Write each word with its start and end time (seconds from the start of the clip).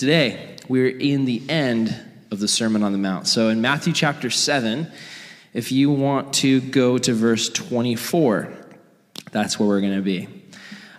Today, 0.00 0.56
we're 0.66 0.88
in 0.88 1.26
the 1.26 1.42
end 1.50 1.94
of 2.30 2.40
the 2.40 2.48
Sermon 2.48 2.82
on 2.82 2.92
the 2.92 2.96
Mount. 2.96 3.28
So 3.28 3.50
in 3.50 3.60
Matthew 3.60 3.92
chapter 3.92 4.30
7, 4.30 4.90
if 5.52 5.72
you 5.72 5.90
want 5.90 6.32
to 6.36 6.62
go 6.62 6.96
to 6.96 7.12
verse 7.12 7.50
24, 7.50 8.50
that's 9.30 9.60
where 9.60 9.68
we're 9.68 9.82
going 9.82 9.96
to 9.96 10.00
be. 10.00 10.39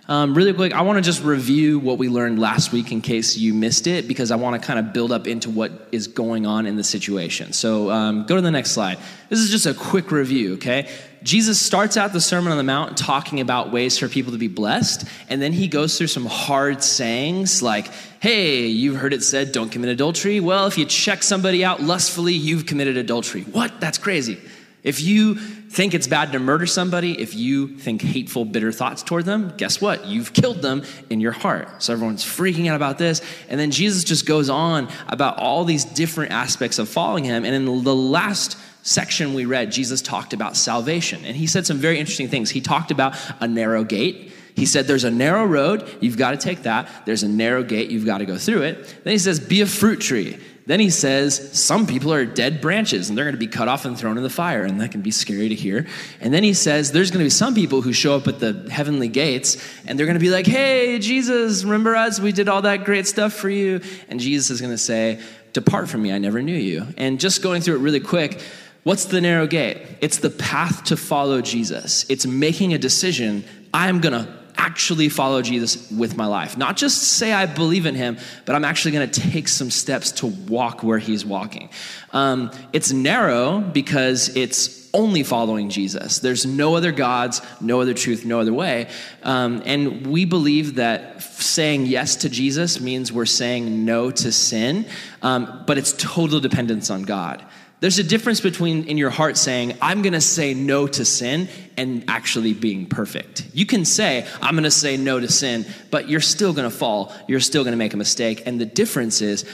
Um, 0.08 0.34
really 0.34 0.52
quick, 0.52 0.74
I 0.74 0.82
want 0.82 0.96
to 0.96 1.02
just 1.02 1.22
review 1.22 1.78
what 1.78 1.96
we 1.96 2.08
learned 2.08 2.40
last 2.40 2.72
week 2.72 2.90
in 2.90 3.00
case 3.02 3.36
you 3.36 3.54
missed 3.54 3.86
it, 3.86 4.08
because 4.08 4.32
I 4.32 4.36
want 4.36 4.60
to 4.60 4.66
kind 4.66 4.80
of 4.80 4.92
build 4.92 5.12
up 5.12 5.28
into 5.28 5.48
what 5.48 5.88
is 5.92 6.08
going 6.08 6.44
on 6.44 6.66
in 6.66 6.74
the 6.74 6.82
situation. 6.82 7.52
So 7.52 7.88
um, 7.88 8.26
go 8.26 8.34
to 8.34 8.42
the 8.42 8.50
next 8.50 8.72
slide. 8.72 8.98
This 9.28 9.38
is 9.38 9.48
just 9.48 9.64
a 9.64 9.74
quick 9.74 10.10
review, 10.10 10.54
okay? 10.54 10.90
Jesus 11.22 11.64
starts 11.64 11.96
out 11.96 12.12
the 12.12 12.20
Sermon 12.20 12.50
on 12.50 12.58
the 12.58 12.64
Mount 12.64 12.98
talking 12.98 13.38
about 13.40 13.70
ways 13.70 13.96
for 13.96 14.08
people 14.08 14.32
to 14.32 14.38
be 14.38 14.48
blessed, 14.48 15.06
and 15.28 15.40
then 15.40 15.52
he 15.52 15.68
goes 15.68 15.96
through 15.96 16.08
some 16.08 16.26
hard 16.26 16.82
sayings 16.82 17.62
like, 17.62 17.88
hey, 18.18 18.66
you've 18.66 18.96
heard 18.96 19.12
it 19.12 19.22
said, 19.22 19.52
don't 19.52 19.70
commit 19.70 19.90
adultery. 19.90 20.40
Well, 20.40 20.66
if 20.66 20.78
you 20.78 20.84
check 20.84 21.22
somebody 21.22 21.64
out 21.64 21.80
lustfully, 21.80 22.34
you've 22.34 22.66
committed 22.66 22.96
adultery. 22.96 23.42
What? 23.42 23.80
That's 23.80 23.98
crazy. 23.98 24.40
If 24.82 25.00
you 25.00 25.38
think 25.72 25.94
it's 25.94 26.06
bad 26.06 26.32
to 26.32 26.38
murder 26.38 26.66
somebody, 26.66 27.18
if 27.18 27.34
you 27.34 27.66
think 27.66 28.02
hateful, 28.02 28.44
bitter 28.44 28.72
thoughts 28.72 29.02
toward 29.02 29.24
them, 29.24 29.54
guess 29.56 29.80
what? 29.80 30.04
You've 30.06 30.34
killed 30.34 30.60
them 30.60 30.82
in 31.08 31.18
your 31.18 31.32
heart. 31.32 31.82
So 31.82 31.94
everyone's 31.94 32.24
freaking 32.24 32.68
out 32.68 32.76
about 32.76 32.98
this. 32.98 33.22
And 33.48 33.58
then 33.58 33.70
Jesus 33.70 34.04
just 34.04 34.26
goes 34.26 34.50
on 34.50 34.88
about 35.08 35.38
all 35.38 35.64
these 35.64 35.86
different 35.86 36.32
aspects 36.32 36.78
of 36.78 36.90
following 36.90 37.24
him. 37.24 37.46
And 37.46 37.54
in 37.54 37.64
the 37.64 37.94
last 37.94 38.58
section 38.82 39.32
we 39.32 39.46
read, 39.46 39.72
Jesus 39.72 40.02
talked 40.02 40.34
about 40.34 40.58
salvation. 40.58 41.24
And 41.24 41.34
he 41.34 41.46
said 41.46 41.66
some 41.66 41.78
very 41.78 41.98
interesting 41.98 42.28
things. 42.28 42.50
He 42.50 42.60
talked 42.60 42.90
about 42.90 43.16
a 43.40 43.48
narrow 43.48 43.82
gate. 43.82 44.30
He 44.54 44.66
said, 44.66 44.86
There's 44.86 45.04
a 45.04 45.10
narrow 45.10 45.46
road, 45.46 45.88
you've 46.00 46.18
got 46.18 46.32
to 46.32 46.36
take 46.36 46.64
that. 46.64 46.86
There's 47.06 47.22
a 47.22 47.28
narrow 47.28 47.62
gate, 47.62 47.90
you've 47.90 48.04
got 48.04 48.18
to 48.18 48.26
go 48.26 48.36
through 48.36 48.62
it. 48.62 48.96
Then 49.04 49.12
he 49.12 49.18
says, 49.18 49.40
Be 49.40 49.62
a 49.62 49.66
fruit 49.66 50.02
tree. 50.02 50.38
Then 50.66 50.80
he 50.80 50.90
says, 50.90 51.58
Some 51.58 51.86
people 51.86 52.12
are 52.12 52.24
dead 52.24 52.60
branches 52.60 53.08
and 53.08 53.18
they're 53.18 53.24
going 53.24 53.34
to 53.34 53.38
be 53.38 53.48
cut 53.48 53.68
off 53.68 53.84
and 53.84 53.98
thrown 53.98 54.16
in 54.16 54.22
the 54.22 54.30
fire, 54.30 54.64
and 54.64 54.80
that 54.80 54.92
can 54.92 55.02
be 55.02 55.10
scary 55.10 55.48
to 55.48 55.54
hear. 55.54 55.86
And 56.20 56.32
then 56.32 56.42
he 56.42 56.54
says, 56.54 56.92
There's 56.92 57.10
going 57.10 57.20
to 57.20 57.26
be 57.26 57.30
some 57.30 57.54
people 57.54 57.82
who 57.82 57.92
show 57.92 58.16
up 58.16 58.28
at 58.28 58.38
the 58.38 58.68
heavenly 58.70 59.08
gates 59.08 59.56
and 59.86 59.98
they're 59.98 60.06
going 60.06 60.18
to 60.18 60.20
be 60.20 60.30
like, 60.30 60.46
Hey, 60.46 60.98
Jesus, 60.98 61.64
remember 61.64 61.96
us? 61.96 62.20
We 62.20 62.32
did 62.32 62.48
all 62.48 62.62
that 62.62 62.84
great 62.84 63.06
stuff 63.06 63.32
for 63.32 63.50
you. 63.50 63.80
And 64.08 64.20
Jesus 64.20 64.50
is 64.50 64.60
going 64.60 64.72
to 64.72 64.78
say, 64.78 65.20
Depart 65.52 65.88
from 65.88 66.02
me, 66.02 66.12
I 66.12 66.18
never 66.18 66.42
knew 66.42 66.56
you. 66.56 66.86
And 66.96 67.20
just 67.20 67.42
going 67.42 67.60
through 67.60 67.76
it 67.76 67.80
really 67.80 68.00
quick, 68.00 68.40
what's 68.84 69.06
the 69.06 69.20
narrow 69.20 69.46
gate? 69.46 69.82
It's 70.00 70.18
the 70.18 70.30
path 70.30 70.84
to 70.84 70.96
follow 70.96 71.40
Jesus, 71.40 72.06
it's 72.08 72.26
making 72.26 72.72
a 72.74 72.78
decision. 72.78 73.44
I'm 73.74 74.00
going 74.00 74.12
to 74.12 74.41
actually 74.56 75.08
follow 75.08 75.42
Jesus 75.42 75.90
with 75.90 76.16
my 76.16 76.26
life. 76.26 76.56
Not 76.56 76.76
just 76.76 77.02
say 77.02 77.32
I 77.32 77.46
believe 77.46 77.86
in 77.86 77.94
him, 77.94 78.18
but 78.44 78.54
I'm 78.54 78.64
actually 78.64 78.92
going 78.92 79.10
to 79.10 79.20
take 79.20 79.48
some 79.48 79.70
steps 79.70 80.12
to 80.12 80.26
walk 80.26 80.82
where 80.82 80.98
he's 80.98 81.24
walking. 81.24 81.70
Um, 82.12 82.50
it's 82.72 82.92
narrow 82.92 83.60
because 83.60 84.34
it's 84.36 84.82
only 84.94 85.22
following 85.22 85.70
Jesus. 85.70 86.18
There's 86.18 86.44
no 86.44 86.76
other 86.76 86.92
gods, 86.92 87.40
no 87.60 87.80
other 87.80 87.94
truth, 87.94 88.24
no 88.24 88.40
other 88.40 88.52
way. 88.52 88.88
Um, 89.22 89.62
and 89.64 90.06
we 90.06 90.24
believe 90.24 90.74
that 90.74 91.22
saying 91.22 91.86
yes 91.86 92.16
to 92.16 92.28
Jesus 92.28 92.80
means 92.80 93.10
we're 93.12 93.24
saying 93.24 93.84
no 93.84 94.10
to 94.10 94.32
sin, 94.32 94.86
um, 95.22 95.64
but 95.66 95.78
it's 95.78 95.94
total 95.94 96.40
dependence 96.40 96.90
on 96.90 97.02
God. 97.02 97.44
There's 97.82 97.98
a 97.98 98.04
difference 98.04 98.40
between 98.40 98.84
in 98.84 98.96
your 98.96 99.10
heart 99.10 99.36
saying, 99.36 99.76
I'm 99.82 100.02
going 100.02 100.12
to 100.12 100.20
say 100.20 100.54
no 100.54 100.86
to 100.86 101.04
sin 101.04 101.48
and 101.76 102.04
actually 102.06 102.54
being 102.54 102.86
perfect. 102.86 103.48
You 103.52 103.66
can 103.66 103.84
say, 103.84 104.24
I'm 104.40 104.54
going 104.54 104.62
to 104.62 104.70
say 104.70 104.96
no 104.96 105.18
to 105.18 105.26
sin, 105.28 105.66
but 105.90 106.08
you're 106.08 106.20
still 106.20 106.52
going 106.52 106.70
to 106.70 106.76
fall. 106.76 107.12
You're 107.26 107.40
still 107.40 107.64
going 107.64 107.72
to 107.72 107.76
make 107.76 107.92
a 107.92 107.96
mistake. 107.96 108.44
And 108.46 108.60
the 108.60 108.66
difference 108.66 109.20
is 109.20 109.44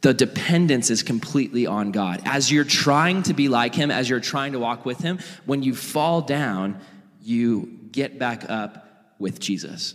the 0.00 0.12
dependence 0.12 0.90
is 0.90 1.04
completely 1.04 1.68
on 1.68 1.92
God. 1.92 2.20
As 2.24 2.50
you're 2.50 2.64
trying 2.64 3.22
to 3.22 3.32
be 3.32 3.46
like 3.46 3.76
Him, 3.76 3.92
as 3.92 4.10
you're 4.10 4.18
trying 4.18 4.54
to 4.54 4.58
walk 4.58 4.84
with 4.84 4.98
Him, 4.98 5.20
when 5.46 5.62
you 5.62 5.76
fall 5.76 6.20
down, 6.20 6.80
you 7.22 7.78
get 7.92 8.18
back 8.18 8.50
up 8.50 9.14
with 9.20 9.38
Jesus. 9.38 9.94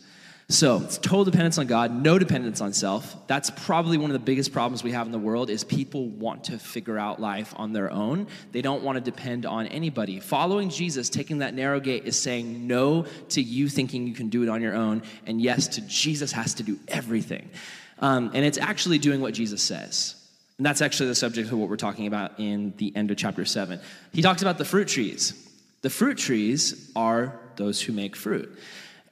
So 0.54 0.78
it's 0.84 1.00
total 1.00 1.26
dependence 1.26 1.58
on 1.58 1.66
God, 1.66 1.92
no 1.92 2.20
dependence 2.20 2.62
on 2.62 2.74
self. 2.74 3.16
That's 3.26 3.50
probably 3.50 3.98
one 3.98 4.12
of 4.12 4.14
the 4.14 4.20
biggest 4.20 4.54
problems 4.54 4.84
we 4.84 4.92
have 4.92 5.08
in 5.08 5.12
the 5.12 5.18
world 5.18 5.50
is 5.50 5.64
people 5.64 6.10
want 6.10 6.44
to 6.44 6.60
figure 6.60 7.00
out 7.00 7.20
life 7.20 7.56
on 7.58 7.74
their 7.74 7.92
own. 7.92 8.28
They 8.52 8.62
don't 8.62 8.84
want 8.84 8.98
to 8.98 9.02
depend 9.02 9.48
on 9.48 9.66
anybody. 9.66 10.20
Following 10.20 10.70
Jesus, 10.70 11.10
taking 11.10 11.40
that 11.40 11.56
narrow 11.56 11.80
gate 11.80 12.06
is 12.06 12.20
saying 12.20 12.68
no 12.68 13.08
to 13.30 13.42
you 13.42 13.68
thinking 13.68 14.06
you 14.06 14.14
can 14.14 14.30
do 14.30 14.44
it 14.44 14.50
on 14.50 14.62
your 14.62 14.76
own, 14.76 15.02
and 15.26 15.42
yes 15.42 15.68
to 15.70 15.82
Jesus 15.82 16.32
has 16.34 16.54
to 16.54 16.64
do 16.64 16.78
everything. 16.88 17.50
Um, 17.98 18.30
and 18.36 18.46
it's 18.46 18.60
actually 18.60 19.00
doing 19.00 19.22
what 19.22 19.34
Jesus 19.34 19.60
says. 19.60 20.14
And 20.60 20.66
that's 20.68 20.84
actually 20.84 21.10
the 21.10 21.16
subject 21.16 21.52
of 21.52 21.58
what 21.58 21.68
we're 21.68 21.78
talking 21.78 22.06
about 22.06 22.40
in 22.40 22.76
the 22.78 22.96
end 22.96 23.10
of 23.10 23.18
chapter 23.18 23.44
7. 23.44 23.80
He 24.12 24.22
talks 24.22 24.44
about 24.44 24.60
the 24.60 24.66
fruit 24.66 24.88
trees. 24.88 25.34
The 25.82 25.90
fruit 25.90 26.20
trees 26.20 26.92
are 26.96 27.40
those 27.56 27.82
who 27.82 27.92
make 27.92 28.16
fruit. 28.16 28.56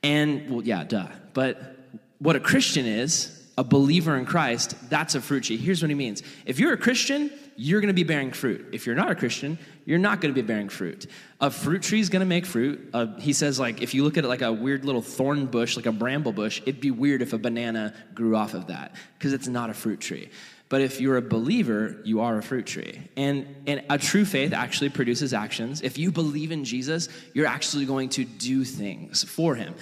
And, 0.03 0.47
well, 0.51 0.63
yeah, 0.63 0.83
duh. 0.83 1.07
But 1.33 1.77
what 2.19 2.35
a 2.35 2.39
Christian 2.39 2.85
is, 2.85 3.37
a 3.57 3.63
believer 3.63 4.17
in 4.17 4.25
Christ, 4.25 4.75
that's 4.89 5.15
a 5.15 5.21
fruit 5.21 5.43
tree. 5.43 5.57
Here's 5.57 5.81
what 5.81 5.89
he 5.89 5.95
means. 5.95 6.23
If 6.45 6.59
you're 6.59 6.73
a 6.73 6.77
Christian, 6.77 7.31
you're 7.57 7.81
going 7.81 7.89
to 7.89 7.93
be 7.93 8.03
bearing 8.03 8.31
fruit. 8.31 8.67
If 8.71 8.85
you're 8.85 8.95
not 8.95 9.11
a 9.11 9.15
Christian, 9.15 9.59
you're 9.85 9.99
not 9.99 10.21
going 10.21 10.33
to 10.33 10.41
be 10.41 10.45
bearing 10.45 10.69
fruit. 10.69 11.07
A 11.39 11.51
fruit 11.51 11.81
tree 11.81 11.99
is 11.99 12.09
going 12.09 12.21
to 12.21 12.25
make 12.25 12.45
fruit. 12.45 12.89
Uh, 12.93 13.07
he 13.17 13.33
says, 13.33 13.59
like, 13.59 13.81
if 13.81 13.93
you 13.93 14.03
look 14.03 14.17
at 14.17 14.23
it 14.23 14.27
like 14.27 14.41
a 14.41 14.53
weird 14.53 14.85
little 14.85 15.01
thorn 15.01 15.45
bush, 15.47 15.75
like 15.75 15.85
a 15.85 15.91
bramble 15.91 16.31
bush, 16.31 16.61
it'd 16.65 16.81
be 16.81 16.91
weird 16.91 17.21
if 17.21 17.33
a 17.33 17.37
banana 17.37 17.93
grew 18.15 18.35
off 18.35 18.53
of 18.53 18.67
that 18.67 18.95
because 19.17 19.33
it's 19.33 19.47
not 19.47 19.69
a 19.69 19.73
fruit 19.73 19.99
tree. 19.99 20.29
But 20.69 20.79
if 20.79 21.01
you're 21.01 21.17
a 21.17 21.21
believer, 21.21 21.97
you 22.05 22.21
are 22.21 22.37
a 22.37 22.41
fruit 22.41 22.65
tree. 22.65 23.01
And, 23.17 23.45
and 23.67 23.83
a 23.89 23.97
true 23.97 24.23
faith 24.23 24.53
actually 24.53 24.89
produces 24.89 25.33
actions. 25.33 25.81
If 25.81 25.97
you 25.97 26.13
believe 26.13 26.53
in 26.53 26.63
Jesus, 26.63 27.09
you're 27.33 27.45
actually 27.45 27.85
going 27.85 28.07
to 28.09 28.23
do 28.23 28.63
things 28.63 29.23
for 29.23 29.53
him 29.55 29.75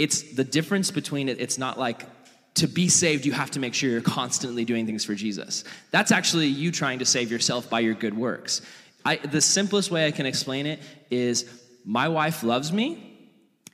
it's 0.00 0.22
the 0.32 0.44
difference 0.44 0.90
between 0.90 1.28
it, 1.28 1.38
it's 1.38 1.58
not 1.58 1.78
like 1.78 2.06
to 2.54 2.66
be 2.66 2.88
saved, 2.88 3.26
you 3.26 3.32
have 3.32 3.50
to 3.50 3.60
make 3.60 3.74
sure 3.74 3.90
you're 3.90 4.00
constantly 4.00 4.64
doing 4.64 4.86
things 4.86 5.04
for 5.04 5.14
Jesus. 5.14 5.62
That's 5.90 6.10
actually 6.10 6.46
you 6.46 6.72
trying 6.72 7.00
to 7.00 7.04
save 7.04 7.30
yourself 7.30 7.68
by 7.68 7.80
your 7.80 7.92
good 7.92 8.16
works. 8.16 8.62
I, 9.04 9.16
the 9.16 9.42
simplest 9.42 9.90
way 9.90 10.06
I 10.06 10.10
can 10.10 10.24
explain 10.24 10.64
it 10.64 10.80
is 11.10 11.44
my 11.84 12.08
wife 12.08 12.42
loves 12.42 12.72
me 12.72 13.06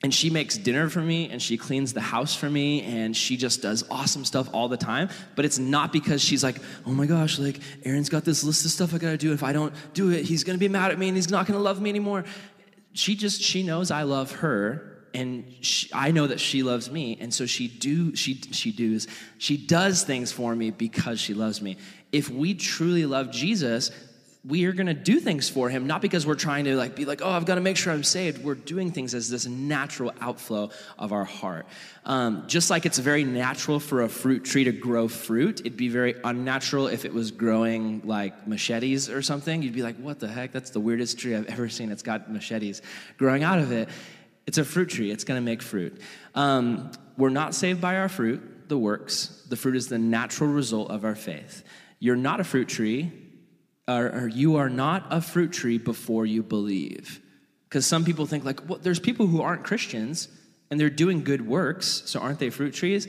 and 0.03 0.13
she 0.13 0.29
makes 0.29 0.59
dinner 0.59 0.89
for 0.89 1.01
me 1.01 1.31
and 1.31 1.41
she 1.41 1.57
cleans 1.57 1.93
the 1.93 2.01
house 2.01 2.35
for 2.35 2.51
me 2.51 2.83
and 2.83 3.17
she 3.17 3.37
just 3.37 3.63
does 3.63 3.85
awesome 3.89 4.25
stuff 4.25 4.49
all 4.53 4.69
the 4.69 4.77
time 4.77 5.09
but 5.35 5.45
it's 5.45 5.59
not 5.59 5.91
because 5.91 6.23
she's 6.23 6.45
like 6.45 6.59
oh 6.87 6.91
my 6.91 7.07
gosh 7.07 7.39
like 7.39 7.59
aaron's 7.85 8.11
got 8.11 8.23
this 8.23 8.45
list 8.45 8.65
of 8.65 8.71
stuff 8.71 8.95
i 8.95 8.99
gotta 8.99 9.17
do 9.17 9.33
if 9.33 9.43
i 9.43 9.53
don't 9.53 9.73
do 9.95 10.11
it 10.11 10.25
he's 10.25 10.45
gonna 10.45 10.59
be 10.59 10.69
mad 10.69 10.93
at 10.93 10.99
me 10.99 11.09
and 11.09 11.17
he's 11.17 11.31
not 11.31 11.47
gonna 11.47 11.59
love 11.59 11.81
me 11.81 11.89
anymore 11.89 12.25
she 12.93 13.17
just 13.17 13.41
she 13.41 13.63
knows 13.63 13.91
i 13.91 14.03
love 14.03 14.31
her 14.33 14.96
and 15.17 15.45
she, 15.63 15.89
I 15.95 16.11
know 16.11 16.27
that 16.27 16.41
she 16.41 16.63
loves 16.63 16.91
me, 16.91 17.17
and 17.19 17.33
so 17.33 17.47
she 17.47 17.69
do 17.69 18.15
she 18.15 18.35
she 18.53 18.71
does 18.71 19.09
she 19.39 19.57
does 19.57 20.03
things 20.03 20.31
for 20.31 20.55
me 20.55 20.71
because 20.71 21.19
she 21.19 21.33
loves 21.33 21.63
me. 21.63 21.79
If 22.13 22.29
we 22.29 22.55
truly 22.55 23.07
love 23.07 23.31
Jesus, 23.31 23.91
we 24.45 24.67
are 24.67 24.73
going 24.73 24.87
to 24.87 24.95
do 24.95 25.19
things 25.19 25.49
for 25.49 25.69
him 25.69 25.89
not 25.89 26.01
because 26.01 26.25
we're 26.25 26.37
trying 26.37 26.67
to 26.67 26.77
like 26.77 26.95
be 26.95 27.05
like 27.05 27.21
oh 27.21 27.31
i've 27.31 27.47
got 27.47 27.57
to 27.57 27.61
make 27.61 27.77
sure 27.77 27.93
i'm 27.93 28.05
saved. 28.05 28.45
We're 28.45 28.55
doing 28.55 28.93
things 28.93 29.15
as 29.15 29.31
this 29.31 29.47
natural 29.47 30.13
outflow 30.21 30.71
of 30.99 31.13
our 31.13 31.25
heart. 31.25 31.67
Um, 32.05 32.45
just 32.47 32.69
like 32.71 32.87
it's 32.87 32.99
very 32.99 33.25
natural 33.25 33.81
for 33.81 34.03
a 34.03 34.09
fruit 34.09 34.45
tree 34.45 34.65
to 34.65 34.73
grow 34.73 35.09
fruit 35.09 35.61
it'd 35.61 35.79
be 35.79 35.89
very 35.89 36.15
unnatural 36.25 36.89
if 36.89 37.07
it 37.07 37.15
was 37.15 37.31
growing 37.31 38.03
like 38.05 38.47
machetes 38.47 39.09
or 39.09 39.23
something. 39.23 39.63
You'd 39.63 39.73
be 39.73 39.83
like 39.83 39.97
what 39.97 40.21
the 40.21 40.29
heck? 40.29 40.53
That's 40.53 40.71
the 40.71 40.81
weirdest 40.81 41.19
tree 41.19 41.35
i've 41.35 41.47
ever 41.47 41.71
seen. 41.71 41.91
It's 41.91 42.03
got 42.03 42.31
machetes 42.31 42.83
growing 43.17 43.43
out 43.43 43.59
of 43.59 43.73
it 43.73 43.89
it's 44.47 44.59
a 44.59 44.65
fruit 44.65 44.89
tree, 44.89 45.11
it's 45.11 45.25
going 45.25 45.41
to 45.41 45.45
make 45.45 45.63
fruit. 45.63 46.01
Um, 46.35 46.93
we're 47.17 47.31
not 47.31 47.55
saved 47.55 47.81
by 47.81 47.97
our 47.97 48.09
fruit, 48.09 48.69
the 48.69 48.79
works. 48.79 49.45
The 49.49 49.57
fruit 49.57 49.77
is 49.77 49.89
the 49.89 49.99
natural 49.99 50.51
result 50.51 50.91
of 50.91 51.05
our 51.05 51.15
faith. 51.15 51.65
You're 51.99 52.17
not 52.17 52.41
a 52.41 52.45
fruit 52.45 52.69
tree, 52.69 53.13
or, 53.89 54.07
or 54.07 54.29
you 54.29 54.57
are 54.57 54.69
not 54.69 55.07
a 55.11 55.21
fruit 55.21 55.53
tree 55.53 55.79
before 55.79 56.27
you 56.27 56.43
believe. 56.43 57.21
Because 57.69 57.87
some 57.87 58.05
people 58.05 58.27
think, 58.27 58.45
like, 58.45 58.69
well, 58.69 58.79
there's 58.81 59.01
people 59.01 59.27
who 59.27 59.43
aren't 59.43 59.65
Christians 59.65 60.29
and 60.71 60.79
they're 60.79 60.91
doing 60.91 61.25
good 61.25 61.47
works, 61.47 62.03
so 62.07 62.21
aren't 62.21 62.39
they 62.39 62.51
fruit 62.51 62.75
trees? 62.75 63.09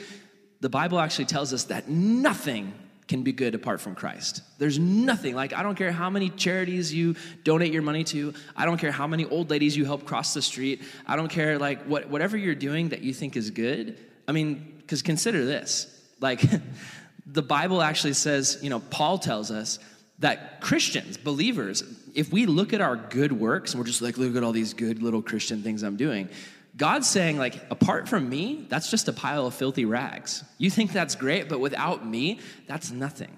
The 0.60 0.69
Bible 0.69 1.00
actually 1.00 1.25
tells 1.25 1.54
us 1.54 1.66
that 1.66 1.90
nothing 1.90 2.74
can 3.07 3.24
be 3.24 3.31
good 3.31 3.56
apart 3.56 3.80
from 3.80 3.95
Christ. 3.95 4.42
There's 4.57 4.77
nothing, 4.77 5.33
like, 5.36 5.54
I 5.54 5.63
don't 5.63 5.75
care 5.75 5.92
how 5.92 6.09
many 6.09 6.30
charities 6.30 6.94
you 6.94 7.15
donate 7.44 7.71
your 7.71 7.81
money 7.81 8.04
to. 8.06 8.33
I 8.56 8.65
don't 8.65 8.77
care 8.77 8.92
how 8.92 9.07
many 9.07 9.25
old 9.25 9.50
ladies 9.50 9.77
you 9.77 9.86
help 9.86 10.06
cross 10.06 10.33
the 10.33 10.42
street. 10.42 10.81
I 11.06 11.15
don't 11.15 11.30
care, 11.30 11.57
like, 11.57 11.83
what, 11.83 12.09
whatever 12.09 12.38
you're 12.38 12.56
doing 12.56 12.89
that 12.89 13.01
you 13.01 13.13
think 13.13 13.38
is 13.38 13.50
good. 13.50 13.98
I 14.27 14.33
mean, 14.33 14.74
because 14.80 15.01
consider 15.01 15.45
this. 15.45 15.88
Like, 16.19 16.42
the 17.25 17.42
Bible 17.42 17.81
actually 17.81 18.13
says, 18.13 18.59
you 18.62 18.69
know, 18.69 18.80
Paul 18.80 19.19
tells 19.19 19.51
us 19.51 19.80
that 20.19 20.62
Christians, 20.62 21.15
believers, 21.18 21.83
if 22.15 22.31
we 22.31 22.45
look 22.45 22.74
at 22.74 22.81
our 22.81 22.95
good 22.95 23.31
works 23.31 23.74
and 23.74 23.80
we're 23.80 23.86
just 23.86 24.01
like, 24.01 24.18
look 24.18 24.36
at 24.36 24.44
all 24.44 24.51
these 24.51 24.74
good 24.74 25.04
little 25.04 25.21
Christian 25.21 25.62
things 25.62 25.83
I'm 25.83 25.98
doing, 25.98 26.30
God's 26.78 27.10
saying, 27.10 27.40
like, 27.40 27.56
apart 27.72 28.08
from 28.08 28.30
me, 28.30 28.66
that's 28.70 28.92
just 28.92 29.08
a 29.08 29.14
pile 29.14 29.48
of 29.48 29.56
filthy 29.56 29.86
rags. 29.86 30.44
You 30.60 30.70
think 30.70 30.94
that's 30.94 31.16
great, 31.16 31.50
but 31.50 31.60
without 31.60 32.06
me, 32.06 32.40
that's 32.68 32.92
nothing. 32.92 33.36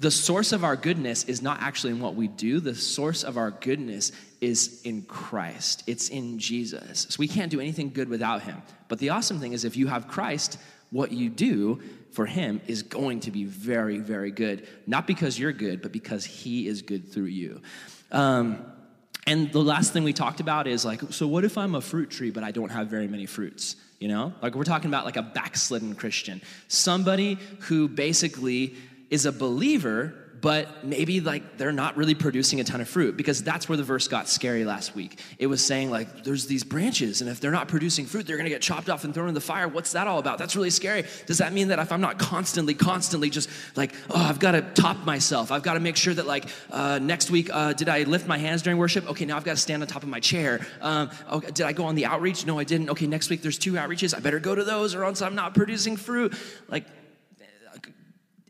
The 0.00 0.10
source 0.10 0.52
of 0.52 0.64
our 0.64 0.76
goodness 0.76 1.24
is 1.24 1.40
not 1.40 1.62
actually 1.62 1.92
in 1.92 2.00
what 2.00 2.16
we 2.16 2.26
do, 2.26 2.58
the 2.58 2.74
source 2.74 3.22
of 3.22 3.36
our 3.36 3.52
goodness 3.52 4.10
is 4.40 4.80
in 4.82 5.02
Christ. 5.02 5.84
It's 5.86 6.08
in 6.08 6.38
Jesus. 6.38 7.06
So 7.10 7.16
we 7.18 7.28
can't 7.28 7.50
do 7.50 7.60
anything 7.60 7.90
good 7.90 8.08
without 8.08 8.42
him. 8.42 8.60
But 8.88 8.98
the 8.98 9.10
awesome 9.10 9.38
thing 9.38 9.52
is, 9.52 9.64
if 9.64 9.76
you 9.76 9.86
have 9.86 10.08
Christ, 10.08 10.58
what 10.90 11.12
you 11.12 11.28
do 11.28 11.80
for 12.12 12.26
him 12.26 12.60
is 12.66 12.82
going 12.82 13.20
to 13.20 13.30
be 13.30 13.44
very, 13.44 13.98
very 13.98 14.32
good. 14.32 14.66
Not 14.86 15.06
because 15.06 15.38
you're 15.38 15.52
good, 15.52 15.80
but 15.82 15.92
because 15.92 16.24
he 16.24 16.66
is 16.66 16.82
good 16.82 17.12
through 17.12 17.24
you. 17.24 17.60
Um, 18.10 18.64
and 19.26 19.52
the 19.52 19.62
last 19.62 19.92
thing 19.92 20.04
we 20.04 20.12
talked 20.12 20.40
about 20.40 20.66
is 20.66 20.84
like, 20.84 21.00
so 21.10 21.26
what 21.26 21.44
if 21.44 21.58
I'm 21.58 21.74
a 21.74 21.80
fruit 21.80 22.10
tree, 22.10 22.30
but 22.30 22.42
I 22.42 22.50
don't 22.50 22.70
have 22.70 22.88
very 22.88 23.08
many 23.08 23.26
fruits? 23.26 23.76
You 23.98 24.08
know, 24.08 24.32
like 24.40 24.54
we're 24.54 24.64
talking 24.64 24.88
about 24.88 25.04
like 25.04 25.18
a 25.18 25.22
backslidden 25.22 25.94
Christian, 25.94 26.40
somebody 26.68 27.38
who 27.60 27.86
basically 27.86 28.74
is 29.10 29.26
a 29.26 29.32
believer, 29.32 30.14
but 30.40 30.84
maybe 30.84 31.20
like 31.20 31.58
they're 31.58 31.72
not 31.72 31.96
really 31.96 32.14
producing 32.14 32.60
a 32.60 32.64
ton 32.64 32.80
of 32.80 32.88
fruit 32.88 33.16
because 33.16 33.42
that's 33.42 33.68
where 33.68 33.76
the 33.76 33.84
verse 33.84 34.08
got 34.08 34.28
scary 34.28 34.64
last 34.64 34.94
week. 34.94 35.18
It 35.38 35.46
was 35.46 35.64
saying 35.64 35.90
like 35.90 36.24
there's 36.24 36.46
these 36.46 36.64
branches 36.64 37.20
and 37.20 37.28
if 37.28 37.40
they're 37.40 37.50
not 37.50 37.68
producing 37.68 38.06
fruit, 38.06 38.26
they're 38.26 38.36
going 38.36 38.44
to 38.44 38.50
get 38.50 38.62
chopped 38.62 38.88
off 38.88 39.04
and 39.04 39.12
thrown 39.12 39.28
in 39.28 39.34
the 39.34 39.40
fire. 39.40 39.68
What's 39.68 39.92
that 39.92 40.06
all 40.06 40.18
about? 40.18 40.38
That's 40.38 40.56
really 40.56 40.70
scary. 40.70 41.04
Does 41.26 41.38
that 41.38 41.52
mean 41.52 41.68
that 41.68 41.78
if 41.78 41.92
I'm 41.92 42.00
not 42.00 42.18
constantly, 42.18 42.74
constantly 42.74 43.30
just 43.30 43.50
like, 43.76 43.92
oh, 44.10 44.16
I've 44.22 44.38
got 44.38 44.52
to 44.52 44.62
top 44.62 45.04
myself. 45.04 45.52
I've 45.52 45.62
got 45.62 45.74
to 45.74 45.80
make 45.80 45.96
sure 45.96 46.14
that 46.14 46.26
like 46.26 46.46
uh, 46.70 46.98
next 47.00 47.30
week, 47.30 47.50
uh, 47.52 47.72
did 47.72 47.88
I 47.88 48.04
lift 48.04 48.26
my 48.26 48.38
hands 48.38 48.62
during 48.62 48.78
worship? 48.78 49.08
Okay, 49.10 49.24
now 49.24 49.36
I've 49.36 49.44
got 49.44 49.56
to 49.56 49.62
stand 49.62 49.82
on 49.82 49.88
top 49.88 50.02
of 50.02 50.08
my 50.08 50.20
chair. 50.20 50.66
Um, 50.80 51.10
okay, 51.30 51.48
oh, 51.48 51.50
did 51.50 51.66
I 51.66 51.72
go 51.72 51.84
on 51.84 51.94
the 51.94 52.06
outreach? 52.06 52.46
No, 52.46 52.58
I 52.58 52.64
didn't. 52.64 52.90
Okay, 52.90 53.06
next 53.06 53.30
week 53.30 53.42
there's 53.42 53.58
two 53.58 53.72
outreaches. 53.72 54.16
I 54.16 54.20
better 54.20 54.40
go 54.40 54.54
to 54.54 54.64
those 54.64 54.94
or 54.94 55.04
else 55.04 55.22
I'm 55.22 55.34
not 55.34 55.54
producing 55.54 55.96
fruit. 55.96 56.34
Like 56.68 56.84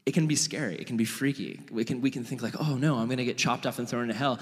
it 0.07 0.15
can 0.15 0.27
be 0.27 0.37
scary. 0.37 0.77
It 0.77 0.87
can 0.87 0.97
be 0.97 1.05
freaky. 1.05 1.61
We 1.71 1.85
can, 1.85 2.01
we 2.01 2.11
can 2.11 2.25
think 2.25 2.43
like, 2.43 2.55
oh 2.61 2.77
no, 2.77 2.97
I'm 2.97 3.07
going 3.07 3.19
to 3.19 3.25
get 3.25 3.39
chopped 3.39 3.67
off 3.67 3.79
and 3.79 3.89
thrown 3.89 4.03
into 4.03 4.15
hell. 4.15 4.41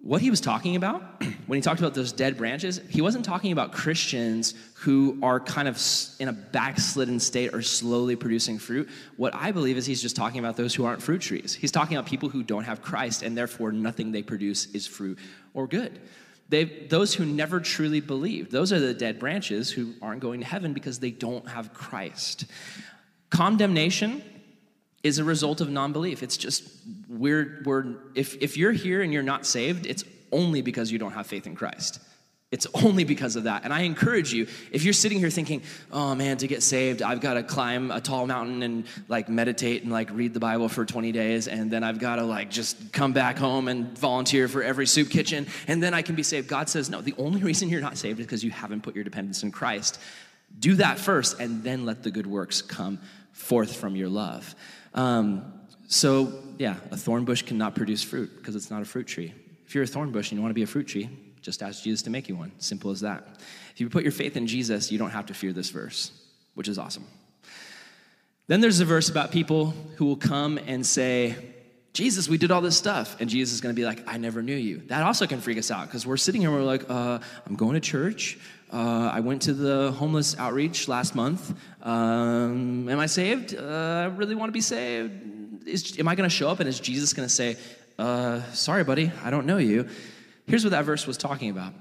What 0.00 0.20
he 0.20 0.30
was 0.30 0.40
talking 0.40 0.76
about 0.76 1.02
when 1.46 1.56
he 1.56 1.62
talked 1.62 1.80
about 1.80 1.94
those 1.94 2.12
dead 2.12 2.36
branches, 2.36 2.80
he 2.88 3.02
wasn't 3.02 3.24
talking 3.24 3.52
about 3.52 3.72
Christians 3.72 4.54
who 4.74 5.18
are 5.22 5.40
kind 5.40 5.66
of 5.66 5.82
in 6.20 6.28
a 6.28 6.32
backslidden 6.32 7.18
state 7.18 7.52
or 7.52 7.60
slowly 7.60 8.14
producing 8.14 8.58
fruit. 8.58 8.88
What 9.16 9.34
I 9.34 9.50
believe 9.50 9.76
is 9.76 9.84
he's 9.84 10.00
just 10.00 10.16
talking 10.16 10.38
about 10.38 10.56
those 10.56 10.74
who 10.74 10.84
aren't 10.84 11.02
fruit 11.02 11.22
trees. 11.22 11.54
He's 11.54 11.72
talking 11.72 11.96
about 11.96 12.08
people 12.08 12.28
who 12.28 12.42
don't 12.42 12.64
have 12.64 12.82
Christ 12.82 13.22
and 13.22 13.36
therefore 13.36 13.72
nothing 13.72 14.12
they 14.12 14.22
produce 14.22 14.66
is 14.66 14.86
fruit 14.86 15.18
or 15.54 15.66
good. 15.66 16.00
They, 16.48 16.64
those 16.64 17.12
who 17.12 17.24
never 17.24 17.58
truly 17.58 18.00
believe, 18.00 18.50
those 18.50 18.72
are 18.72 18.78
the 18.78 18.94
dead 18.94 19.18
branches 19.18 19.70
who 19.70 19.94
aren't 20.00 20.20
going 20.20 20.40
to 20.40 20.46
heaven 20.46 20.72
because 20.72 21.00
they 21.00 21.10
don't 21.10 21.48
have 21.48 21.74
Christ. 21.74 22.46
Condemnation 23.30 24.22
is 25.06 25.18
a 25.18 25.24
result 25.24 25.60
of 25.60 25.70
non-belief. 25.70 26.22
It's 26.22 26.36
just 26.36 26.64
we're 27.08 27.62
we're 27.64 27.94
if 28.14 28.36
if 28.42 28.56
you're 28.56 28.72
here 28.72 29.02
and 29.02 29.12
you're 29.12 29.22
not 29.22 29.46
saved, 29.46 29.86
it's 29.86 30.04
only 30.32 30.60
because 30.62 30.92
you 30.92 30.98
don't 30.98 31.12
have 31.12 31.26
faith 31.26 31.46
in 31.46 31.54
Christ. 31.54 32.00
It's 32.52 32.66
only 32.74 33.02
because 33.02 33.34
of 33.34 33.44
that. 33.44 33.64
And 33.64 33.72
I 33.72 33.80
encourage 33.80 34.32
you, 34.32 34.46
if 34.70 34.84
you're 34.84 34.92
sitting 34.92 35.18
here 35.18 35.30
thinking, 35.30 35.62
oh 35.90 36.14
man, 36.14 36.36
to 36.36 36.46
get 36.46 36.62
saved, 36.62 37.02
I've 37.02 37.20
got 37.20 37.34
to 37.34 37.42
climb 37.42 37.90
a 37.90 38.00
tall 38.00 38.24
mountain 38.24 38.62
and 38.62 38.84
like 39.08 39.28
meditate 39.28 39.82
and 39.82 39.90
like 39.90 40.10
read 40.12 40.32
the 40.32 40.38
Bible 40.38 40.68
for 40.68 40.84
20 40.84 41.10
days, 41.10 41.48
and 41.48 41.72
then 41.72 41.82
I've 41.82 41.98
got 41.98 42.16
to 42.16 42.22
like 42.22 42.50
just 42.50 42.92
come 42.92 43.12
back 43.12 43.36
home 43.36 43.66
and 43.66 43.98
volunteer 43.98 44.46
for 44.46 44.62
every 44.62 44.86
soup 44.86 45.10
kitchen, 45.10 45.48
and 45.66 45.82
then 45.82 45.92
I 45.92 46.02
can 46.02 46.14
be 46.14 46.22
saved. 46.22 46.46
God 46.46 46.68
says, 46.68 46.88
no, 46.88 47.00
the 47.00 47.14
only 47.18 47.42
reason 47.42 47.68
you're 47.68 47.80
not 47.80 47.98
saved 47.98 48.20
is 48.20 48.26
because 48.26 48.44
you 48.44 48.52
haven't 48.52 48.82
put 48.82 48.94
your 48.94 49.04
dependence 49.04 49.42
in 49.42 49.50
Christ. 49.50 49.98
Do 50.58 50.76
that 50.76 50.98
first, 51.00 51.40
and 51.40 51.64
then 51.64 51.84
let 51.84 52.04
the 52.04 52.12
good 52.12 52.28
works 52.28 52.62
come 52.62 53.00
forth 53.32 53.74
from 53.76 53.96
your 53.96 54.08
love. 54.08 54.54
Um, 54.96 55.52
so, 55.86 56.32
yeah, 56.58 56.76
a 56.90 56.96
thorn 56.96 57.24
bush 57.24 57.42
cannot 57.42 57.74
produce 57.74 58.02
fruit 58.02 58.30
because 58.36 58.56
it's 58.56 58.70
not 58.70 58.82
a 58.82 58.84
fruit 58.84 59.06
tree. 59.06 59.32
If 59.66 59.74
you're 59.74 59.84
a 59.84 59.86
thorn 59.86 60.10
bush 60.10 60.30
and 60.30 60.38
you 60.38 60.42
want 60.42 60.50
to 60.50 60.54
be 60.54 60.62
a 60.62 60.66
fruit 60.66 60.88
tree, 60.88 61.08
just 61.42 61.62
ask 61.62 61.84
Jesus 61.84 62.02
to 62.02 62.10
make 62.10 62.28
you 62.28 62.34
one. 62.34 62.50
Simple 62.58 62.90
as 62.90 63.00
that. 63.02 63.24
If 63.72 63.80
you 63.80 63.88
put 63.88 64.02
your 64.02 64.12
faith 64.12 64.36
in 64.36 64.46
Jesus, 64.46 64.90
you 64.90 64.98
don't 64.98 65.10
have 65.10 65.26
to 65.26 65.34
fear 65.34 65.52
this 65.52 65.70
verse, 65.70 66.10
which 66.54 66.66
is 66.66 66.78
awesome. 66.78 67.04
Then 68.48 68.60
there's 68.60 68.80
a 68.80 68.84
verse 68.84 69.08
about 69.08 69.32
people 69.32 69.74
who 69.96 70.06
will 70.06 70.16
come 70.16 70.58
and 70.66 70.84
say, 70.84 71.36
Jesus, 71.92 72.28
we 72.28 72.36
did 72.36 72.50
all 72.50 72.60
this 72.60 72.76
stuff. 72.76 73.20
And 73.20 73.30
Jesus 73.30 73.54
is 73.54 73.60
going 73.60 73.74
to 73.74 73.80
be 73.80 73.84
like, 73.86 74.06
I 74.06 74.18
never 74.18 74.42
knew 74.42 74.56
you. 74.56 74.82
That 74.86 75.02
also 75.02 75.26
can 75.26 75.40
freak 75.40 75.58
us 75.58 75.70
out 75.70 75.86
because 75.86 76.06
we're 76.06 76.16
sitting 76.16 76.42
here 76.42 76.50
and 76.50 76.58
we're 76.58 76.64
like, 76.64 76.88
uh, 76.90 77.18
I'm 77.46 77.56
going 77.56 77.74
to 77.74 77.80
church. 77.80 78.38
Uh, 78.72 79.10
I 79.12 79.20
went 79.20 79.42
to 79.42 79.54
the 79.54 79.92
homeless 79.92 80.36
outreach 80.38 80.88
last 80.88 81.14
month. 81.14 81.54
Um, 81.82 82.88
am 82.88 82.98
I 82.98 83.06
saved? 83.06 83.54
Uh, 83.56 83.62
I 83.62 84.04
really 84.06 84.34
want 84.34 84.48
to 84.48 84.52
be 84.52 84.60
saved. 84.60 85.66
Is, 85.66 85.98
am 85.98 86.08
I 86.08 86.14
going 86.14 86.28
to 86.28 86.34
show 86.34 86.48
up 86.48 86.60
and 86.60 86.68
is 86.68 86.80
Jesus 86.80 87.12
going 87.12 87.28
to 87.28 87.34
say, 87.34 87.56
uh, 87.98 88.42
Sorry, 88.52 88.84
buddy, 88.84 89.12
I 89.24 89.30
don't 89.30 89.46
know 89.46 89.58
you? 89.58 89.88
Here's 90.46 90.64
what 90.64 90.70
that 90.70 90.84
verse 90.84 91.06
was 91.06 91.16
talking 91.16 91.50
about 91.50 91.74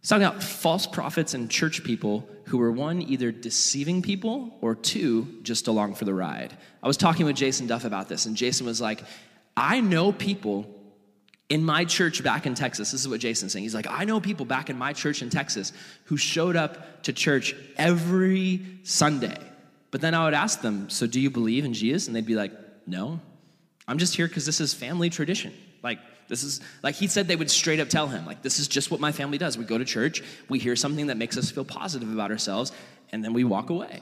it's 0.00 0.08
talking 0.08 0.24
about 0.24 0.42
false 0.42 0.84
prophets 0.84 1.32
and 1.32 1.48
church 1.48 1.84
people 1.84 2.28
who 2.46 2.58
were 2.58 2.72
one, 2.72 3.02
either 3.02 3.30
deceiving 3.30 4.02
people, 4.02 4.58
or 4.60 4.74
two, 4.74 5.38
just 5.42 5.68
along 5.68 5.94
for 5.94 6.04
the 6.04 6.12
ride. 6.12 6.52
I 6.82 6.88
was 6.88 6.96
talking 6.96 7.24
with 7.24 7.36
Jason 7.36 7.68
Duff 7.68 7.84
about 7.84 8.08
this, 8.08 8.26
and 8.26 8.36
Jason 8.36 8.66
was 8.66 8.80
like, 8.80 9.04
I 9.56 9.80
know 9.80 10.10
people 10.10 10.66
in 11.52 11.62
my 11.62 11.84
church 11.84 12.24
back 12.24 12.46
in 12.46 12.54
Texas, 12.54 12.92
this 12.92 13.02
is 13.02 13.08
what 13.08 13.20
Jason's 13.20 13.52
saying. 13.52 13.62
He's 13.64 13.74
like, 13.74 13.86
I 13.86 14.06
know 14.06 14.20
people 14.20 14.46
back 14.46 14.70
in 14.70 14.78
my 14.78 14.94
church 14.94 15.20
in 15.20 15.28
Texas 15.28 15.74
who 16.04 16.16
showed 16.16 16.56
up 16.56 17.02
to 17.02 17.12
church 17.12 17.54
every 17.76 18.62
Sunday. 18.84 19.36
But 19.90 20.00
then 20.00 20.14
I 20.14 20.24
would 20.24 20.32
ask 20.32 20.62
them, 20.62 20.88
So 20.88 21.06
do 21.06 21.20
you 21.20 21.28
believe 21.28 21.66
in 21.66 21.74
Jesus? 21.74 22.06
And 22.06 22.16
they'd 22.16 22.24
be 22.24 22.36
like, 22.36 22.52
No. 22.86 23.20
I'm 23.86 23.98
just 23.98 24.16
here 24.16 24.26
because 24.26 24.46
this 24.46 24.62
is 24.62 24.72
family 24.72 25.10
tradition. 25.10 25.52
Like, 25.82 25.98
this 26.26 26.42
is, 26.42 26.62
like 26.82 26.94
he 26.94 27.06
said, 27.06 27.28
they 27.28 27.36
would 27.36 27.50
straight 27.50 27.80
up 27.80 27.90
tell 27.90 28.06
him, 28.06 28.24
like, 28.24 28.40
this 28.40 28.58
is 28.58 28.66
just 28.66 28.90
what 28.90 29.00
my 29.00 29.12
family 29.12 29.36
does. 29.36 29.58
We 29.58 29.66
go 29.66 29.76
to 29.76 29.84
church, 29.84 30.22
we 30.48 30.58
hear 30.58 30.74
something 30.74 31.08
that 31.08 31.18
makes 31.18 31.36
us 31.36 31.50
feel 31.50 31.66
positive 31.66 32.10
about 32.10 32.30
ourselves, 32.30 32.72
and 33.10 33.22
then 33.22 33.34
we 33.34 33.44
walk 33.44 33.68
away. 33.68 34.00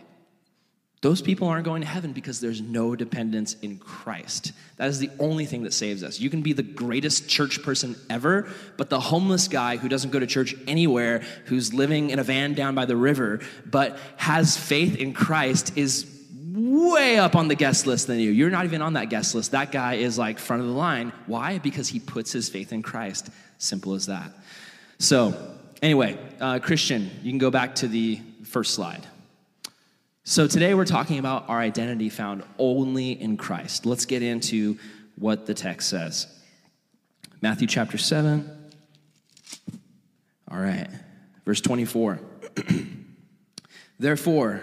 Those 1.02 1.22
people 1.22 1.48
aren't 1.48 1.64
going 1.64 1.80
to 1.80 1.88
heaven 1.88 2.12
because 2.12 2.40
there's 2.40 2.60
no 2.60 2.94
dependence 2.94 3.54
in 3.62 3.78
Christ. 3.78 4.52
That 4.76 4.88
is 4.88 4.98
the 4.98 5.10
only 5.18 5.46
thing 5.46 5.62
that 5.62 5.72
saves 5.72 6.02
us. 6.02 6.20
You 6.20 6.28
can 6.28 6.42
be 6.42 6.52
the 6.52 6.62
greatest 6.62 7.26
church 7.26 7.62
person 7.62 7.96
ever, 8.10 8.50
but 8.76 8.90
the 8.90 9.00
homeless 9.00 9.48
guy 9.48 9.78
who 9.78 9.88
doesn't 9.88 10.10
go 10.10 10.18
to 10.18 10.26
church 10.26 10.54
anywhere, 10.66 11.22
who's 11.46 11.72
living 11.72 12.10
in 12.10 12.18
a 12.18 12.22
van 12.22 12.52
down 12.52 12.74
by 12.74 12.84
the 12.84 12.96
river, 12.96 13.40
but 13.64 13.98
has 14.16 14.58
faith 14.58 14.96
in 14.96 15.14
Christ 15.14 15.72
is 15.78 16.06
way 16.52 17.18
up 17.18 17.34
on 17.34 17.48
the 17.48 17.54
guest 17.54 17.86
list 17.86 18.06
than 18.06 18.18
you. 18.18 18.30
You're 18.30 18.50
not 18.50 18.66
even 18.66 18.82
on 18.82 18.92
that 18.94 19.08
guest 19.08 19.34
list. 19.34 19.52
That 19.52 19.72
guy 19.72 19.94
is 19.94 20.18
like 20.18 20.38
front 20.38 20.60
of 20.60 20.68
the 20.68 20.74
line. 20.74 21.14
Why? 21.24 21.58
Because 21.58 21.88
he 21.88 21.98
puts 21.98 22.30
his 22.30 22.50
faith 22.50 22.74
in 22.74 22.82
Christ. 22.82 23.30
Simple 23.56 23.94
as 23.94 24.06
that. 24.06 24.32
So, 24.98 25.34
anyway, 25.80 26.18
uh, 26.40 26.58
Christian, 26.58 27.10
you 27.22 27.30
can 27.30 27.38
go 27.38 27.50
back 27.50 27.76
to 27.76 27.88
the 27.88 28.20
first 28.44 28.74
slide. 28.74 29.06
So 30.30 30.46
today 30.46 30.74
we're 30.74 30.84
talking 30.84 31.18
about 31.18 31.48
our 31.48 31.58
identity 31.58 32.08
found 32.08 32.44
only 32.56 33.20
in 33.20 33.36
Christ. 33.36 33.84
Let's 33.84 34.06
get 34.06 34.22
into 34.22 34.78
what 35.16 35.46
the 35.46 35.54
text 35.54 35.88
says. 35.88 36.28
Matthew 37.40 37.66
chapter 37.66 37.98
7. 37.98 38.48
All 40.48 40.56
right, 40.60 40.86
verse 41.44 41.60
24. 41.60 42.20
Therefore, 43.98 44.62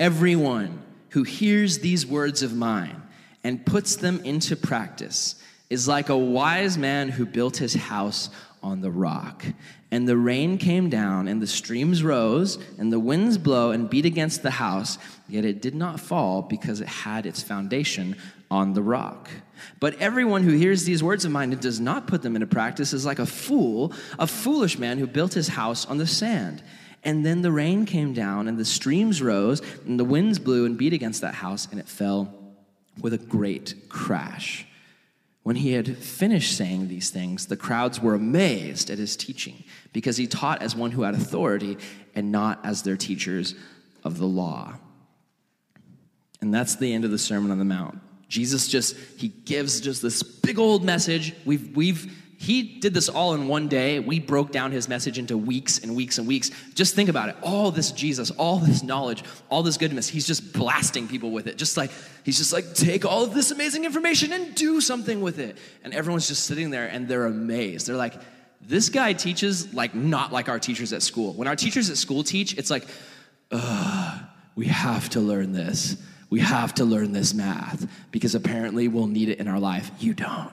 everyone 0.00 0.82
who 1.10 1.24
hears 1.24 1.80
these 1.80 2.06
words 2.06 2.42
of 2.42 2.56
mine 2.56 3.02
and 3.44 3.66
puts 3.66 3.96
them 3.96 4.22
into 4.24 4.56
practice 4.56 5.34
is 5.74 5.88
like 5.88 6.08
a 6.08 6.16
wise 6.16 6.78
man 6.78 7.08
who 7.08 7.26
built 7.26 7.56
his 7.56 7.74
house 7.74 8.30
on 8.62 8.80
the 8.80 8.90
rock. 8.92 9.44
And 9.90 10.08
the 10.08 10.16
rain 10.16 10.56
came 10.56 10.88
down, 10.88 11.26
and 11.26 11.42
the 11.42 11.48
streams 11.48 12.02
rose, 12.02 12.58
and 12.78 12.92
the 12.92 13.00
winds 13.00 13.38
blow 13.38 13.72
and 13.72 13.90
beat 13.90 14.06
against 14.06 14.42
the 14.42 14.52
house, 14.52 14.98
yet 15.28 15.44
it 15.44 15.60
did 15.60 15.74
not 15.74 15.98
fall 15.98 16.42
because 16.42 16.80
it 16.80 16.86
had 16.88 17.26
its 17.26 17.42
foundation 17.42 18.16
on 18.52 18.72
the 18.72 18.82
rock. 18.82 19.28
But 19.80 19.98
everyone 20.00 20.44
who 20.44 20.52
hears 20.52 20.84
these 20.84 21.02
words 21.02 21.24
of 21.24 21.32
mine 21.32 21.52
and 21.52 21.60
does 21.60 21.80
not 21.80 22.06
put 22.06 22.22
them 22.22 22.36
into 22.36 22.46
practice 22.46 22.92
is 22.92 23.04
like 23.04 23.18
a 23.18 23.26
fool, 23.26 23.92
a 24.18 24.28
foolish 24.28 24.78
man 24.78 24.98
who 24.98 25.08
built 25.08 25.34
his 25.34 25.48
house 25.48 25.86
on 25.86 25.98
the 25.98 26.06
sand. 26.06 26.62
And 27.02 27.26
then 27.26 27.42
the 27.42 27.52
rain 27.52 27.84
came 27.84 28.14
down, 28.14 28.46
and 28.46 28.58
the 28.58 28.64
streams 28.64 29.20
rose, 29.20 29.60
and 29.86 29.98
the 29.98 30.04
winds 30.04 30.38
blew 30.38 30.66
and 30.66 30.78
beat 30.78 30.92
against 30.92 31.20
that 31.22 31.34
house, 31.34 31.66
and 31.70 31.80
it 31.80 31.88
fell 31.88 32.32
with 33.00 33.12
a 33.12 33.18
great 33.18 33.74
crash. 33.88 34.66
When 35.44 35.56
he 35.56 35.72
had 35.72 35.98
finished 35.98 36.56
saying 36.56 36.88
these 36.88 37.10
things, 37.10 37.46
the 37.46 37.56
crowds 37.56 38.00
were 38.00 38.14
amazed 38.14 38.90
at 38.90 38.98
his 38.98 39.14
teaching, 39.14 39.62
because 39.92 40.16
he 40.16 40.26
taught 40.26 40.62
as 40.62 40.74
one 40.74 40.90
who 40.90 41.02
had 41.02 41.14
authority 41.14 41.76
and 42.14 42.32
not 42.32 42.64
as 42.64 42.82
their 42.82 42.96
teachers 42.96 43.54
of 44.02 44.18
the 44.18 44.26
law. 44.26 44.74
And 46.40 46.52
that's 46.52 46.76
the 46.76 46.92
end 46.92 47.04
of 47.04 47.10
the 47.10 47.18
Sermon 47.18 47.50
on 47.50 47.58
the 47.58 47.64
Mount. 47.64 48.00
Jesus 48.26 48.68
just, 48.68 48.96
he 49.18 49.28
gives 49.28 49.80
just 49.80 50.00
this 50.00 50.22
big 50.22 50.58
old 50.58 50.82
message. 50.82 51.34
We've, 51.44 51.76
we've 51.76 52.23
he 52.44 52.62
did 52.62 52.92
this 52.92 53.08
all 53.08 53.34
in 53.34 53.48
one 53.48 53.68
day. 53.68 53.98
We 54.00 54.20
broke 54.20 54.52
down 54.52 54.70
his 54.70 54.88
message 54.88 55.18
into 55.18 55.38
weeks 55.38 55.78
and 55.78 55.96
weeks 55.96 56.18
and 56.18 56.28
weeks. 56.28 56.50
Just 56.74 56.94
think 56.94 57.08
about 57.08 57.30
it. 57.30 57.36
All 57.42 57.70
this 57.70 57.90
Jesus, 57.90 58.30
all 58.32 58.58
this 58.58 58.82
knowledge, 58.82 59.24
all 59.48 59.62
this 59.62 59.78
goodness, 59.78 60.08
he's 60.08 60.26
just 60.26 60.52
blasting 60.52 61.08
people 61.08 61.30
with 61.30 61.46
it. 61.46 61.56
Just 61.56 61.76
like, 61.78 61.90
he's 62.22 62.36
just 62.36 62.52
like, 62.52 62.74
take 62.74 63.06
all 63.06 63.24
of 63.24 63.32
this 63.32 63.50
amazing 63.50 63.86
information 63.86 64.32
and 64.32 64.54
do 64.54 64.82
something 64.82 65.22
with 65.22 65.38
it. 65.38 65.56
And 65.82 65.94
everyone's 65.94 66.28
just 66.28 66.44
sitting 66.44 66.68
there 66.68 66.86
and 66.86 67.08
they're 67.08 67.26
amazed. 67.26 67.86
They're 67.86 67.96
like, 67.96 68.14
this 68.60 68.90
guy 68.90 69.14
teaches 69.14 69.72
like 69.72 69.94
not 69.94 70.30
like 70.30 70.50
our 70.50 70.58
teachers 70.58 70.92
at 70.92 71.02
school. 71.02 71.32
When 71.32 71.48
our 71.48 71.56
teachers 71.56 71.88
at 71.88 71.96
school 71.96 72.22
teach, 72.22 72.58
it's 72.58 72.70
like, 72.70 72.86
ugh, 73.50 74.20
we 74.54 74.66
have 74.66 75.08
to 75.10 75.20
learn 75.20 75.52
this. 75.52 75.96
We 76.28 76.40
have 76.40 76.74
to 76.74 76.84
learn 76.84 77.12
this 77.12 77.32
math 77.32 77.88
because 78.10 78.34
apparently 78.34 78.88
we'll 78.88 79.06
need 79.06 79.30
it 79.30 79.38
in 79.38 79.48
our 79.48 79.58
life. 79.58 79.90
You 79.98 80.12
don't. 80.12 80.52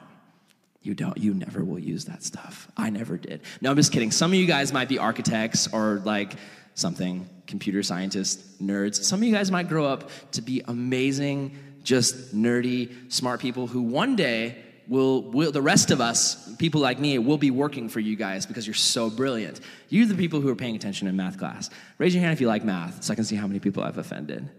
You 0.84 0.96
don't, 0.96 1.18
you 1.18 1.34
never 1.34 1.64
will 1.64 1.80
use 1.80 2.06
that 2.06 2.24
stuff. 2.24 2.68
I 2.76 2.90
never 2.90 3.18
did. 3.18 3.42
No, 3.62 3.70
I'm 3.70 3.76
just 3.76 3.92
kidding. 3.92 4.12
Some 4.12 4.32
of 4.32 4.36
you 4.36 4.48
guys 4.48 4.74
might 4.74 4.90
be 4.90 4.98
architects 4.98 5.72
or 5.72 6.02
like 6.06 6.34
something, 6.74 7.30
computer 7.46 7.84
scientists, 7.84 8.60
nerds. 8.62 9.04
Some 9.04 9.20
of 9.20 9.28
you 9.28 9.34
guys 9.34 9.52
might 9.52 9.70
grow 9.70 9.86
up 9.86 10.10
to 10.32 10.42
be 10.42 10.64
amazing, 10.68 11.58
just 11.84 12.36
nerdy, 12.36 13.12
smart 13.12 13.42
people 13.42 13.68
who 13.68 13.84
one 13.84 14.16
day 14.16 14.58
will, 14.88 15.22
will 15.24 15.52
the 15.52 15.62
rest 15.62 15.92
of 15.92 16.02
us, 16.02 16.56
people 16.56 16.82
like 16.82 17.00
me, 17.00 17.18
will 17.20 17.38
be 17.38 17.52
working 17.52 17.88
for 17.88 18.00
you 18.00 18.16
guys 18.16 18.46
because 18.46 18.66
you're 18.66 18.74
so 18.74 19.10
brilliant. 19.10 19.60
You're 19.90 20.08
the 20.08 20.16
people 20.16 20.42
who 20.42 20.50
are 20.50 20.56
paying 20.56 20.76
attention 20.76 21.08
in 21.08 21.16
math 21.16 21.38
class. 21.38 21.70
Raise 22.00 22.16
your 22.16 22.22
hand 22.22 22.34
if 22.34 22.42
you 22.42 22.48
like 22.48 22.64
math 22.64 23.04
so 23.04 23.14
I 23.14 23.16
can 23.16 23.24
see 23.24 23.36
how 23.36 23.48
many 23.48 23.60
people 23.60 23.84
I've 23.84 23.98
offended. 23.98 24.50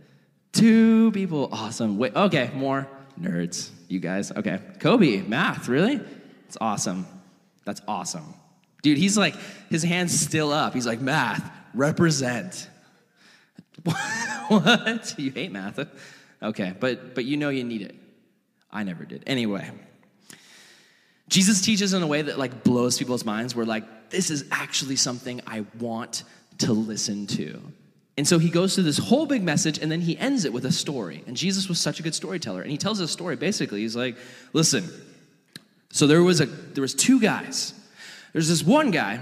Two 0.52 1.10
people. 1.12 1.48
Awesome. 1.50 1.98
Wait, 1.98 2.14
okay, 2.14 2.50
more 2.54 2.88
nerds. 3.20 3.70
You 3.92 4.00
guys. 4.00 4.32
Okay. 4.32 4.58
Kobe, 4.78 5.20
math, 5.20 5.68
really? 5.68 6.00
It's 6.46 6.56
awesome. 6.58 7.06
That's 7.66 7.82
awesome. 7.86 8.24
Dude, 8.80 8.96
he's 8.96 9.18
like, 9.18 9.36
his 9.68 9.82
hand's 9.82 10.18
still 10.18 10.50
up. 10.50 10.72
He's 10.72 10.86
like, 10.86 11.02
math, 11.02 11.52
represent. 11.74 12.70
what? 14.48 15.14
You 15.18 15.30
hate 15.30 15.52
math? 15.52 15.78
Okay, 16.42 16.74
but 16.80 17.14
but 17.14 17.26
you 17.26 17.36
know 17.36 17.50
you 17.50 17.64
need 17.64 17.82
it. 17.82 17.94
I 18.70 18.82
never 18.82 19.04
did. 19.04 19.24
Anyway. 19.26 19.70
Jesus 21.28 21.60
teaches 21.60 21.92
in 21.92 22.02
a 22.02 22.06
way 22.06 22.22
that 22.22 22.38
like 22.38 22.64
blows 22.64 22.96
people's 22.96 23.26
minds 23.26 23.54
where 23.54 23.66
like 23.66 24.08
this 24.08 24.30
is 24.30 24.46
actually 24.50 24.96
something 24.96 25.42
I 25.46 25.66
want 25.78 26.24
to 26.58 26.72
listen 26.72 27.26
to. 27.28 27.60
And 28.18 28.28
so 28.28 28.38
he 28.38 28.50
goes 28.50 28.74
through 28.74 28.84
this 28.84 28.98
whole 28.98 29.26
big 29.26 29.42
message 29.42 29.78
and 29.78 29.90
then 29.90 30.02
he 30.02 30.18
ends 30.18 30.44
it 30.44 30.52
with 30.52 30.66
a 30.66 30.72
story. 30.72 31.24
And 31.26 31.36
Jesus 31.36 31.68
was 31.68 31.80
such 31.80 31.98
a 31.98 32.02
good 32.02 32.14
storyteller. 32.14 32.60
And 32.60 32.70
he 32.70 32.76
tells 32.76 33.00
a 33.00 33.08
story 33.08 33.36
basically. 33.36 33.80
He's 33.80 33.96
like, 33.96 34.16
listen, 34.52 34.88
so 35.90 36.06
there 36.06 36.22
was 36.22 36.40
a 36.40 36.46
there 36.46 36.82
was 36.82 36.94
two 36.94 37.20
guys. 37.20 37.74
There's 38.32 38.48
this 38.48 38.62
one 38.62 38.90
guy 38.90 39.20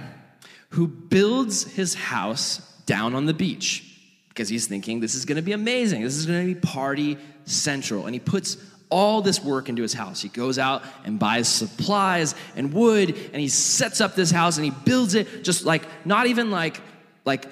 who 0.70 0.86
builds 0.86 1.64
his 1.64 1.94
house 1.94 2.58
down 2.86 3.14
on 3.14 3.26
the 3.26 3.34
beach 3.34 3.84
because 4.28 4.48
he's 4.48 4.66
thinking 4.66 5.00
this 5.00 5.14
is 5.14 5.24
going 5.24 5.36
to 5.36 5.42
be 5.42 5.52
amazing. 5.52 6.02
This 6.02 6.16
is 6.16 6.26
going 6.26 6.46
to 6.46 6.54
be 6.54 6.60
party 6.60 7.18
central. 7.44 8.06
And 8.06 8.14
he 8.14 8.20
puts 8.20 8.56
all 8.88 9.22
this 9.22 9.42
work 9.42 9.68
into 9.68 9.82
his 9.82 9.92
house. 9.92 10.20
He 10.20 10.28
goes 10.28 10.58
out 10.58 10.82
and 11.04 11.18
buys 11.18 11.48
supplies 11.48 12.34
and 12.56 12.72
wood 12.72 13.10
and 13.10 13.40
he 13.40 13.48
sets 13.48 14.00
up 14.00 14.16
this 14.16 14.30
house 14.30 14.56
and 14.56 14.64
he 14.64 14.72
builds 14.84 15.14
it 15.14 15.44
just 15.44 15.64
like 15.64 15.82
not 16.04 16.26
even 16.26 16.50
like 16.50 16.80
like 17.24 17.46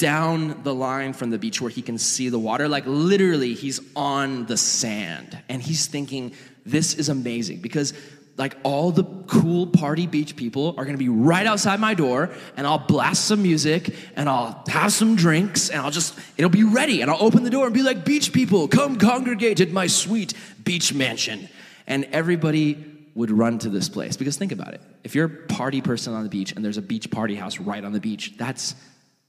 down 0.00 0.62
the 0.62 0.74
line 0.74 1.12
from 1.12 1.28
the 1.28 1.38
beach 1.38 1.60
where 1.60 1.70
he 1.70 1.82
can 1.82 1.98
see 1.98 2.30
the 2.30 2.38
water. 2.38 2.68
Like 2.68 2.84
literally, 2.86 3.52
he's 3.52 3.80
on 3.94 4.46
the 4.46 4.56
sand 4.56 5.38
and 5.50 5.62
he's 5.62 5.86
thinking, 5.86 6.32
this 6.64 6.94
is 6.94 7.10
amazing 7.10 7.60
because 7.60 7.92
like 8.38 8.56
all 8.62 8.92
the 8.92 9.04
cool 9.26 9.66
party 9.66 10.06
beach 10.06 10.36
people 10.36 10.74
are 10.78 10.86
gonna 10.86 10.96
be 10.96 11.10
right 11.10 11.46
outside 11.46 11.78
my 11.80 11.92
door 11.92 12.30
and 12.56 12.66
I'll 12.66 12.78
blast 12.78 13.26
some 13.26 13.42
music 13.42 13.94
and 14.16 14.26
I'll 14.26 14.64
have 14.68 14.90
some 14.94 15.16
drinks 15.16 15.68
and 15.68 15.82
I'll 15.82 15.90
just, 15.90 16.18
it'll 16.38 16.50
be 16.50 16.64
ready 16.64 17.02
and 17.02 17.10
I'll 17.10 17.22
open 17.22 17.44
the 17.44 17.50
door 17.50 17.66
and 17.66 17.74
be 17.74 17.82
like, 17.82 18.02
beach 18.02 18.32
people, 18.32 18.68
come 18.68 18.96
congregate 18.96 19.60
at 19.60 19.70
my 19.70 19.86
sweet 19.86 20.32
beach 20.64 20.94
mansion. 20.94 21.46
And 21.86 22.06
everybody 22.06 22.86
would 23.14 23.30
run 23.30 23.58
to 23.58 23.68
this 23.68 23.90
place 23.90 24.16
because 24.16 24.38
think 24.38 24.52
about 24.52 24.72
it. 24.72 24.80
If 25.04 25.14
you're 25.14 25.26
a 25.26 25.46
party 25.52 25.82
person 25.82 26.14
on 26.14 26.22
the 26.22 26.30
beach 26.30 26.52
and 26.52 26.64
there's 26.64 26.78
a 26.78 26.82
beach 26.82 27.10
party 27.10 27.34
house 27.34 27.58
right 27.58 27.84
on 27.84 27.92
the 27.92 28.00
beach, 28.00 28.32
that's 28.38 28.74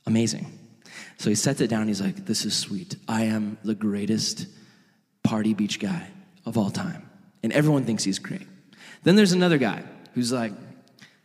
amazing. 0.05 0.57
So 1.17 1.29
he 1.29 1.35
sets 1.35 1.61
it 1.61 1.67
down. 1.67 1.87
He's 1.87 2.01
like, 2.01 2.25
This 2.25 2.45
is 2.45 2.55
sweet. 2.55 2.95
I 3.07 3.23
am 3.23 3.57
the 3.63 3.75
greatest 3.75 4.47
party 5.23 5.53
beach 5.53 5.79
guy 5.79 6.07
of 6.45 6.57
all 6.57 6.69
time. 6.69 7.09
And 7.43 7.51
everyone 7.53 7.85
thinks 7.85 8.03
he's 8.03 8.19
great. 8.19 8.47
Then 9.03 9.15
there's 9.15 9.31
another 9.31 9.57
guy 9.57 9.83
who's 10.13 10.31
like, 10.31 10.53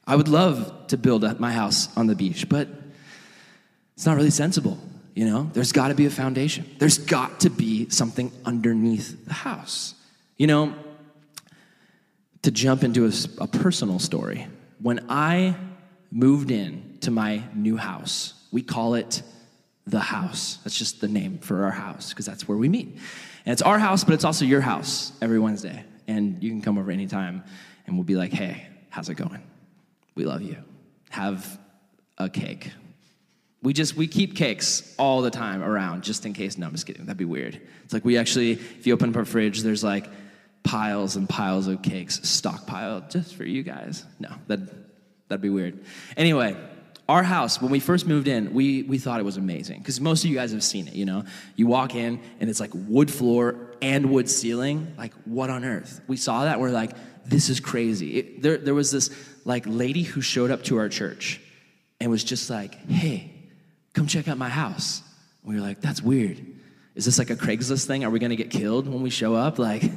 I 0.07 0.17
would 0.17 0.29
love 0.29 0.87
to 0.89 0.97
build 0.97 1.41
my 1.41 1.53
house 1.53 1.95
on 1.97 2.07
the 2.07 2.15
beach, 2.15 2.49
but 2.49 2.69
it's 3.95 4.07
not 4.07 4.17
really 4.17 4.31
sensible. 4.31 4.79
You 5.15 5.25
know, 5.25 5.51
there's 5.53 5.73
got 5.73 5.89
to 5.89 5.95
be 5.95 6.07
a 6.07 6.11
foundation. 6.11 6.67
There's 6.79 6.99
got 6.99 7.41
to 7.41 7.51
be 7.51 7.89
something 7.89 8.31
underneath 8.45 9.25
the 9.27 9.33
house. 9.33 9.95
You 10.37 10.47
know, 10.47 10.75
to 12.43 12.51
jump 12.51 12.85
into 12.85 13.07
a, 13.07 13.13
a 13.41 13.47
personal 13.47 13.99
story, 13.99 14.47
when 14.81 15.07
I 15.09 15.57
moved 16.13 16.51
in 16.51 16.99
to 17.01 17.11
my 17.11 17.43
new 17.55 17.77
house, 17.77 18.35
we 18.57 18.63
call 18.63 18.95
it 18.95 19.23
the 19.87 20.01
house. 20.01 20.61
That's 20.65 20.79
just 20.79 21.03
the 21.03 21.09
name 21.09 21.37
for 21.37 21.65
our 21.65 21.71
house 21.71 22.09
because 22.09 22.25
that's 22.25 22.49
where 22.49 22.57
we 22.57 22.71
meet. 22.71 22.87
And 23.45 23.53
it's 23.53 23.61
our 23.61 23.79
house, 23.79 24.03
but 24.03 24.15
it's 24.15 24.25
also 24.25 24.47
your 24.47 24.63
house 24.63 25.13
every 25.21 25.39
Wednesday. 25.39 25.85
And 26.09 26.43
you 26.43 26.49
can 26.49 26.63
come 26.63 26.79
over 26.79 26.91
anytime 26.91 27.45
and 27.85 27.97
we'll 27.97 28.05
be 28.05 28.17
like, 28.17 28.33
hey, 28.33 28.67
how's 28.89 29.11
it 29.11 29.17
going? 29.17 29.43
We 30.15 30.25
love 30.25 30.41
you. 30.41 30.57
Have 31.11 31.59
a 32.17 32.31
cake. 32.31 32.71
We 33.63 33.75
just 33.75 33.95
we 33.95 34.07
keep 34.07 34.35
cakes 34.37 34.95
all 34.99 35.21
the 35.21 35.31
time 35.31 35.63
around 35.63 36.03
just 36.03 36.25
in 36.25 36.33
case. 36.33 36.57
No, 36.57 36.65
I'm 36.65 36.73
just 36.73 36.87
kidding. 36.87 37.05
That'd 37.05 37.19
be 37.19 37.27
weird. 37.27 37.61
It's 37.85 37.93
like 37.93 38.07
we 38.07 38.17
actually, 38.17 38.53
if 38.53 38.87
you 38.87 38.95
open 38.95 39.11
up 39.11 39.17
our 39.17 39.27
fridge, 39.27 39.61
there's 39.61 39.85
like 39.85 40.07
piles 40.63 41.17
and 41.17 41.29
piles 41.29 41.67
of 41.67 41.83
cakes 41.83 42.21
stockpiled 42.21 43.11
just 43.11 43.35
for 43.35 43.45
you 43.45 43.63
guys. 43.63 44.07
No, 44.19 44.31
that 44.47 44.61
that'd 45.29 45.43
be 45.43 45.51
weird. 45.51 45.85
Anyway, 46.17 46.57
our 47.09 47.23
house, 47.23 47.61
when 47.61 47.71
we 47.71 47.79
first 47.79 48.07
moved 48.07 48.27
in, 48.27 48.53
we, 48.53 48.83
we 48.83 48.99
thought 48.99 49.21
it 49.21 49.25
was 49.25 49.37
amazing 49.37 49.79
because 49.79 50.01
most 50.01 50.25
of 50.25 50.31
you 50.31 50.37
guys 50.37 50.53
have 50.53 50.65
seen 50.65 50.89
it, 50.89 50.95
you 50.95 51.05
know? 51.05 51.25
You 51.55 51.69
walk 51.69 51.95
in 51.95 52.21
and 52.41 52.51
it's 52.51 52.59
like 52.59 52.71
wood 52.75 53.11
floor 53.11 53.77
and 53.81 54.11
wood 54.11 54.29
ceiling. 54.29 54.95
Like, 54.99 55.15
what 55.25 55.49
on 55.49 55.65
earth? 55.65 56.01
We 56.09 56.17
saw 56.17 56.45
that, 56.45 56.59
we're 56.59 56.71
like, 56.71 56.93
this 57.25 57.49
is 57.49 57.61
crazy. 57.61 58.19
It, 58.19 58.43
there, 58.43 58.57
there 58.57 58.75
was 58.75 58.91
this 58.91 59.11
like 59.45 59.65
lady 59.67 60.03
who 60.03 60.21
showed 60.21 60.51
up 60.51 60.65
to 60.65 60.79
our 60.79 60.89
church 60.89 61.41
and 62.01 62.11
was 62.11 62.25
just 62.25 62.51
like, 62.51 62.75
hey, 62.89 63.33
come 63.93 64.09
check 64.09 64.27
out 64.27 64.37
my 64.37 64.49
house. 64.49 65.03
we 65.45 65.55
were 65.55 65.61
like, 65.61 65.81
that's 65.81 66.03
weird. 66.03 66.45
Is 66.97 67.05
this 67.05 67.19
like 67.19 67.31
a 67.31 67.37
Craigslist 67.37 67.87
thing? 67.87 68.05
Are 68.05 68.11
we 68.11 68.19
gonna 68.19 68.37
get 68.37 68.51
killed 68.51 68.89
when 68.89 69.03
we 69.03 69.11
show 69.11 69.35
up? 69.35 69.59
Like, 69.59 69.83
have 69.83 69.93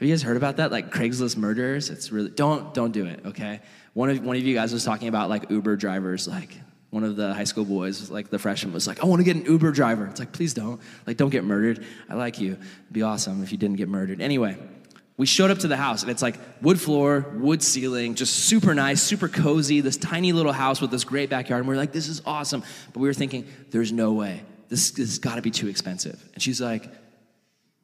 you 0.00 0.08
guys 0.08 0.22
heard 0.22 0.36
about 0.36 0.56
that? 0.56 0.70
Like 0.70 0.90
Craigslist 0.90 1.36
murders? 1.36 1.90
It's 1.90 2.10
really 2.10 2.30
don't 2.30 2.72
don't 2.72 2.92
do 2.92 3.06
it, 3.06 3.20
okay? 3.26 3.60
One 3.92 4.08
of, 4.08 4.24
one 4.24 4.36
of 4.36 4.42
you 4.42 4.54
guys 4.54 4.72
was 4.72 4.84
talking 4.84 5.08
about 5.08 5.28
like 5.28 5.50
Uber 5.50 5.76
drivers, 5.76 6.26
like 6.26 6.56
one 6.90 7.02
of 7.02 7.16
the 7.16 7.34
high 7.34 7.44
school 7.44 7.64
boys, 7.64 8.08
like 8.08 8.30
the 8.30 8.38
freshman, 8.38 8.72
was 8.72 8.86
like, 8.86 9.02
I 9.02 9.06
want 9.06 9.18
to 9.18 9.24
get 9.24 9.34
an 9.34 9.44
Uber 9.46 9.72
driver. 9.72 10.06
It's 10.06 10.20
like, 10.20 10.30
please 10.30 10.54
don't. 10.54 10.80
Like, 11.08 11.16
don't 11.16 11.30
get 11.30 11.42
murdered. 11.42 11.84
I 12.08 12.14
like 12.14 12.40
you. 12.40 12.52
It'd 12.52 12.92
be 12.92 13.02
awesome 13.02 13.42
if 13.42 13.50
you 13.50 13.58
didn't 13.58 13.76
get 13.76 13.88
murdered. 13.88 14.20
Anyway, 14.20 14.56
we 15.16 15.26
showed 15.26 15.50
up 15.50 15.58
to 15.58 15.68
the 15.68 15.76
house 15.76 16.02
and 16.02 16.10
it's 16.10 16.22
like 16.22 16.36
wood 16.62 16.80
floor, 16.80 17.32
wood 17.34 17.64
ceiling, 17.64 18.14
just 18.14 18.32
super 18.34 18.74
nice, 18.74 19.02
super 19.02 19.26
cozy, 19.26 19.80
this 19.80 19.96
tiny 19.96 20.32
little 20.32 20.52
house 20.52 20.80
with 20.80 20.92
this 20.92 21.02
great 21.02 21.30
backyard. 21.30 21.60
And 21.60 21.68
we 21.68 21.74
are 21.74 21.78
like, 21.78 21.92
this 21.92 22.06
is 22.06 22.22
awesome. 22.24 22.62
But 22.92 23.00
we 23.00 23.08
were 23.08 23.14
thinking, 23.14 23.48
there's 23.70 23.90
no 23.90 24.12
way. 24.12 24.42
This, 24.74 24.96
has 24.96 25.20
got 25.20 25.36
to 25.36 25.42
be 25.42 25.52
too 25.52 25.68
expensive. 25.68 26.20
And 26.34 26.42
she's 26.42 26.60
like, 26.60 26.90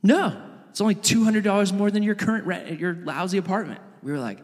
no, 0.03 0.43
it's 0.71 0.81
only 0.81 0.97
$200 0.97 1.73
more 1.73 1.89
than 1.89 2.03
your 2.03 2.17
current 2.17 2.47
rent 2.47 2.69
at 2.69 2.81
your 2.81 2.95
lousy 2.95 3.39
apartment. 3.39 3.81
We 4.03 4.11
were 4.11 4.19
like, 4.19 4.39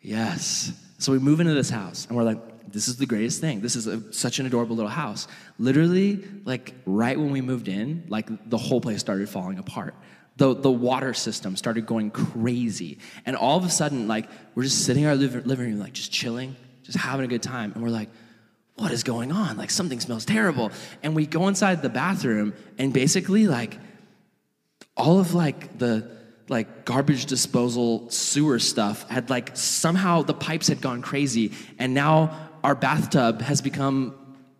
yes. 0.00 0.72
So 0.96 1.12
we 1.12 1.18
move 1.18 1.40
into 1.40 1.52
this 1.52 1.68
house 1.68 2.06
and 2.06 2.16
we're 2.16 2.22
like, 2.22 2.72
this 2.72 2.88
is 2.88 2.96
the 2.96 3.04
greatest 3.04 3.42
thing. 3.42 3.60
This 3.60 3.76
is 3.76 3.86
a, 3.86 4.10
such 4.14 4.38
an 4.38 4.46
adorable 4.46 4.74
little 4.74 4.90
house. 4.90 5.28
Literally, 5.58 6.24
like 6.46 6.74
right 6.86 7.18
when 7.18 7.32
we 7.32 7.42
moved 7.42 7.68
in, 7.68 8.04
like 8.08 8.30
the 8.48 8.56
whole 8.56 8.80
place 8.80 9.00
started 9.00 9.28
falling 9.28 9.58
apart. 9.58 9.94
The, 10.38 10.54
the 10.54 10.70
water 10.70 11.12
system 11.12 11.54
started 11.56 11.84
going 11.84 12.12
crazy. 12.12 12.98
And 13.26 13.36
all 13.36 13.58
of 13.58 13.66
a 13.66 13.68
sudden, 13.68 14.08
like, 14.08 14.30
we're 14.54 14.62
just 14.62 14.86
sitting 14.86 15.02
in 15.02 15.08
our 15.10 15.16
living 15.16 15.72
room, 15.72 15.78
like, 15.78 15.92
just 15.92 16.10
chilling, 16.10 16.56
just 16.84 16.96
having 16.96 17.26
a 17.26 17.28
good 17.28 17.42
time. 17.42 17.72
And 17.74 17.82
we're 17.82 17.90
like, 17.90 18.08
what 18.82 18.90
is 18.90 19.04
going 19.04 19.30
on? 19.30 19.56
Like, 19.56 19.70
something 19.70 20.00
smells 20.00 20.24
terrible. 20.24 20.72
And 21.04 21.14
we 21.14 21.24
go 21.24 21.46
inside 21.46 21.82
the 21.82 21.88
bathroom, 21.88 22.52
and 22.78 22.92
basically, 22.92 23.46
like, 23.46 23.78
all 24.96 25.20
of, 25.20 25.34
like, 25.34 25.78
the, 25.78 26.10
like 26.48 26.84
garbage 26.84 27.26
disposal 27.26 28.10
sewer 28.10 28.58
stuff 28.58 29.08
had 29.08 29.30
like 29.30 29.56
somehow 29.56 30.22
the 30.22 30.34
pipes 30.34 30.66
had 30.66 30.80
gone 30.80 31.00
crazy 31.00 31.52
and 31.78 31.94
now 31.94 32.50
our 32.64 32.74
bathtub 32.74 33.40
has 33.40 33.62
become 33.62 34.12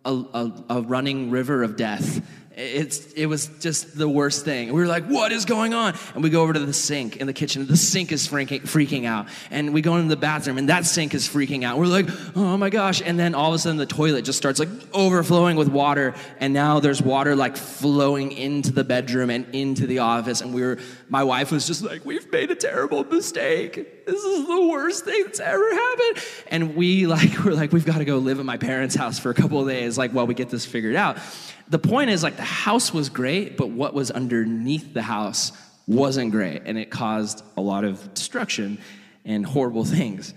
a, 0.05 0.11
a, 0.11 0.63
a 0.69 0.81
running 0.81 1.29
river 1.29 1.61
of 1.61 1.75
death 1.75 2.25
It's, 2.55 3.11
it 3.13 3.25
was 3.25 3.47
just 3.59 3.97
the 3.97 4.07
worst 4.07 4.45
thing. 4.45 4.67
We 4.67 4.79
were 4.79 4.87
like, 4.87 5.05
what 5.05 5.31
is 5.31 5.45
going 5.45 5.73
on? 5.73 5.95
And 6.13 6.23
we 6.23 6.29
go 6.29 6.43
over 6.43 6.53
to 6.53 6.59
the 6.59 6.73
sink 6.73 7.17
in 7.17 7.25
the 7.25 7.33
kitchen. 7.33 7.65
The 7.65 7.75
sink 7.75 8.11
is 8.11 8.27
freaking, 8.27 8.61
freaking 8.61 9.05
out. 9.05 9.27
And 9.49 9.73
we 9.73 9.81
go 9.81 9.95
into 9.97 10.09
the 10.09 10.19
bathroom 10.19 10.59
and 10.59 10.69
that 10.69 10.85
sink 10.85 11.15
is 11.15 11.27
freaking 11.27 11.63
out. 11.63 11.79
We're 11.79 11.87
like, 11.87 12.07
oh 12.35 12.55
my 12.57 12.69
gosh. 12.69 13.01
And 13.01 13.17
then 13.17 13.33
all 13.33 13.49
of 13.49 13.55
a 13.55 13.59
sudden 13.59 13.77
the 13.77 13.87
toilet 13.87 14.23
just 14.23 14.37
starts 14.37 14.59
like 14.59 14.69
overflowing 14.93 15.57
with 15.57 15.67
water. 15.67 16.13
And 16.39 16.53
now 16.53 16.79
there's 16.79 17.01
water 17.01 17.35
like 17.35 17.57
flowing 17.57 18.31
into 18.31 18.71
the 18.71 18.83
bedroom 18.83 19.31
and 19.31 19.47
into 19.55 19.87
the 19.87 19.99
office. 19.99 20.41
And 20.41 20.53
we 20.53 20.61
were, 20.61 20.77
my 21.09 21.23
wife 21.23 21.51
was 21.51 21.65
just 21.65 21.81
like, 21.81 22.05
we've 22.05 22.31
made 22.31 22.51
a 22.51 22.55
terrible 22.55 23.03
mistake. 23.03 24.02
This 24.05 24.23
is 24.23 24.47
the 24.47 24.67
worst 24.67 25.05
thing 25.05 25.23
that's 25.25 25.39
ever 25.39 25.73
happened. 25.73 26.25
And 26.47 26.75
we 26.75 27.07
like, 27.07 27.43
we're 27.43 27.53
like, 27.53 27.71
we've 27.71 27.85
got 27.85 27.99
to 27.99 28.05
go 28.05 28.17
live 28.17 28.39
at 28.39 28.45
my 28.45 28.57
parents' 28.57 28.95
house 28.95 29.19
for 29.19 29.29
a 29.29 29.33
couple 29.33 29.61
of 29.61 29.67
days, 29.67 29.97
like 29.97 30.11
while 30.11 30.27
we 30.27 30.33
get 30.33 30.49
this 30.49 30.65
figured 30.65 30.95
out 30.95 31.17
the 31.73 31.79
point 31.79 32.09
is 32.09 32.23
like 32.23 32.35
the 32.35 32.43
house 32.43 32.93
was 32.93 33.09
great, 33.09 33.57
but 33.57 33.69
what 33.69 33.93
was 33.93 34.11
underneath 34.11 34.93
the 34.93 35.01
house 35.01 35.51
wasn't 35.87 36.31
great, 36.31 36.63
and 36.65 36.77
it 36.77 36.89
caused 36.89 37.43
a 37.57 37.61
lot 37.61 37.83
of 37.83 38.13
destruction 38.13 38.77
and 39.25 39.45
horrible 39.45 39.85
things. 39.99 40.33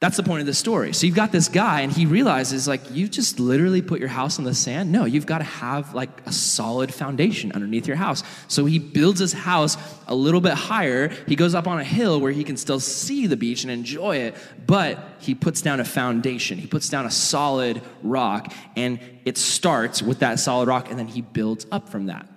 That's 0.00 0.16
the 0.16 0.22
point 0.22 0.40
of 0.40 0.46
the 0.46 0.54
story. 0.54 0.92
So 0.92 1.06
you've 1.06 1.16
got 1.16 1.32
this 1.32 1.48
guy, 1.48 1.80
and 1.80 1.90
he 1.90 2.04
realizes, 2.04 2.68
like, 2.68 2.90
you 2.90 3.08
just 3.08 3.40
literally 3.40 3.80
put 3.80 4.00
your 4.00 4.08
house 4.08 4.38
on 4.38 4.44
the 4.44 4.52
sand. 4.52 4.92
No, 4.92 5.06
you've 5.06 5.24
got 5.24 5.38
to 5.38 5.44
have 5.44 5.94
like 5.94 6.26
a 6.26 6.32
solid 6.32 6.92
foundation 6.92 7.52
underneath 7.52 7.86
your 7.86 7.96
house. 7.96 8.22
So 8.48 8.66
he 8.66 8.78
builds 8.78 9.20
his 9.20 9.32
house 9.32 9.78
a 10.06 10.14
little 10.14 10.42
bit 10.42 10.52
higher. 10.52 11.08
He 11.26 11.36
goes 11.36 11.54
up 11.54 11.66
on 11.66 11.80
a 11.80 11.84
hill 11.84 12.20
where 12.20 12.32
he 12.32 12.44
can 12.44 12.56
still 12.56 12.80
see 12.80 13.26
the 13.26 13.36
beach 13.36 13.62
and 13.62 13.70
enjoy 13.70 14.16
it, 14.16 14.34
but 14.66 14.98
he 15.20 15.34
puts 15.34 15.62
down 15.62 15.80
a 15.80 15.84
foundation. 15.84 16.58
He 16.58 16.66
puts 16.66 16.90
down 16.90 17.06
a 17.06 17.10
solid 17.10 17.80
rock, 18.02 18.52
and 18.76 18.98
it 19.24 19.38
starts 19.38 20.02
with 20.02 20.18
that 20.18 20.38
solid 20.38 20.68
rock, 20.68 20.90
and 20.90 20.98
then 20.98 21.08
he 21.08 21.22
builds 21.22 21.66
up 21.72 21.88
from 21.88 22.06
that. 22.06 22.28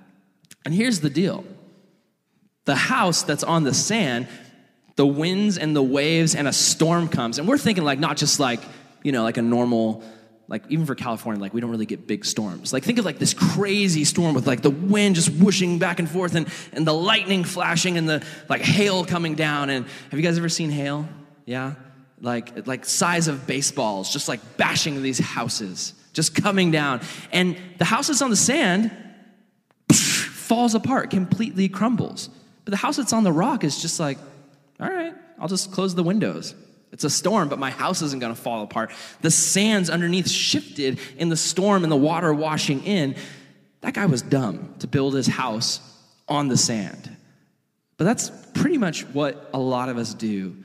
And 0.63 0.73
here's 0.73 1.01
the 1.01 1.09
deal 1.09 1.43
the 2.63 2.75
house 2.75 3.23
that's 3.23 3.43
on 3.43 3.63
the 3.63 3.73
sand 3.73 4.27
the 4.97 5.07
winds 5.07 5.57
and 5.57 5.75
the 5.75 5.81
waves 5.81 6.35
and 6.35 6.47
a 6.47 6.53
storm 6.53 7.07
comes. 7.07 7.39
And 7.39 7.47
we're 7.47 7.57
thinking 7.57 7.85
like 7.85 7.99
not 7.99 8.17
just 8.17 8.39
like 8.39 8.59
you 9.03 9.13
know 9.13 9.23
like 9.23 9.37
a 9.37 9.41
normal 9.41 10.03
like 10.49 10.63
even 10.69 10.85
for 10.85 10.95
california 10.95 11.41
like 11.41 11.53
we 11.53 11.59
don't 11.59 11.69
really 11.69 11.85
get 11.85 12.07
big 12.07 12.25
storms. 12.25 12.73
Like 12.73 12.83
think 12.83 12.99
of 12.99 13.05
like 13.05 13.19
this 13.19 13.33
crazy 13.33 14.03
storm 14.03 14.35
with 14.35 14.47
like 14.47 14.61
the 14.61 14.71
wind 14.71 15.15
just 15.15 15.29
whooshing 15.29 15.79
back 15.79 15.99
and 15.99 16.09
forth 16.09 16.35
and 16.35 16.47
and 16.73 16.85
the 16.85 16.93
lightning 16.93 17.43
flashing 17.43 17.97
and 17.97 18.09
the 18.09 18.25
like 18.49 18.61
hail 18.61 19.05
coming 19.05 19.35
down. 19.35 19.69
And 19.69 19.85
have 19.85 20.19
you 20.19 20.25
guys 20.25 20.37
ever 20.37 20.49
seen 20.49 20.71
hail? 20.71 21.07
Yeah? 21.45 21.75
Like 22.19 22.67
like 22.67 22.83
size 22.83 23.27
of 23.27 23.45
baseballs 23.45 24.11
just 24.11 24.27
like 24.27 24.57
bashing 24.57 25.01
these 25.03 25.19
houses 25.19 25.93
just 26.13 26.33
coming 26.33 26.71
down. 26.71 27.01
And 27.31 27.55
the 27.77 27.85
house 27.85 28.07
that's 28.07 28.23
on 28.23 28.31
the 28.31 28.35
sand 28.35 28.91
falls 29.91 30.73
apart 30.73 31.11
completely 31.11 31.69
crumbles. 31.69 32.29
But 32.65 32.71
the 32.71 32.77
house 32.77 32.97
that's 32.97 33.13
on 33.13 33.23
the 33.23 33.31
rock 33.31 33.63
is 33.63 33.79
just 33.79 33.99
like 33.99 34.17
all 34.79 34.89
right, 34.89 35.13
I'll 35.39 35.47
just 35.47 35.71
close 35.71 35.95
the 35.95 36.03
windows. 36.03 36.55
It's 36.91 37.03
a 37.03 37.09
storm, 37.09 37.49
but 37.49 37.59
my 37.59 37.69
house 37.69 38.01
isn't 38.01 38.19
going 38.19 38.33
to 38.33 38.41
fall 38.41 38.63
apart. 38.63 38.91
The 39.21 39.31
sands 39.31 39.89
underneath 39.89 40.29
shifted 40.29 40.99
in 41.17 41.29
the 41.29 41.37
storm 41.37 41.83
and 41.83 41.91
the 41.91 41.97
water 41.97 42.33
washing 42.33 42.83
in. 42.83 43.15
That 43.81 43.93
guy 43.93 44.05
was 44.05 44.21
dumb 44.21 44.75
to 44.79 44.87
build 44.87 45.13
his 45.13 45.27
house 45.27 45.79
on 46.27 46.47
the 46.47 46.57
sand. 46.57 47.15
But 47.97 48.05
that's 48.05 48.31
pretty 48.53 48.77
much 48.77 49.05
what 49.07 49.49
a 49.53 49.59
lot 49.59 49.89
of 49.89 49.97
us 49.97 50.13
do. 50.13 50.55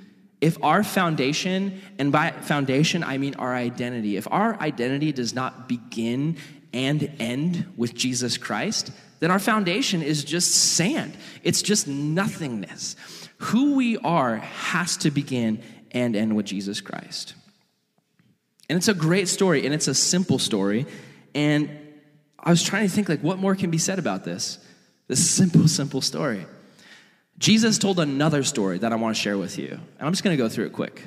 If 0.40 0.62
our 0.62 0.82
foundation, 0.82 1.80
and 1.98 2.12
by 2.12 2.30
foundation 2.30 3.04
I 3.04 3.18
mean 3.18 3.34
our 3.36 3.54
identity, 3.54 4.16
if 4.16 4.26
our 4.30 4.60
identity 4.60 5.12
does 5.12 5.34
not 5.34 5.68
begin 5.68 6.36
and 6.72 7.10
end 7.18 7.72
with 7.76 7.94
Jesus 7.94 8.36
Christ, 8.36 8.90
then 9.20 9.30
our 9.30 9.38
foundation 9.38 10.02
is 10.02 10.24
just 10.24 10.52
sand. 10.52 11.16
It's 11.44 11.62
just 11.62 11.86
nothingness. 11.86 12.96
Who 13.42 13.74
we 13.74 13.98
are 13.98 14.36
has 14.36 14.96
to 14.98 15.10
begin 15.10 15.62
and 15.90 16.14
end 16.14 16.36
with 16.36 16.46
Jesus 16.46 16.80
Christ. 16.80 17.34
And 18.68 18.76
it's 18.76 18.88
a 18.88 18.94
great 18.94 19.28
story 19.28 19.64
and 19.66 19.74
it's 19.74 19.88
a 19.88 19.94
simple 19.94 20.38
story. 20.38 20.86
And 21.34 21.70
I 22.38 22.50
was 22.50 22.62
trying 22.62 22.86
to 22.86 22.92
think 22.92 23.08
like 23.08 23.20
what 23.20 23.38
more 23.38 23.54
can 23.54 23.70
be 23.70 23.78
said 23.78 23.98
about 23.98 24.24
this? 24.24 24.58
This 25.08 25.28
simple, 25.28 25.66
simple 25.68 26.00
story. 26.00 26.46
Jesus 27.38 27.78
told 27.78 27.98
another 27.98 28.44
story 28.44 28.78
that 28.78 28.92
I 28.92 28.96
want 28.96 29.16
to 29.16 29.20
share 29.20 29.36
with 29.36 29.58
you. 29.58 29.70
And 29.70 30.06
I'm 30.06 30.12
just 30.12 30.22
going 30.22 30.36
to 30.36 30.42
go 30.42 30.48
through 30.48 30.66
it 30.66 30.72
quick. 30.72 31.02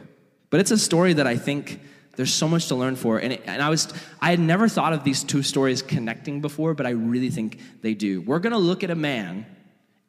But 0.49 0.59
it's 0.59 0.71
a 0.71 0.77
story 0.77 1.13
that 1.13 1.27
I 1.27 1.37
think 1.37 1.79
there's 2.17 2.33
so 2.33 2.47
much 2.47 2.67
to 2.67 2.75
learn 2.75 2.97
for. 2.97 3.17
And, 3.17 3.33
it, 3.33 3.43
and 3.45 3.61
I 3.61 3.69
was 3.69 3.93
I 4.19 4.31
had 4.31 4.39
never 4.39 4.67
thought 4.67 4.91
of 4.91 5.03
these 5.03 5.23
two 5.23 5.41
stories 5.41 5.81
connecting 5.81 6.41
before, 6.41 6.73
but 6.73 6.85
I 6.85 6.91
really 6.91 7.29
think 7.29 7.59
they 7.81 7.93
do. 7.93 8.21
We're 8.21 8.39
going 8.39 8.51
to 8.51 8.59
look 8.59 8.83
at 8.83 8.89
a 8.89 8.95
man 8.95 9.45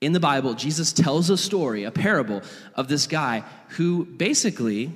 in 0.00 0.12
the 0.12 0.20
Bible, 0.20 0.54
Jesus 0.54 0.92
tells 0.92 1.30
a 1.30 1.36
story, 1.36 1.84
a 1.84 1.90
parable 1.90 2.42
of 2.74 2.88
this 2.88 3.06
guy 3.06 3.44
who 3.70 4.04
basically 4.04 4.92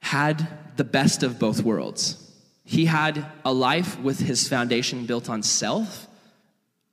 had 0.00 0.46
the 0.76 0.84
best 0.84 1.22
of 1.22 1.38
both 1.38 1.62
worlds. 1.62 2.18
He 2.64 2.84
had 2.84 3.24
a 3.44 3.52
life 3.52 3.98
with 4.00 4.18
his 4.18 4.48
foundation 4.48 5.06
built 5.06 5.30
on 5.30 5.42
self, 5.42 6.06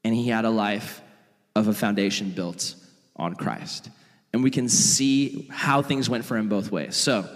and 0.04 0.16
he 0.16 0.30
had 0.30 0.46
a 0.46 0.50
life 0.50 1.02
of 1.56 1.68
a 1.68 1.74
foundation 1.74 2.32
built 2.32 2.76
on 3.16 3.36
Christ. 3.36 3.90
And 4.32 4.44
we 4.44 4.52
can 4.52 4.70
see 4.70 5.48
how 5.52 5.82
things 5.82 6.10
went 6.10 6.24
for 6.24 6.38
him 6.38 6.50
both 6.50 6.72
ways. 6.72 6.96
So, 6.96 7.28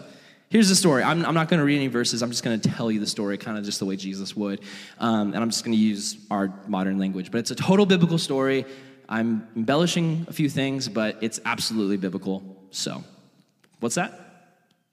here's 0.49 0.69
the 0.69 0.75
story. 0.75 1.01
I'm, 1.01 1.25
I'm 1.25 1.33
not 1.33 1.49
going 1.49 1.59
to 1.59 1.65
read 1.65 1.77
any 1.77 1.87
verses. 1.87 2.21
I'm 2.21 2.29
just 2.29 2.43
going 2.43 2.59
to 2.59 2.69
tell 2.69 2.91
you 2.91 2.99
the 2.99 3.07
story, 3.07 3.37
kind 3.39 3.57
of 3.57 3.65
just 3.65 3.79
the 3.79 3.85
way 3.85 3.95
Jesus 3.95 4.35
would. 4.35 4.61
Um, 4.99 5.33
and 5.33 5.37
I'm 5.37 5.49
just 5.49 5.65
going 5.65 5.75
to 5.75 5.81
use 5.81 6.15
our 6.29 6.53
modern 6.67 6.99
language. 6.99 7.31
But 7.31 7.39
it's 7.39 7.51
a 7.51 7.55
total 7.55 7.87
biblical 7.87 8.19
story. 8.19 8.65
I'm 9.13 9.47
embellishing 9.55 10.25
a 10.27 10.33
few 10.33 10.49
things, 10.49 10.89
but 10.89 11.19
it's 11.21 11.39
absolutely 11.45 11.97
biblical. 11.97 12.41
So, 12.71 13.03
what's 13.79 13.93
that? 13.93 14.19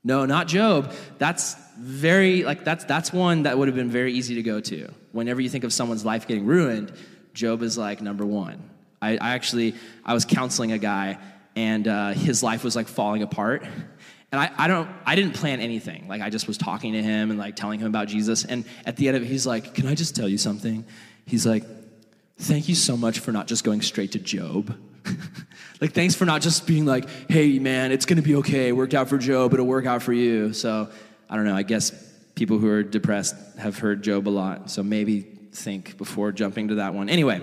No, 0.04 0.26
not 0.26 0.46
Job. 0.46 0.92
That's 1.16 1.56
very 1.78 2.44
like 2.44 2.62
that's 2.62 2.85
that's 2.85 3.14
one 3.14 3.44
that 3.44 3.56
would 3.56 3.68
have 3.68 3.74
been 3.74 3.88
very 3.90 4.12
easy 4.12 4.35
to 4.35 4.42
go 4.42 4.61
to. 4.61 4.92
Whenever 5.12 5.40
you 5.40 5.48
think 5.48 5.64
of 5.64 5.72
someone's 5.72 6.04
life 6.04 6.28
getting 6.28 6.44
ruined, 6.44 6.92
Job 7.33 7.62
is 7.62 7.78
like 7.78 8.02
number 8.02 8.26
one. 8.26 8.68
I, 9.00 9.12
I 9.12 9.30
actually 9.30 9.74
I 10.04 10.12
was 10.12 10.26
counseling 10.26 10.72
a 10.72 10.78
guy, 10.78 11.16
and 11.56 11.88
uh, 11.88 12.11
his 12.11 12.42
life 12.42 12.62
was 12.62 12.76
like 12.76 12.88
falling 12.88 13.22
apart. 13.22 13.64
And 14.33 14.38
I, 14.38 14.50
I 14.59 14.68
don't 14.68 14.90
I 15.06 15.16
didn't 15.16 15.33
plan 15.33 15.61
anything. 15.61 16.09
Like 16.09 16.20
I 16.20 16.28
just 16.28 16.46
was 16.46 16.59
talking 16.59 16.92
to 16.92 17.02
him 17.02 17.30
and 17.30 17.38
like 17.38 17.56
telling 17.56 17.80
him 17.80 17.87
about 17.87 18.09
Jesus. 18.09 18.44
And 18.44 18.66
at 18.85 18.98
the 18.98 19.09
end 19.09 19.16
of 19.16 19.22
it, 19.22 19.28
he's 19.28 19.46
like, 19.46 19.72
"Can 19.72 19.87
I 19.87 19.94
just 19.94 20.14
tell 20.14 20.28
you 20.28 20.37
something?" 20.37 20.85
He's 21.24 21.46
like, 21.46 21.64
thank 22.40 22.68
you 22.68 22.74
so 22.74 22.96
much 22.96 23.20
for 23.20 23.33
not 23.33 23.46
just 23.46 23.64
going 23.64 23.83
straight 23.83 24.12
to 24.12 24.18
Job. 24.18 24.74
like, 25.81 25.92
thanks 25.92 26.14
for 26.14 26.24
not 26.24 26.42
just 26.42 26.66
being 26.66 26.85
like, 26.85 27.09
hey, 27.31 27.59
man, 27.59 27.92
it's 27.92 28.07
gonna 28.07 28.22
be 28.22 28.37
okay. 28.37 28.68
It 28.68 28.72
worked 28.72 28.94
out 28.94 29.09
for 29.09 29.18
Job, 29.18 29.53
it'll 29.55 29.66
work 29.66 29.87
out 29.87 30.03
for 30.03 30.12
you. 30.12 30.53
So, 30.53 30.88
I 31.29 31.37
don't 31.37 31.44
know, 31.44 31.57
I 31.57 31.62
guess 31.62 31.92
people 32.35 32.59
who 32.59 32.68
are 32.68 32.83
depressed 32.83 33.37
have 33.59 33.79
heard 33.79 34.03
Job 34.03 34.26
a 34.26 34.31
lot. 34.31 34.70
So 34.70 34.83
maybe 34.83 35.20
think 35.53 35.98
before 35.98 36.33
jumping 36.33 36.68
to 36.68 36.76
that 36.76 36.94
one. 36.94 37.09
Anyway, 37.09 37.42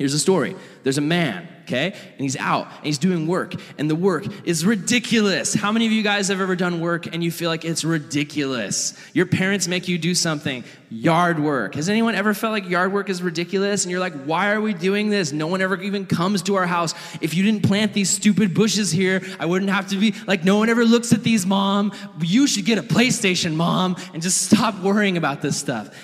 here's 0.00 0.12
the 0.12 0.18
story 0.18 0.56
there's 0.82 0.98
a 0.98 1.02
man 1.02 1.46
okay? 1.70 1.92
And 1.92 2.20
he's 2.20 2.36
out 2.36 2.66
and 2.66 2.86
he's 2.86 2.98
doing 2.98 3.26
work, 3.26 3.54
and 3.78 3.88
the 3.88 3.94
work 3.94 4.26
is 4.44 4.64
ridiculous. 4.66 5.54
How 5.54 5.70
many 5.72 5.86
of 5.86 5.92
you 5.92 6.02
guys 6.02 6.28
have 6.28 6.40
ever 6.40 6.56
done 6.56 6.80
work 6.80 7.06
and 7.06 7.22
you 7.22 7.30
feel 7.30 7.48
like 7.48 7.64
it's 7.64 7.84
ridiculous? 7.84 8.94
Your 9.14 9.26
parents 9.26 9.68
make 9.68 9.88
you 9.88 9.98
do 9.98 10.14
something, 10.14 10.64
yard 10.90 11.38
work. 11.38 11.76
Has 11.76 11.88
anyone 11.88 12.14
ever 12.14 12.34
felt 12.34 12.52
like 12.52 12.68
yard 12.68 12.92
work 12.92 13.08
is 13.08 13.22
ridiculous? 13.22 13.84
And 13.84 13.90
you're 13.90 14.00
like, 14.00 14.14
why 14.24 14.52
are 14.52 14.60
we 14.60 14.74
doing 14.74 15.10
this? 15.10 15.32
No 15.32 15.46
one 15.46 15.60
ever 15.60 15.80
even 15.80 16.06
comes 16.06 16.42
to 16.42 16.56
our 16.56 16.66
house. 16.66 16.94
If 17.20 17.34
you 17.34 17.42
didn't 17.44 17.62
plant 17.62 17.92
these 17.92 18.10
stupid 18.10 18.54
bushes 18.54 18.90
here, 18.90 19.22
I 19.38 19.46
wouldn't 19.46 19.70
have 19.70 19.88
to 19.88 19.96
be 19.96 20.14
like, 20.26 20.44
no 20.44 20.58
one 20.58 20.68
ever 20.68 20.84
looks 20.84 21.12
at 21.12 21.22
these, 21.22 21.46
mom. 21.46 21.92
You 22.20 22.46
should 22.46 22.64
get 22.64 22.78
a 22.78 22.82
PlayStation, 22.82 23.54
mom, 23.54 23.96
and 24.12 24.22
just 24.22 24.42
stop 24.42 24.80
worrying 24.80 25.16
about 25.16 25.40
this 25.42 25.56
stuff. 25.56 25.94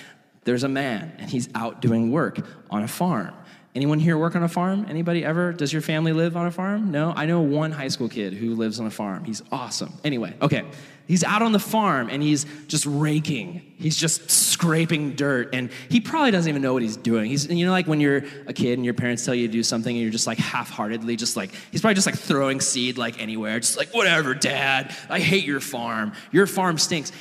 There's 0.44 0.62
a 0.62 0.68
man, 0.68 1.12
and 1.18 1.28
he's 1.28 1.48
out 1.56 1.82
doing 1.82 2.12
work 2.12 2.38
on 2.70 2.84
a 2.84 2.88
farm 2.88 3.34
Anyone 3.76 3.98
here 3.98 4.16
work 4.16 4.34
on 4.34 4.42
a 4.42 4.48
farm? 4.48 4.86
Anybody 4.88 5.22
ever? 5.22 5.52
Does 5.52 5.70
your 5.70 5.82
family 5.82 6.14
live 6.14 6.34
on 6.34 6.46
a 6.46 6.50
farm? 6.50 6.90
No? 6.90 7.12
I 7.14 7.26
know 7.26 7.42
one 7.42 7.70
high 7.70 7.88
school 7.88 8.08
kid 8.08 8.32
who 8.32 8.54
lives 8.54 8.80
on 8.80 8.86
a 8.86 8.90
farm. 8.90 9.24
He's 9.24 9.42
awesome. 9.52 9.92
Anyway, 10.02 10.34
okay. 10.40 10.64
He's 11.06 11.22
out 11.22 11.42
on 11.42 11.52
the 11.52 11.60
farm 11.60 12.08
and 12.10 12.22
he's 12.22 12.46
just 12.68 12.86
raking. 12.86 13.74
He's 13.78 13.96
just 13.96 14.30
scraping 14.30 15.14
dirt 15.14 15.54
and 15.54 15.70
he 15.90 16.00
probably 16.00 16.30
doesn't 16.30 16.48
even 16.48 16.62
know 16.62 16.72
what 16.72 16.82
he's 16.82 16.96
doing. 16.96 17.30
He's 17.30 17.46
you 17.46 17.66
know 17.66 17.70
like 17.70 17.86
when 17.86 18.00
you're 18.00 18.24
a 18.46 18.52
kid 18.52 18.78
and 18.78 18.84
your 18.84 18.94
parents 18.94 19.24
tell 19.24 19.34
you 19.34 19.46
to 19.46 19.52
do 19.52 19.62
something 19.62 19.94
and 19.94 20.02
you're 20.02 20.10
just 20.10 20.26
like 20.26 20.38
half-heartedly 20.38 21.14
just 21.14 21.36
like 21.36 21.52
he's 21.70 21.82
probably 21.82 21.94
just 21.94 22.06
like 22.06 22.16
throwing 22.16 22.60
seed 22.60 22.98
like 22.98 23.20
anywhere. 23.20 23.60
Just 23.60 23.76
like 23.76 23.94
whatever, 23.94 24.34
dad. 24.34 24.96
I 25.08 25.20
hate 25.20 25.44
your 25.44 25.60
farm. 25.60 26.12
Your 26.32 26.48
farm 26.48 26.78
stinks 26.78 27.12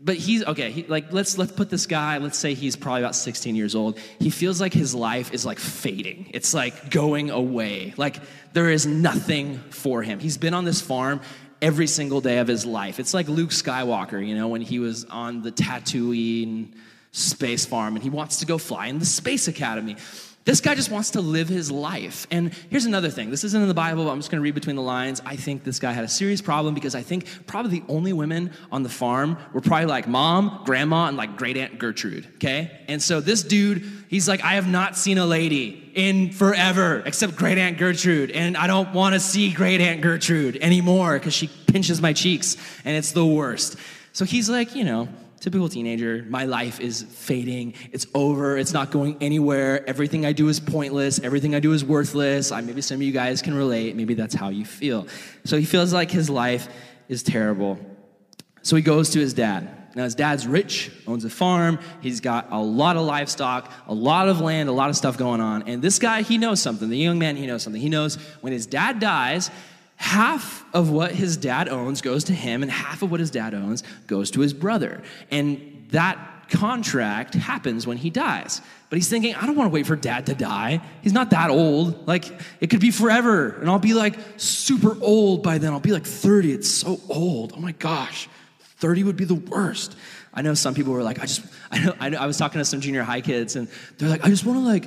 but 0.00 0.16
he's 0.16 0.44
okay 0.44 0.70
he, 0.70 0.84
like 0.84 1.12
let's 1.12 1.36
let's 1.38 1.52
put 1.52 1.70
this 1.70 1.86
guy 1.86 2.18
let's 2.18 2.38
say 2.38 2.54
he's 2.54 2.76
probably 2.76 3.02
about 3.02 3.14
16 3.16 3.56
years 3.56 3.74
old. 3.74 3.98
He 4.18 4.30
feels 4.30 4.60
like 4.60 4.72
his 4.72 4.94
life 4.94 5.32
is 5.32 5.44
like 5.44 5.58
fading. 5.58 6.30
It's 6.32 6.54
like 6.54 6.90
going 6.90 7.30
away. 7.30 7.94
Like 7.96 8.16
there 8.52 8.70
is 8.70 8.86
nothing 8.86 9.58
for 9.70 10.02
him. 10.02 10.20
He's 10.20 10.38
been 10.38 10.54
on 10.54 10.64
this 10.64 10.80
farm 10.80 11.20
every 11.60 11.88
single 11.88 12.20
day 12.20 12.38
of 12.38 12.46
his 12.46 12.64
life. 12.64 13.00
It's 13.00 13.14
like 13.14 13.28
luke 13.28 13.50
skywalker 13.50 14.24
you 14.24 14.34
know 14.34 14.48
when 14.48 14.62
he 14.62 14.78
was 14.78 15.04
on 15.06 15.42
the 15.42 15.52
tatooine 15.52 16.72
space 17.12 17.66
farm 17.66 17.96
and 17.96 18.02
he 18.02 18.10
wants 18.10 18.38
to 18.38 18.46
go 18.46 18.58
fly 18.58 18.86
in 18.86 18.98
the 18.98 19.06
space 19.06 19.48
academy. 19.48 19.96
This 20.48 20.62
guy 20.62 20.74
just 20.74 20.90
wants 20.90 21.10
to 21.10 21.20
live 21.20 21.50
his 21.50 21.70
life. 21.70 22.26
And 22.30 22.54
here's 22.70 22.86
another 22.86 23.10
thing 23.10 23.30
this 23.30 23.44
isn't 23.44 23.60
in 23.60 23.68
the 23.68 23.74
Bible, 23.74 24.06
but 24.06 24.12
I'm 24.12 24.18
just 24.18 24.30
gonna 24.30 24.40
read 24.40 24.54
between 24.54 24.76
the 24.76 24.82
lines. 24.82 25.20
I 25.26 25.36
think 25.36 25.62
this 25.62 25.78
guy 25.78 25.92
had 25.92 26.04
a 26.04 26.08
serious 26.08 26.40
problem 26.40 26.72
because 26.72 26.94
I 26.94 27.02
think 27.02 27.26
probably 27.46 27.80
the 27.80 27.84
only 27.86 28.14
women 28.14 28.52
on 28.72 28.82
the 28.82 28.88
farm 28.88 29.36
were 29.52 29.60
probably 29.60 29.84
like 29.84 30.08
mom, 30.08 30.62
grandma, 30.64 31.08
and 31.08 31.18
like 31.18 31.36
great 31.36 31.58
aunt 31.58 31.78
Gertrude, 31.78 32.26
okay? 32.36 32.80
And 32.88 33.02
so 33.02 33.20
this 33.20 33.42
dude, 33.42 33.84
he's 34.08 34.26
like, 34.26 34.42
I 34.42 34.54
have 34.54 34.66
not 34.66 34.96
seen 34.96 35.18
a 35.18 35.26
lady 35.26 35.92
in 35.94 36.32
forever 36.32 37.02
except 37.04 37.36
great 37.36 37.58
aunt 37.58 37.76
Gertrude. 37.76 38.30
And 38.30 38.56
I 38.56 38.66
don't 38.68 38.94
wanna 38.94 39.20
see 39.20 39.52
great 39.52 39.82
aunt 39.82 40.00
Gertrude 40.00 40.56
anymore 40.62 41.18
because 41.18 41.34
she 41.34 41.48
pinches 41.66 42.00
my 42.00 42.14
cheeks 42.14 42.56
and 42.86 42.96
it's 42.96 43.12
the 43.12 43.26
worst. 43.26 43.76
So 44.14 44.24
he's 44.24 44.48
like, 44.48 44.74
you 44.74 44.84
know, 44.84 45.08
typical 45.40 45.68
teenager. 45.68 46.24
My 46.28 46.44
life 46.44 46.80
is 46.80 47.02
fading. 47.02 47.74
It's 47.92 48.06
over. 48.14 48.56
It's 48.56 48.72
not 48.72 48.90
going 48.90 49.16
anywhere. 49.20 49.88
Everything 49.88 50.26
I 50.26 50.32
do 50.32 50.48
is 50.48 50.60
pointless. 50.60 51.20
Everything 51.20 51.54
I 51.54 51.60
do 51.60 51.72
is 51.72 51.84
worthless. 51.84 52.52
I, 52.52 52.60
maybe 52.60 52.80
some 52.80 52.96
of 52.96 53.02
you 53.02 53.12
guys 53.12 53.42
can 53.42 53.54
relate. 53.54 53.96
Maybe 53.96 54.14
that's 54.14 54.34
how 54.34 54.48
you 54.48 54.64
feel. 54.64 55.06
So 55.44 55.56
he 55.56 55.64
feels 55.64 55.92
like 55.92 56.10
his 56.10 56.28
life 56.28 56.68
is 57.08 57.22
terrible. 57.22 57.78
So 58.62 58.76
he 58.76 58.82
goes 58.82 59.10
to 59.10 59.20
his 59.20 59.32
dad. 59.32 59.74
Now, 59.94 60.04
his 60.04 60.14
dad's 60.14 60.46
rich, 60.46 60.92
owns 61.06 61.24
a 61.24 61.30
farm. 61.30 61.78
He's 62.00 62.20
got 62.20 62.52
a 62.52 62.60
lot 62.60 62.96
of 62.96 63.04
livestock, 63.04 63.72
a 63.88 63.94
lot 63.94 64.28
of 64.28 64.40
land, 64.40 64.68
a 64.68 64.72
lot 64.72 64.90
of 64.90 64.96
stuff 64.96 65.16
going 65.16 65.40
on. 65.40 65.62
And 65.66 65.82
this 65.82 65.98
guy, 65.98 66.22
he 66.22 66.38
knows 66.38 66.62
something. 66.62 66.88
The 66.88 66.96
young 66.96 67.18
man, 67.18 67.36
he 67.36 67.46
knows 67.46 67.62
something. 67.62 67.80
He 67.80 67.88
knows 67.88 68.16
when 68.40 68.52
his 68.52 68.66
dad 68.66 69.00
dies, 69.00 69.50
half 69.98 70.64
of 70.72 70.90
what 70.90 71.12
his 71.12 71.36
dad 71.36 71.68
owns 71.68 72.00
goes 72.00 72.24
to 72.24 72.32
him, 72.32 72.62
and 72.62 72.72
half 72.72 73.02
of 73.02 73.10
what 73.10 73.20
his 73.20 73.30
dad 73.30 73.52
owns 73.52 73.82
goes 74.06 74.30
to 74.30 74.40
his 74.40 74.54
brother. 74.54 75.02
And 75.30 75.86
that 75.90 76.48
contract 76.50 77.34
happens 77.34 77.86
when 77.86 77.96
he 77.96 78.08
dies. 78.08 78.62
But 78.88 78.96
he's 78.96 79.08
thinking, 79.08 79.34
I 79.34 79.44
don't 79.44 79.56
want 79.56 79.70
to 79.70 79.74
wait 79.74 79.86
for 79.86 79.96
dad 79.96 80.26
to 80.26 80.34
die. 80.34 80.80
He's 81.02 81.12
not 81.12 81.30
that 81.30 81.50
old. 81.50 82.06
Like, 82.06 82.24
it 82.60 82.70
could 82.70 82.80
be 82.80 82.90
forever. 82.90 83.50
And 83.50 83.68
I'll 83.68 83.78
be 83.78 83.92
like 83.92 84.18
super 84.38 84.96
old 85.02 85.42
by 85.42 85.58
then. 85.58 85.72
I'll 85.72 85.80
be 85.80 85.92
like 85.92 86.06
30. 86.06 86.52
It's 86.52 86.70
so 86.70 87.00
old. 87.10 87.52
Oh 87.54 87.60
my 87.60 87.72
gosh. 87.72 88.28
30 88.78 89.02
would 89.04 89.16
be 89.16 89.24
the 89.24 89.34
worst. 89.34 89.96
I 90.32 90.42
know 90.42 90.54
some 90.54 90.74
people 90.74 90.92
were 90.92 91.02
like, 91.02 91.18
I 91.18 91.22
just, 91.22 91.42
I 91.70 91.84
know, 91.84 91.94
I, 92.00 92.08
know, 92.08 92.18
I 92.18 92.26
was 92.26 92.38
talking 92.38 92.60
to 92.60 92.64
some 92.64 92.80
junior 92.80 93.02
high 93.02 93.20
kids, 93.20 93.56
and 93.56 93.68
they're 93.98 94.08
like, 94.08 94.24
I 94.24 94.28
just 94.28 94.46
want 94.46 94.60
to 94.60 94.64
like, 94.64 94.84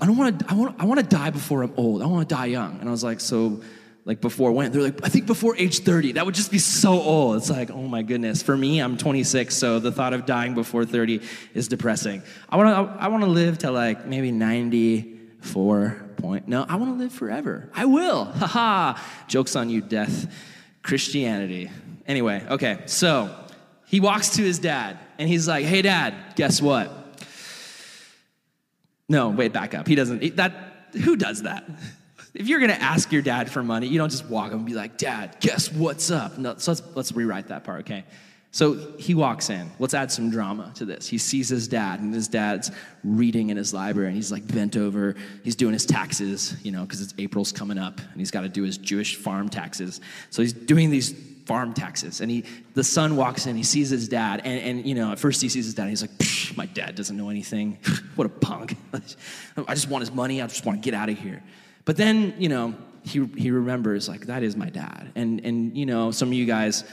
I 0.00 0.06
don't 0.06 0.16
want 0.16 0.40
to, 0.40 0.50
I 0.50 0.54
want, 0.54 0.80
I 0.80 0.84
want 0.84 1.00
to 1.00 1.06
die 1.06 1.30
before 1.30 1.62
I'm 1.62 1.72
old. 1.76 2.02
I 2.02 2.06
want 2.06 2.28
to 2.28 2.34
die 2.34 2.46
young. 2.46 2.80
And 2.80 2.88
I 2.88 2.92
was 2.92 3.04
like, 3.04 3.20
so 3.20 3.62
like 4.04 4.20
before 4.20 4.52
when 4.52 4.72
they're 4.72 4.82
like 4.82 5.04
i 5.04 5.08
think 5.08 5.26
before 5.26 5.56
age 5.56 5.80
30 5.80 6.12
that 6.12 6.26
would 6.26 6.34
just 6.34 6.50
be 6.50 6.58
so 6.58 6.92
old. 6.92 7.36
It's 7.36 7.50
like 7.50 7.70
oh 7.70 7.82
my 7.82 8.02
goodness. 8.02 8.42
For 8.42 8.56
me 8.56 8.80
i'm 8.80 8.96
26 8.96 9.54
so 9.54 9.78
the 9.78 9.92
thought 9.92 10.12
of 10.12 10.26
dying 10.26 10.54
before 10.54 10.84
30 10.84 11.20
is 11.54 11.68
depressing. 11.68 12.22
I 12.48 12.56
want 12.56 12.68
to 12.68 13.02
i 13.02 13.08
want 13.08 13.24
to 13.24 13.30
live 13.30 13.58
to 13.58 13.70
like 13.70 14.06
maybe 14.06 14.32
94 14.32 16.08
point 16.16 16.48
no 16.48 16.64
i 16.68 16.76
want 16.76 16.92
to 16.92 16.98
live 16.98 17.12
forever. 17.12 17.70
I 17.74 17.84
will. 17.84 18.24
Haha 18.36 19.00
jokes 19.28 19.56
on 19.56 19.70
you 19.70 19.80
death. 19.80 20.32
Christianity. 20.82 21.70
Anyway 22.06 22.44
okay 22.50 22.80
so 22.86 23.34
he 23.86 24.00
walks 24.00 24.30
to 24.30 24.42
his 24.42 24.58
dad 24.58 24.98
and 25.18 25.28
he's 25.28 25.46
like 25.46 25.64
hey 25.64 25.82
dad 25.82 26.14
guess 26.34 26.60
what? 26.60 26.90
No 29.08 29.28
wait 29.28 29.52
back 29.52 29.74
up. 29.74 29.86
He 29.86 29.94
doesn't 29.94 30.36
that 30.36 30.88
who 31.04 31.16
does 31.16 31.42
that 31.42 31.64
if 32.34 32.48
you're 32.48 32.60
gonna 32.60 32.72
ask 32.74 33.12
your 33.12 33.22
dad 33.22 33.50
for 33.50 33.62
money, 33.62 33.86
you 33.86 33.98
don't 33.98 34.10
just 34.10 34.26
walk 34.26 34.48
up 34.48 34.54
and 34.54 34.66
be 34.66 34.74
like, 34.74 34.96
Dad, 34.96 35.36
guess 35.40 35.70
what's 35.70 36.10
up? 36.10 36.38
No, 36.38 36.56
so 36.56 36.72
let's, 36.72 36.82
let's 36.94 37.12
rewrite 37.12 37.48
that 37.48 37.64
part, 37.64 37.80
okay? 37.80 38.04
So 38.54 38.92
he 38.98 39.14
walks 39.14 39.48
in. 39.48 39.70
Let's 39.78 39.94
add 39.94 40.12
some 40.12 40.30
drama 40.30 40.72
to 40.74 40.84
this. 40.84 41.08
He 41.08 41.16
sees 41.16 41.48
his 41.48 41.68
dad, 41.68 42.00
and 42.00 42.12
his 42.12 42.28
dad's 42.28 42.70
reading 43.02 43.48
in 43.48 43.56
his 43.56 43.72
library, 43.72 44.08
and 44.08 44.16
he's 44.16 44.30
like 44.30 44.46
bent 44.46 44.76
over. 44.76 45.16
He's 45.42 45.56
doing 45.56 45.72
his 45.72 45.86
taxes, 45.86 46.54
you 46.62 46.70
know, 46.70 46.82
because 46.82 47.00
it's 47.00 47.14
April's 47.16 47.50
coming 47.50 47.78
up, 47.78 47.98
and 47.98 48.20
he's 48.20 48.30
got 48.30 48.42
to 48.42 48.50
do 48.50 48.62
his 48.62 48.76
Jewish 48.76 49.16
farm 49.16 49.48
taxes. 49.48 50.02
So 50.28 50.42
he's 50.42 50.52
doing 50.52 50.90
these 50.90 51.14
farm 51.46 51.72
taxes, 51.72 52.20
and 52.20 52.30
he, 52.30 52.44
the 52.74 52.84
son 52.84 53.16
walks 53.16 53.46
in. 53.46 53.56
He 53.56 53.62
sees 53.62 53.88
his 53.88 54.06
dad, 54.06 54.42
and, 54.44 54.60
and 54.60 54.86
you 54.86 54.94
know, 54.94 55.12
at 55.12 55.18
first 55.18 55.40
he 55.40 55.48
sees 55.48 55.64
his 55.64 55.72
dad, 55.72 55.84
and 55.84 55.90
he's 55.90 56.02
like, 56.02 56.56
"My 56.56 56.66
dad 56.66 56.94
doesn't 56.94 57.16
know 57.16 57.30
anything. 57.30 57.78
what 58.16 58.26
a 58.26 58.30
punk! 58.30 58.76
I 59.66 59.74
just 59.74 59.88
want 59.88 60.02
his 60.02 60.12
money. 60.12 60.42
I 60.42 60.46
just 60.46 60.66
want 60.66 60.82
to 60.82 60.90
get 60.90 60.94
out 60.94 61.08
of 61.08 61.18
here." 61.18 61.42
But 61.84 61.96
then, 61.96 62.34
you 62.38 62.48
know, 62.48 62.74
he, 63.02 63.24
he 63.36 63.50
remembers, 63.50 64.08
like, 64.08 64.26
that 64.26 64.42
is 64.42 64.56
my 64.56 64.70
dad. 64.70 65.10
And, 65.14 65.44
and, 65.44 65.76
you 65.76 65.86
know, 65.86 66.10
some 66.10 66.28
of 66.28 66.34
you 66.34 66.46
guys 66.46 66.84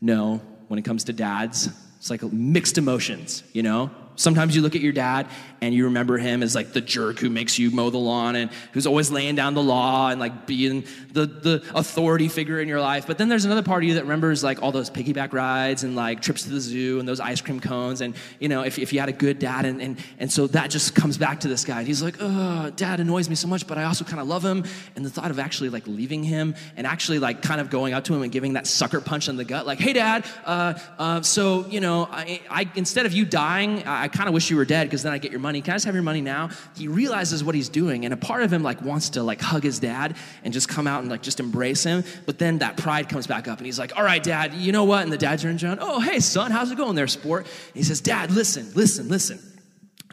know 0.00 0.40
when 0.68 0.78
it 0.78 0.84
comes 0.84 1.04
to 1.04 1.12
dads, 1.12 1.68
it's 1.98 2.10
like 2.10 2.22
mixed 2.24 2.78
emotions, 2.78 3.44
you 3.52 3.62
know? 3.62 3.90
Sometimes 4.16 4.54
you 4.56 4.62
look 4.62 4.74
at 4.74 4.80
your 4.80 4.92
dad 4.92 5.28
and 5.62 5.72
you 5.72 5.84
remember 5.84 6.18
him 6.18 6.42
as 6.42 6.56
like 6.56 6.72
the 6.72 6.80
jerk 6.80 7.20
who 7.20 7.30
makes 7.30 7.56
you 7.56 7.70
mow 7.70 7.88
the 7.88 7.96
lawn 7.96 8.34
and 8.34 8.50
who's 8.72 8.84
always 8.84 9.12
laying 9.12 9.36
down 9.36 9.54
the 9.54 9.62
law 9.62 10.10
and 10.10 10.18
like 10.18 10.44
being 10.44 10.84
the, 11.12 11.24
the 11.24 11.62
authority 11.74 12.26
figure 12.26 12.60
in 12.60 12.66
your 12.66 12.80
life. 12.80 13.06
But 13.06 13.16
then 13.16 13.28
there's 13.28 13.44
another 13.44 13.62
part 13.62 13.84
of 13.84 13.88
you 13.88 13.94
that 13.94 14.02
remembers 14.02 14.42
like 14.42 14.60
all 14.60 14.72
those 14.72 14.90
piggyback 14.90 15.32
rides 15.32 15.84
and 15.84 15.94
like 15.94 16.20
trips 16.20 16.42
to 16.42 16.50
the 16.50 16.60
zoo 16.60 16.98
and 16.98 17.08
those 17.08 17.20
ice 17.20 17.40
cream 17.40 17.60
cones. 17.60 18.00
And, 18.00 18.16
you 18.40 18.48
know, 18.48 18.62
if, 18.62 18.76
if 18.80 18.92
you 18.92 18.98
had 18.98 19.08
a 19.08 19.12
good 19.12 19.38
dad. 19.38 19.64
And, 19.64 19.80
and, 19.80 19.98
and 20.18 20.32
so 20.32 20.48
that 20.48 20.68
just 20.70 20.96
comes 20.96 21.16
back 21.16 21.40
to 21.40 21.48
this 21.48 21.64
guy. 21.64 21.78
And 21.78 21.86
he's 21.86 22.02
like, 22.02 22.16
oh, 22.18 22.70
dad 22.74 22.98
annoys 22.98 23.28
me 23.28 23.36
so 23.36 23.46
much, 23.46 23.68
but 23.68 23.78
I 23.78 23.84
also 23.84 24.04
kind 24.04 24.20
of 24.20 24.26
love 24.26 24.44
him. 24.44 24.64
And 24.96 25.04
the 25.04 25.10
thought 25.10 25.30
of 25.30 25.38
actually 25.38 25.68
like 25.68 25.86
leaving 25.86 26.24
him 26.24 26.56
and 26.76 26.88
actually 26.88 27.20
like 27.20 27.40
kind 27.40 27.60
of 27.60 27.70
going 27.70 27.94
up 27.94 28.02
to 28.04 28.14
him 28.14 28.22
and 28.22 28.32
giving 28.32 28.54
that 28.54 28.66
sucker 28.66 29.00
punch 29.00 29.28
in 29.28 29.36
the 29.36 29.44
gut, 29.44 29.64
like, 29.64 29.78
hey, 29.78 29.92
dad, 29.92 30.24
uh, 30.44 30.74
uh, 30.98 31.22
so, 31.22 31.66
you 31.66 31.78
know, 31.78 32.08
I, 32.10 32.40
I, 32.50 32.68
instead 32.74 33.06
of 33.06 33.12
you 33.12 33.24
dying, 33.24 33.84
I, 33.84 34.04
I 34.04 34.08
kind 34.08 34.26
of 34.26 34.34
wish 34.34 34.50
you 34.50 34.56
were 34.56 34.64
dead 34.64 34.88
because 34.88 35.04
then 35.04 35.12
I 35.12 35.18
get 35.18 35.30
your 35.30 35.40
money. 35.52 35.60
Can 35.60 35.72
I 35.72 35.76
just 35.76 35.84
have 35.84 35.94
your 35.94 36.02
money 36.02 36.22
now? 36.22 36.48
He 36.76 36.88
realizes 36.88 37.44
what 37.44 37.54
he's 37.54 37.68
doing, 37.68 38.06
and 38.06 38.14
a 38.14 38.16
part 38.16 38.42
of 38.42 38.50
him 38.50 38.62
like 38.62 38.80
wants 38.80 39.10
to 39.10 39.22
like 39.22 39.40
hug 39.40 39.62
his 39.62 39.78
dad 39.78 40.16
and 40.44 40.52
just 40.52 40.66
come 40.66 40.86
out 40.86 41.02
and 41.02 41.10
like 41.10 41.20
just 41.20 41.40
embrace 41.40 41.84
him. 41.84 42.04
But 42.24 42.38
then 42.38 42.58
that 42.58 42.78
pride 42.78 43.10
comes 43.10 43.26
back 43.26 43.48
up, 43.48 43.58
and 43.58 43.66
he's 43.66 43.78
like, 43.78 43.96
"All 43.96 44.04
right, 44.04 44.22
dad, 44.22 44.54
you 44.54 44.72
know 44.72 44.84
what?" 44.84 45.02
And 45.02 45.12
the 45.12 45.18
dad 45.18 45.40
turns 45.40 45.62
around, 45.62 45.80
"Oh, 45.82 46.00
hey, 46.00 46.20
son, 46.20 46.50
how's 46.50 46.70
it 46.70 46.78
going 46.78 46.94
there, 46.94 47.06
sport?" 47.06 47.44
And 47.44 47.74
he 47.74 47.82
says, 47.82 48.00
"Dad, 48.00 48.30
listen, 48.30 48.72
listen, 48.74 49.08
listen." 49.08 49.51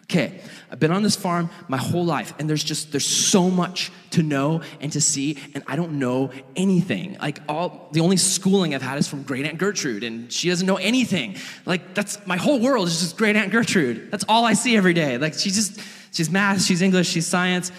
Okay, 0.10 0.42
I've 0.72 0.80
been 0.80 0.90
on 0.90 1.04
this 1.04 1.16
farm 1.16 1.52
my 1.68 1.78
whole 1.78 2.04
life, 2.04 2.34
and 2.40 2.50
there's 2.50 2.64
just 2.64 2.92
there's 2.92 3.06
so 3.06 3.48
much 3.48 3.92
to 4.12 4.24
know 4.24 4.62
and 4.82 4.92
to 4.94 5.02
see, 5.02 5.38
and 5.54 5.64
I 5.68 5.76
don't 5.76 6.00
know 6.00 6.32
anything. 6.56 7.16
Like 7.22 7.42
all 7.48 7.90
the 7.92 8.00
only 8.00 8.18
schooling 8.18 8.74
I've 8.74 8.82
had 8.82 8.98
is 8.98 9.08
from 9.08 9.22
great 9.22 9.46
Aunt 9.46 9.60
Gertrude, 9.60 10.04
and 10.04 10.34
she 10.34 10.50
doesn't 10.50 10.66
know 10.66 10.78
anything. 10.78 11.36
Like 11.68 11.94
that's 11.94 12.26
my 12.26 12.38
whole 12.38 12.60
world 12.60 12.88
is 12.88 13.02
just 13.02 13.18
great 13.18 13.36
Aunt 13.36 13.52
Gertrude. 13.52 14.10
That's 14.10 14.26
all 14.28 14.46
I 14.46 14.54
see 14.54 14.76
every 14.76 14.94
day. 14.94 15.20
Like 15.20 15.36
she 15.36 15.52
just 15.52 15.80
she's 16.12 16.32
math, 16.32 16.64
she's 16.64 16.82
English, 16.82 17.08
she's 17.08 17.28
science, 17.28 17.72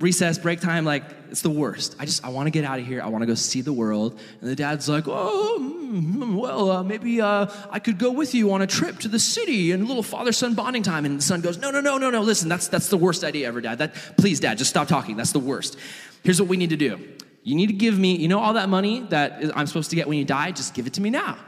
recess, 0.00 0.38
break 0.38 0.60
time, 0.60 0.84
like 0.84 1.04
it's 1.30 1.42
the 1.42 1.50
worst. 1.50 1.94
I 1.98 2.06
just 2.06 2.24
I 2.24 2.30
want 2.30 2.46
to 2.46 2.50
get 2.50 2.64
out 2.64 2.78
of 2.78 2.86
here. 2.86 3.02
I 3.02 3.08
want 3.08 3.22
to 3.22 3.26
go 3.26 3.34
see 3.34 3.60
the 3.60 3.72
world. 3.72 4.18
And 4.40 4.50
the 4.50 4.56
dad's 4.56 4.88
like, 4.88 5.04
oh, 5.06 5.58
mm, 5.60 6.34
well, 6.36 6.70
uh, 6.70 6.82
maybe 6.82 7.20
uh, 7.20 7.46
I 7.70 7.78
could 7.78 7.98
go 7.98 8.10
with 8.10 8.34
you 8.34 8.52
on 8.52 8.62
a 8.62 8.66
trip 8.66 8.98
to 9.00 9.08
the 9.08 9.18
city 9.18 9.72
and 9.72 9.84
a 9.84 9.86
little 9.86 10.02
father-son 10.02 10.54
bonding 10.54 10.82
time. 10.82 11.04
And 11.04 11.18
the 11.18 11.22
son 11.22 11.40
goes, 11.40 11.58
no, 11.58 11.70
no, 11.70 11.80
no, 11.80 11.98
no, 11.98 12.10
no. 12.10 12.22
Listen, 12.22 12.48
that's 12.48 12.68
that's 12.68 12.88
the 12.88 12.96
worst 12.96 13.22
idea 13.22 13.46
ever, 13.46 13.60
dad. 13.60 13.78
That 13.78 13.94
please, 14.16 14.40
dad, 14.40 14.58
just 14.58 14.70
stop 14.70 14.88
talking. 14.88 15.16
That's 15.16 15.32
the 15.32 15.38
worst. 15.38 15.76
Here's 16.24 16.40
what 16.40 16.48
we 16.48 16.56
need 16.56 16.70
to 16.70 16.76
do. 16.76 16.98
You 17.42 17.54
need 17.54 17.68
to 17.68 17.72
give 17.72 17.98
me, 17.98 18.16
you 18.16 18.28
know, 18.28 18.40
all 18.40 18.54
that 18.54 18.68
money 18.68 19.00
that 19.10 19.56
I'm 19.56 19.66
supposed 19.66 19.90
to 19.90 19.96
get 19.96 20.08
when 20.08 20.18
you 20.18 20.24
die. 20.24 20.52
Just 20.52 20.74
give 20.74 20.86
it 20.86 20.94
to 20.94 21.00
me 21.00 21.10
now. 21.10 21.38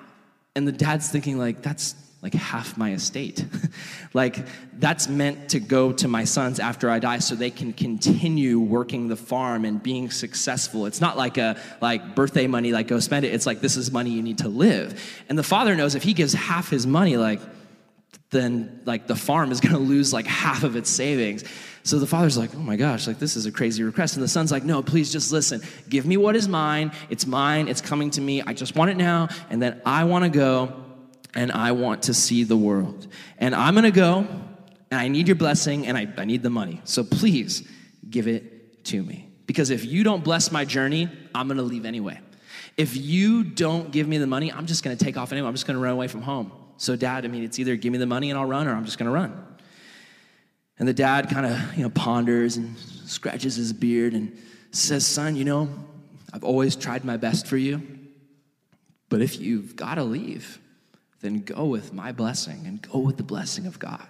And 0.54 0.66
the 0.66 0.72
dad's 0.72 1.10
thinking 1.10 1.38
like, 1.38 1.62
that's 1.62 1.94
like 2.22 2.34
half 2.34 2.78
my 2.78 2.92
estate. 2.92 3.44
like 4.14 4.38
that's 4.78 5.08
meant 5.08 5.50
to 5.50 5.60
go 5.60 5.92
to 5.92 6.06
my 6.06 6.22
sons 6.22 6.60
after 6.60 6.88
I 6.88 7.00
die 7.00 7.18
so 7.18 7.34
they 7.34 7.50
can 7.50 7.72
continue 7.72 8.60
working 8.60 9.08
the 9.08 9.16
farm 9.16 9.64
and 9.64 9.82
being 9.82 10.10
successful. 10.10 10.86
It's 10.86 11.00
not 11.00 11.16
like 11.16 11.36
a 11.36 11.60
like 11.80 12.14
birthday 12.14 12.46
money 12.46 12.72
like 12.72 12.86
go 12.86 13.00
spend 13.00 13.24
it. 13.24 13.34
It's 13.34 13.44
like 13.44 13.60
this 13.60 13.76
is 13.76 13.90
money 13.90 14.10
you 14.10 14.22
need 14.22 14.38
to 14.38 14.48
live. 14.48 15.02
And 15.28 15.36
the 15.36 15.42
father 15.42 15.74
knows 15.74 15.96
if 15.96 16.04
he 16.04 16.14
gives 16.14 16.32
half 16.32 16.70
his 16.70 16.86
money 16.86 17.16
like 17.16 17.40
then 18.30 18.80
like 18.86 19.06
the 19.06 19.16
farm 19.16 19.52
is 19.52 19.60
going 19.60 19.74
to 19.74 19.80
lose 19.80 20.12
like 20.12 20.26
half 20.26 20.62
of 20.62 20.76
its 20.76 20.88
savings. 20.88 21.44
So 21.84 21.98
the 21.98 22.06
father's 22.06 22.38
like, 22.38 22.54
"Oh 22.54 22.60
my 22.60 22.76
gosh, 22.76 23.08
like 23.08 23.18
this 23.18 23.36
is 23.36 23.44
a 23.46 23.52
crazy 23.52 23.82
request." 23.82 24.14
And 24.14 24.22
the 24.22 24.28
son's 24.28 24.52
like, 24.52 24.64
"No, 24.64 24.82
please 24.82 25.12
just 25.12 25.32
listen. 25.32 25.60
Give 25.88 26.06
me 26.06 26.16
what 26.16 26.36
is 26.36 26.48
mine. 26.48 26.92
It's 27.10 27.26
mine. 27.26 27.66
It's 27.66 27.80
coming 27.80 28.10
to 28.12 28.20
me. 28.20 28.40
I 28.40 28.54
just 28.54 28.76
want 28.76 28.90
it 28.92 28.96
now, 28.96 29.28
and 29.50 29.60
then 29.60 29.82
I 29.84 30.04
want 30.04 30.24
to 30.24 30.30
go 30.30 30.81
and 31.34 31.50
I 31.52 31.72
want 31.72 32.04
to 32.04 32.14
see 32.14 32.44
the 32.44 32.56
world. 32.56 33.06
And 33.38 33.54
I'm 33.54 33.74
gonna 33.74 33.90
go, 33.90 34.26
and 34.90 35.00
I 35.00 35.08
need 35.08 35.28
your 35.28 35.36
blessing, 35.36 35.86
and 35.86 35.96
I, 35.96 36.08
I 36.16 36.24
need 36.24 36.42
the 36.42 36.50
money. 36.50 36.80
So 36.84 37.04
please 37.04 37.66
give 38.08 38.28
it 38.28 38.84
to 38.86 39.02
me. 39.02 39.28
Because 39.46 39.70
if 39.70 39.84
you 39.84 40.04
don't 40.04 40.22
bless 40.22 40.52
my 40.52 40.64
journey, 40.64 41.08
I'm 41.34 41.48
gonna 41.48 41.62
leave 41.62 41.84
anyway. 41.84 42.20
If 42.76 42.96
you 42.96 43.44
don't 43.44 43.90
give 43.90 44.08
me 44.08 44.18
the 44.18 44.26
money, 44.26 44.52
I'm 44.52 44.66
just 44.66 44.82
gonna 44.82 44.96
take 44.96 45.16
off 45.16 45.32
anyway. 45.32 45.48
I'm 45.48 45.54
just 45.54 45.66
gonna 45.66 45.78
run 45.78 45.92
away 45.92 46.08
from 46.08 46.22
home. 46.22 46.52
So, 46.76 46.96
dad, 46.96 47.24
I 47.24 47.28
mean, 47.28 47.44
it's 47.44 47.58
either 47.58 47.76
give 47.76 47.92
me 47.92 47.98
the 47.98 48.06
money 48.06 48.30
and 48.30 48.38
I'll 48.38 48.46
run, 48.46 48.66
or 48.66 48.74
I'm 48.74 48.84
just 48.84 48.98
gonna 48.98 49.10
run. 49.10 49.46
And 50.78 50.88
the 50.88 50.94
dad 50.94 51.30
kind 51.30 51.46
of, 51.46 51.76
you 51.76 51.82
know, 51.82 51.90
ponders 51.90 52.56
and 52.56 52.76
scratches 52.76 53.56
his 53.56 53.72
beard 53.72 54.14
and 54.14 54.36
says, 54.72 55.06
Son, 55.06 55.36
you 55.36 55.44
know, 55.44 55.68
I've 56.32 56.44
always 56.44 56.76
tried 56.76 57.04
my 57.04 57.16
best 57.16 57.46
for 57.46 57.56
you, 57.56 57.82
but 59.08 59.20
if 59.20 59.38
you've 59.38 59.76
gotta 59.76 60.02
leave, 60.02 60.58
then 61.22 61.40
go 61.40 61.64
with 61.64 61.92
my 61.92 62.12
blessing 62.12 62.66
and 62.66 62.82
go 62.82 62.98
with 62.98 63.16
the 63.16 63.22
blessing 63.22 63.66
of 63.66 63.78
God. 63.78 64.06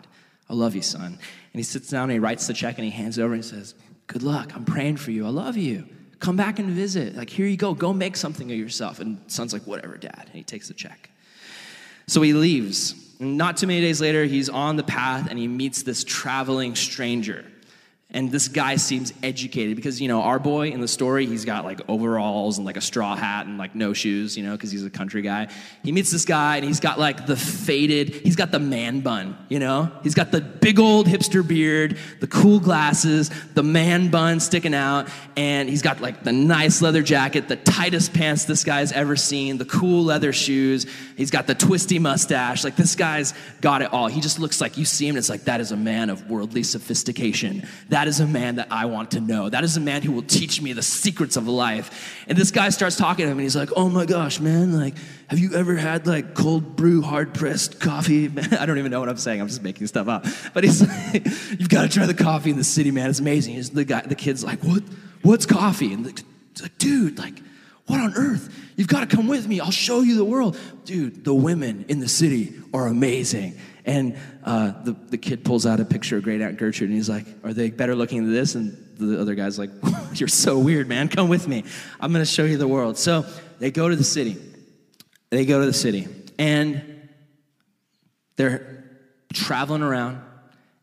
I 0.49 0.55
love 0.55 0.75
you, 0.75 0.83
son. 0.83 1.05
And 1.07 1.19
he 1.53 1.63
sits 1.63 1.89
down 1.89 2.05
and 2.05 2.13
he 2.13 2.19
writes 2.19 2.47
the 2.47 2.55
check 2.55 2.79
and 2.79 2.85
he 2.85 2.91
hands 2.91 3.19
it 3.19 3.23
over 3.23 3.35
and 3.35 3.45
he 3.45 3.49
says, 3.49 3.75
Good 4.09 4.23
luck. 4.23 4.53
I'm 4.55 4.65
praying 4.65 4.97
for 4.97 5.11
you. 5.11 5.25
I 5.27 5.31
love 5.31 5.57
you. 5.57 5.87
Come 6.19 6.37
back 6.37 6.59
and 6.59 6.69
visit. 6.71 7.17
Like, 7.17 7.31
here 7.31 7.47
you 7.47 7.57
go. 7.57 7.75
Go 7.75 7.93
make 7.93 8.17
something 8.17 8.51
of 8.51 8.59
yourself. 8.59 9.01
And 9.01 9.21
son's 9.29 9.53
like, 9.53 9.67
Whatever, 9.67 9.97
dad. 9.97 10.25
And 10.27 10.35
he 10.35 10.43
takes 10.43 10.69
the 10.69 10.75
check. 10.75 11.11
So 12.07 12.23
he 12.23 12.33
leaves. 12.33 12.95
Not 13.21 13.57
too 13.57 13.67
many 13.67 13.81
days 13.81 14.01
later, 14.01 14.25
he's 14.25 14.49
on 14.49 14.77
the 14.77 14.83
path 14.83 15.29
and 15.31 15.39
he 15.39 15.47
meets 15.47 15.85
this 15.85 16.03
traveling 16.03 16.75
stranger. 16.75 17.45
And 18.15 18.31
this 18.31 18.49
guy 18.49 18.77
seems 18.77 19.11
educated 19.23 19.75
because, 19.75 19.99
you 19.99 20.07
know, 20.07 20.21
our 20.21 20.39
boy 20.39 20.69
in 20.69 20.83
the 20.83 20.89
story, 20.89 21.25
he's 21.25 21.47
got 21.47 21.65
like 21.65 21.81
overalls 21.89 22.59
and 22.59 22.67
like 22.67 22.77
a 22.77 22.83
straw 22.83 23.17
hat 23.17 23.47
and 23.47 23.57
like 23.57 23.75
no 23.75 23.95
shoes, 23.95 24.37
you 24.37 24.45
know, 24.45 24.53
because 24.53 24.71
he's 24.71 24.85
a 24.85 24.91
country 24.91 25.23
guy. 25.23 25.49
He 25.83 25.93
meets 25.93 26.11
this 26.11 26.27
guy 26.27 26.57
and 26.57 26.65
he's 26.65 26.79
got 26.79 26.99
like 26.99 27.25
the 27.25 27.37
faded, 27.37 28.11
he's 28.11 28.37
got 28.37 28.51
the 28.51 28.59
man 28.59 29.01
bun, 29.01 29.39
you 29.49 29.59
know? 29.59 29.91
He's 30.03 30.15
got 30.15 30.31
the 30.31 30.43
big 30.43 30.79
old 30.79 31.07
hipster 31.07 31.47
beard, 31.47 31.97
the 32.21 32.27
cool 32.27 32.61
glasses, 32.61 33.31
the 33.55 33.63
man 33.63 34.11
bun 34.11 34.41
sticking 34.41 34.75
out, 34.75 35.09
and 35.35 35.71
he's 35.71 35.81
got 35.81 36.03
like 36.03 36.23
the 36.23 36.33
nice 36.33 36.83
leather 36.83 37.03
jacket, 37.03 37.49
the 37.49 37.57
tightest 37.57 38.13
pants 38.13 38.45
this 38.45 38.63
guy's 38.63 38.93
ever 38.93 39.17
seen, 39.17 39.57
the 39.57 39.65
cool 39.65 40.05
leather 40.05 40.35
shoes. 40.35 40.85
He's 41.17 41.31
got 41.31 41.47
the 41.47 41.55
twisty 41.55 41.99
mustache. 41.99 42.63
Like 42.63 42.77
this 42.77 42.95
guy's 42.95 43.33
got 43.63 43.81
it 43.81 43.91
all. 43.91 44.09
He 44.09 44.21
just 44.21 44.39
looks 44.39 44.61
like 44.61 44.77
you 44.77 44.85
see 44.85 45.07
him 45.09 45.13
and 45.13 45.19
it's 45.19 45.31
like, 45.31 45.45
that 45.45 45.63
is 45.63 45.73
a 45.73 45.77
man 45.79 46.11
of 46.11 46.29
worldly 46.29 46.63
sophistication. 46.63 47.67
That 47.89 48.02
is 48.09 48.21
a 48.21 48.27
man 48.27 48.57
that 48.57 48.69
I 48.71 48.87
want 48.87 49.13
to 49.13 49.21
know. 49.21 49.49
That 49.49 49.65
is 49.65 49.77
a 49.77 49.81
man 49.81 50.03
who 50.03 50.13
will 50.13 50.23
teach 50.23 50.61
me 50.61 50.73
the 50.73 50.83
secrets 50.83 51.37
of 51.37 51.49
life. 51.49 52.25
And 52.29 52.37
this 52.37 52.51
guy 52.51 52.69
starts 52.71 52.97
talking 52.97 53.25
to 53.25 53.31
him 53.31 53.39
and 53.39 53.43
he's 53.43 53.57
like, 53.57 53.71
oh 53.77 53.89
my 53.89 54.07
gosh, 54.07 54.41
man, 54.41 54.73
like, 54.73 54.95
have 55.29 55.39
you 55.39 55.55
ever 55.55 55.77
had 55.77 56.07
like 56.07 56.35
cold 56.35 56.77
brew, 56.77 57.03
hard 57.03 57.35
pressed 57.35 57.81
coffee? 57.81 58.29
Man, 58.33 58.55
I 58.55 58.67
don't 58.67 58.79
even 58.79 58.91
know 58.91 59.01
what 59.01 59.09
I'm 59.09 59.17
saying. 59.17 59.41
I'm 59.41 59.49
just 59.49 59.63
making 59.63 59.87
stuff 59.87 60.07
up. 60.07 60.27
But 60.53 60.65
he's 60.65 60.87
like, 60.87 61.25
you've 61.59 61.71
got 61.71 61.83
to 61.83 61.89
try 61.89 62.05
the 62.07 62.15
coffee 62.15 62.51
in 62.51 62.57
the 62.57 62.65
city, 62.65 62.91
man. 62.91 63.09
It's 63.09 63.19
amazing. 63.19 63.55
He's 63.55 63.71
the 63.71 63.85
guy, 63.85 64.03
the 64.03 64.15
kid's 64.15 64.45
like, 64.45 64.63
what? 64.63 64.83
What's 65.23 65.47
coffee? 65.47 65.93
And 65.95 66.05
the, 66.05 66.23
like, 66.61 66.77
dude, 66.79 67.19
like, 67.19 67.41
what 67.87 68.01
on 68.01 68.15
earth? 68.15 68.55
You've 68.77 68.89
got 68.89 69.09
to 69.09 69.17
come 69.17 69.29
with 69.29 69.47
me. 69.47 69.61
I'll 69.61 69.71
show 69.71 70.01
you 70.01 70.17
the 70.17 70.25
world. 70.25 70.59
Dude, 70.85 71.25
the 71.25 71.35
women 71.35 71.85
in 71.89 72.01
the 72.01 72.09
city 72.09 72.55
are 72.75 72.87
amazing. 72.87 73.59
And 73.85 74.17
uh, 74.45 74.83
the, 74.83 74.93
the 74.93 75.19
kid 75.19 75.45
pulls 75.45 75.67
out 75.67 75.81
a 75.81 75.85
picture 75.85 76.17
of 76.17 76.23
Great 76.23 76.41
Aunt 76.41 76.57
Gertrude 76.57 76.91
and 76.91 76.97
he's 76.97 77.09
like, 77.09 77.27
Are 77.43 77.53
they 77.53 77.71
better 77.71 77.95
looking 77.95 78.25
than 78.25 78.33
this? 78.33 78.55
And 78.55 78.77
the 78.97 79.21
other 79.21 79.35
guy's 79.35 79.59
like, 79.59 79.71
You're 80.15 80.29
so 80.29 80.59
weird, 80.59 80.89
man. 80.89 81.09
Come 81.09 81.29
with 81.29 81.49
me. 81.49 81.65
I'm 82.01 82.13
going 82.13 82.25
to 82.25 82.31
show 82.31 82.45
you 82.45 82.57
the 82.57 82.69
world. 82.69 82.97
So 82.97 83.25
they 83.59 83.71
go 83.71 83.89
to 83.89 83.97
the 83.97 84.05
city. 84.05 84.37
They 85.31 85.45
go 85.45 85.61
to 85.61 85.67
the 85.67 85.73
city. 85.73 86.07
And 86.39 87.11
they're 88.37 88.85
traveling 89.33 89.83
around 89.83 90.23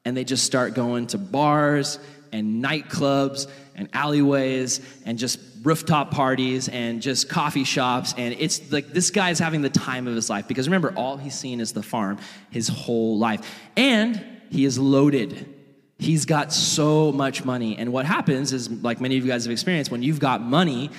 and 0.06 0.16
they 0.16 0.24
just 0.24 0.44
start 0.44 0.74
going 0.74 1.08
to 1.08 1.18
bars 1.18 2.00
and 2.32 2.64
nightclubs 2.64 3.48
and 3.76 3.90
alleyways 3.94 4.82
and 5.06 5.18
just 5.18 5.49
rooftop 5.64 6.12
parties 6.12 6.70
and 6.70 7.02
just 7.02 7.30
coffee 7.30 7.64
shops 7.64 8.14
and 8.18 8.34
it's 8.38 8.72
like 8.72 8.88
this 8.88 9.12
guy 9.12 9.30
is 9.30 9.40
having 9.40 9.62
the 9.62 9.70
time 9.70 10.08
of 10.08 10.16
his 10.16 10.30
life 10.30 10.48
because 10.48 10.68
remember 10.68 10.94
all 10.96 11.18
he's 11.18 11.38
seen 11.38 11.60
is 11.60 11.74
the 11.74 11.84
farm 11.84 12.18
his 12.50 12.68
whole 12.68 13.18
life. 13.18 13.42
And 13.76 14.24
he 14.50 14.66
is 14.66 14.80
loaded. 14.80 15.54
He's 15.98 16.26
got 16.26 16.54
so 16.54 17.12
much 17.12 17.44
money 17.44 17.78
and 17.78 17.92
what 17.92 18.06
happens 18.06 18.54
is 18.54 18.70
like 18.70 19.02
many 19.02 19.18
of 19.18 19.26
you 19.26 19.32
guys 19.32 19.46
have 19.46 19.52
experienced 19.52 19.92
when 19.92 20.02
you've 20.02 20.20
got 20.20 20.42
money 20.42 20.92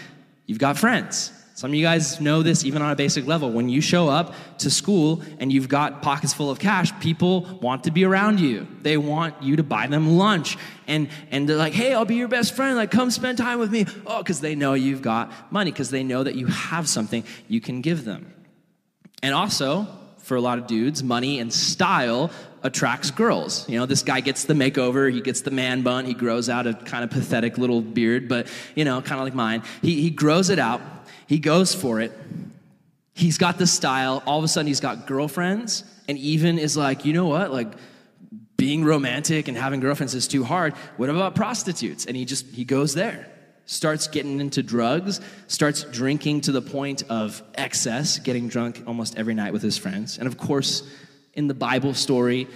you've 0.46 0.58
got 0.58 0.76
friends 0.76 1.32
some 1.60 1.72
of 1.72 1.74
you 1.74 1.82
guys 1.82 2.22
know 2.22 2.42
this 2.42 2.64
even 2.64 2.80
on 2.80 2.90
a 2.90 2.96
basic 2.96 3.26
level. 3.26 3.52
When 3.52 3.68
you 3.68 3.82
show 3.82 4.08
up 4.08 4.32
to 4.60 4.70
school 4.70 5.20
and 5.38 5.52
you've 5.52 5.68
got 5.68 6.00
pockets 6.00 6.32
full 6.32 6.50
of 6.50 6.58
cash, 6.58 6.98
people 7.00 7.42
want 7.60 7.84
to 7.84 7.90
be 7.90 8.02
around 8.02 8.40
you. 8.40 8.66
They 8.80 8.96
want 8.96 9.42
you 9.42 9.56
to 9.56 9.62
buy 9.62 9.86
them 9.86 10.16
lunch. 10.16 10.56
And, 10.86 11.10
and 11.30 11.46
they're 11.46 11.58
like, 11.58 11.74
hey, 11.74 11.92
I'll 11.92 12.06
be 12.06 12.14
your 12.14 12.28
best 12.28 12.56
friend. 12.56 12.78
Like, 12.78 12.90
come 12.90 13.10
spend 13.10 13.36
time 13.36 13.58
with 13.58 13.70
me. 13.70 13.84
Oh, 14.06 14.22
because 14.22 14.40
they 14.40 14.54
know 14.54 14.72
you've 14.72 15.02
got 15.02 15.30
money, 15.52 15.70
because 15.70 15.90
they 15.90 16.02
know 16.02 16.22
that 16.22 16.34
you 16.34 16.46
have 16.46 16.88
something 16.88 17.24
you 17.46 17.60
can 17.60 17.82
give 17.82 18.06
them. 18.06 18.32
And 19.22 19.34
also, 19.34 19.86
for 20.16 20.38
a 20.38 20.40
lot 20.40 20.58
of 20.58 20.66
dudes, 20.66 21.02
money 21.02 21.40
and 21.40 21.52
style 21.52 22.30
attracts 22.62 23.10
girls. 23.10 23.68
You 23.68 23.78
know, 23.78 23.84
this 23.84 24.02
guy 24.02 24.20
gets 24.20 24.44
the 24.44 24.54
makeover, 24.54 25.12
he 25.12 25.20
gets 25.20 25.42
the 25.42 25.50
man 25.50 25.82
bun, 25.82 26.06
he 26.06 26.14
grows 26.14 26.48
out 26.48 26.66
a 26.66 26.72
kind 26.72 27.04
of 27.04 27.10
pathetic 27.10 27.58
little 27.58 27.82
beard, 27.82 28.28
but, 28.28 28.46
you 28.74 28.86
know, 28.86 29.02
kind 29.02 29.20
of 29.20 29.26
like 29.26 29.34
mine. 29.34 29.62
He, 29.82 30.00
he 30.00 30.08
grows 30.08 30.48
it 30.48 30.58
out 30.58 30.80
he 31.30 31.38
goes 31.38 31.72
for 31.72 32.00
it. 32.00 32.10
He's 33.14 33.38
got 33.38 33.56
the 33.56 33.66
style. 33.68 34.20
All 34.26 34.38
of 34.38 34.44
a 34.44 34.48
sudden, 34.48 34.66
he's 34.66 34.80
got 34.80 35.06
girlfriends, 35.06 35.84
and 36.08 36.18
even 36.18 36.58
is 36.58 36.76
like, 36.76 37.04
you 37.04 37.12
know 37.12 37.28
what? 37.28 37.52
Like, 37.52 37.68
being 38.56 38.84
romantic 38.84 39.46
and 39.46 39.56
having 39.56 39.78
girlfriends 39.78 40.12
is 40.16 40.26
too 40.26 40.42
hard. 40.42 40.72
What 40.96 41.08
about 41.08 41.36
prostitutes? 41.36 42.06
And 42.06 42.16
he 42.16 42.24
just 42.24 42.46
he 42.48 42.64
goes 42.64 42.94
there. 42.94 43.28
Starts 43.64 44.08
getting 44.08 44.40
into 44.40 44.60
drugs, 44.60 45.20
starts 45.46 45.84
drinking 45.84 46.40
to 46.42 46.52
the 46.52 46.60
point 46.60 47.04
of 47.08 47.44
excess, 47.54 48.18
getting 48.18 48.48
drunk 48.48 48.82
almost 48.88 49.16
every 49.16 49.34
night 49.34 49.52
with 49.52 49.62
his 49.62 49.78
friends. 49.78 50.18
And 50.18 50.26
of 50.26 50.36
course, 50.36 50.82
in 51.34 51.46
the 51.46 51.54
Bible 51.54 51.94
story, 51.94 52.48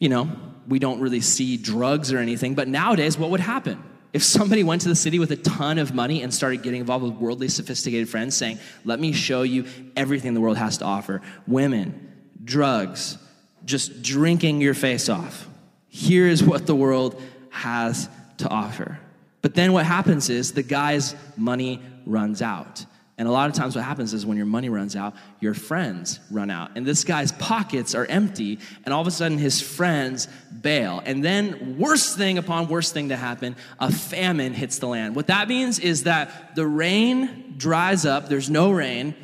you 0.00 0.08
know, 0.08 0.28
we 0.66 0.80
don't 0.80 0.98
really 1.00 1.20
see 1.20 1.56
drugs 1.56 2.12
or 2.12 2.18
anything, 2.18 2.56
but 2.56 2.66
nowadays 2.66 3.16
what 3.16 3.30
would 3.30 3.38
happen? 3.38 3.80
If 4.12 4.22
somebody 4.22 4.64
went 4.64 4.82
to 4.82 4.88
the 4.88 4.94
city 4.94 5.18
with 5.18 5.30
a 5.32 5.36
ton 5.36 5.78
of 5.78 5.94
money 5.94 6.22
and 6.22 6.32
started 6.32 6.62
getting 6.62 6.80
involved 6.80 7.04
with 7.04 7.14
worldly, 7.14 7.48
sophisticated 7.48 8.08
friends, 8.08 8.36
saying, 8.36 8.58
Let 8.84 9.00
me 9.00 9.12
show 9.12 9.42
you 9.42 9.66
everything 9.96 10.34
the 10.34 10.40
world 10.40 10.56
has 10.56 10.78
to 10.78 10.84
offer 10.84 11.20
women, 11.46 12.12
drugs, 12.42 13.18
just 13.64 14.02
drinking 14.02 14.60
your 14.60 14.74
face 14.74 15.08
off. 15.08 15.46
Here 15.88 16.26
is 16.26 16.42
what 16.42 16.66
the 16.66 16.74
world 16.74 17.20
has 17.50 18.08
to 18.38 18.48
offer. 18.48 18.98
But 19.42 19.54
then 19.54 19.72
what 19.72 19.84
happens 19.84 20.30
is 20.30 20.52
the 20.52 20.62
guy's 20.62 21.14
money 21.36 21.82
runs 22.06 22.40
out. 22.42 22.84
And 23.18 23.26
a 23.26 23.32
lot 23.32 23.50
of 23.50 23.56
times, 23.56 23.74
what 23.74 23.84
happens 23.84 24.14
is 24.14 24.24
when 24.24 24.36
your 24.36 24.46
money 24.46 24.68
runs 24.68 24.94
out, 24.94 25.14
your 25.40 25.52
friends 25.52 26.20
run 26.30 26.50
out. 26.50 26.70
And 26.76 26.86
this 26.86 27.02
guy's 27.02 27.32
pockets 27.32 27.96
are 27.96 28.06
empty, 28.06 28.60
and 28.84 28.94
all 28.94 29.00
of 29.00 29.08
a 29.08 29.10
sudden, 29.10 29.38
his 29.38 29.60
friends 29.60 30.28
bail. 30.62 31.02
And 31.04 31.24
then, 31.24 31.78
worst 31.78 32.16
thing 32.16 32.38
upon 32.38 32.68
worst 32.68 32.94
thing 32.94 33.08
to 33.08 33.16
happen, 33.16 33.56
a 33.80 33.92
famine 33.92 34.54
hits 34.54 34.78
the 34.78 34.86
land. 34.86 35.16
What 35.16 35.26
that 35.26 35.48
means 35.48 35.80
is 35.80 36.04
that 36.04 36.54
the 36.54 36.66
rain 36.66 37.54
dries 37.56 38.06
up, 38.06 38.28
there's 38.28 38.48
no 38.48 38.70
rain. 38.70 39.16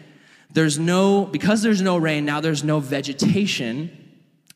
There's 0.50 0.78
no, 0.78 1.24
because 1.24 1.62
there's 1.62 1.82
no 1.82 1.96
rain, 1.96 2.24
now 2.24 2.40
there's 2.40 2.64
no 2.64 2.80
vegetation 2.80 3.90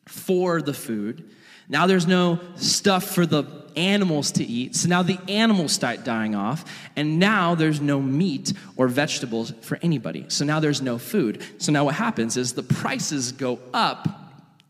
for 0.06 0.62
the 0.62 0.74
food. 0.74 1.30
Now 1.68 1.86
there's 1.86 2.06
no 2.06 2.40
stuff 2.56 3.04
for 3.04 3.26
the 3.26 3.67
animals 3.78 4.32
to 4.32 4.44
eat. 4.44 4.74
So 4.74 4.88
now 4.88 5.02
the 5.02 5.18
animals 5.28 5.72
start 5.72 6.04
dying 6.04 6.34
off, 6.34 6.64
and 6.96 7.18
now 7.18 7.54
there's 7.54 7.80
no 7.80 8.02
meat 8.02 8.52
or 8.76 8.88
vegetables 8.88 9.52
for 9.62 9.78
anybody. 9.80 10.26
So 10.28 10.44
now 10.44 10.60
there's 10.60 10.82
no 10.82 10.98
food. 10.98 11.42
So 11.58 11.70
now 11.72 11.84
what 11.84 11.94
happens 11.94 12.36
is 12.36 12.52
the 12.52 12.62
prices 12.62 13.32
go 13.32 13.60
up 13.72 14.08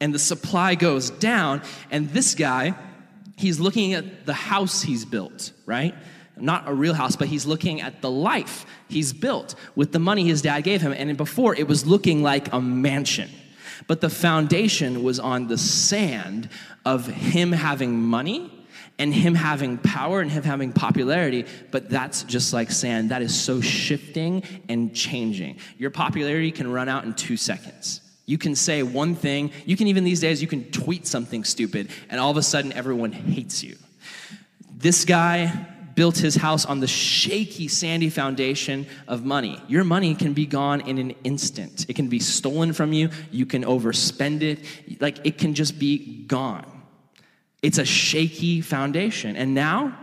and 0.01 0.15
the 0.15 0.19
supply 0.19 0.75
goes 0.75 1.11
down, 1.11 1.63
and 1.91 2.11
this 2.11 2.35
guy, 2.35 2.75
he's 3.37 3.59
looking 3.59 3.95
at 3.95 4.27
the 4.27 4.35
house 4.35 4.83
he's 4.83 5.05
built, 5.05 5.53
right? 5.67 5.95
Not 6.37 6.69
a 6.69 6.75
real 6.75 6.95
house, 6.95 7.17
but 7.17 7.27
he's 7.27 7.47
looking 7.47 7.81
at 7.81 8.01
the 8.01 8.11
life 8.11 8.65
he's 8.89 9.13
built 9.13 9.57
with 9.75 9.91
the 9.91 9.99
money 9.99 10.25
his 10.25 10.43
dad 10.43 10.61
gave 10.61 10.81
him. 10.83 10.93
And 10.93 11.17
before, 11.17 11.55
it 11.57 11.67
was 11.67 11.85
looking 11.85 12.23
like 12.23 12.53
a 12.53 12.61
mansion. 12.61 13.29
But 13.89 14.01
the 14.01 14.11
foundation 14.11 15.03
was 15.03 15.19
on 15.19 15.49
the 15.49 15.59
sand 15.59 16.49
of 16.85 17.07
him 17.07 17.53
having 17.53 18.01
money 18.01 18.58
and 18.99 19.15
him 19.15 19.35
having 19.35 19.79
power 19.79 20.21
and 20.21 20.31
him 20.31 20.43
having 20.43 20.73
popularity, 20.73 21.45
but 21.71 21.89
that's 21.89 22.25
just 22.25 22.53
like 22.53 22.71
sand. 22.71 23.11
That 23.11 23.23
is 23.23 23.39
so 23.39 23.61
shifting 23.61 24.43
and 24.69 24.95
changing. 24.95 25.59
Your 25.79 25.91
popularity 25.91 26.51
can 26.51 26.71
run 26.71 26.89
out 26.89 27.05
in 27.05 27.15
two 27.15 27.37
seconds. 27.37 28.01
You 28.27 28.37
can 28.39 28.55
say 28.55 28.83
one 28.83 29.15
thing, 29.15 29.53
you 29.65 29.77
can 29.77 29.87
even 29.87 30.05
these 30.05 30.21
days, 30.21 30.43
you 30.43 30.49
can 30.49 30.71
tweet 30.71 31.07
something 31.07 31.45
stupid, 31.45 31.89
and 32.11 32.21
all 32.21 32.31
of 32.31 32.37
a 32.37 32.43
sudden 32.43 32.73
everyone 32.73 33.13
hates 33.13 33.63
you. 33.63 33.77
This 34.77 35.05
guy 35.05 35.67
built 35.95 36.19
his 36.19 36.37
house 36.37 36.65
on 36.65 36.79
the 36.79 36.87
shaky, 36.87 37.67
sandy 37.67 38.11
foundation 38.11 38.87
of 39.09 39.25
money. 39.25 39.61
Your 39.67 39.83
money 39.83 40.15
can 40.15 40.33
be 40.33 40.47
gone 40.47 40.81
in 40.83 40.99
an 40.99 41.11
instant. 41.25 41.87
It 41.89 41.97
can 41.97 42.09
be 42.09 42.21
stolen 42.21 42.73
from 42.73 42.93
you. 42.93 43.11
You 43.33 43.47
can 43.47 43.65
overspend 43.65 44.43
it. 44.43 45.01
Like 45.01 45.19
it 45.27 45.39
can 45.39 45.55
just 45.55 45.77
be 45.79 46.23
gone. 46.25 46.78
It's 47.63 47.79
a 47.79 47.85
shaky 47.85 48.61
foundation. 48.61 49.37
And 49.37 49.55
now, 49.55 49.99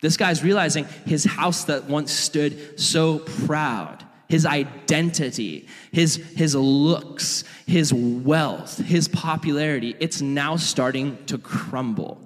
this 0.00 0.16
guy's 0.16 0.44
realizing 0.44 0.84
his 1.06 1.24
house 1.24 1.64
that 1.64 1.84
once 1.84 2.12
stood 2.12 2.78
so 2.78 3.18
proud, 3.18 4.04
his 4.28 4.46
identity, 4.46 5.66
his, 5.90 6.16
his 6.16 6.54
looks, 6.54 7.44
his 7.66 7.92
wealth, 7.92 8.78
his 8.78 9.08
popularity, 9.08 9.96
it's 9.98 10.20
now 10.20 10.56
starting 10.56 11.18
to 11.26 11.38
crumble. 11.38 12.20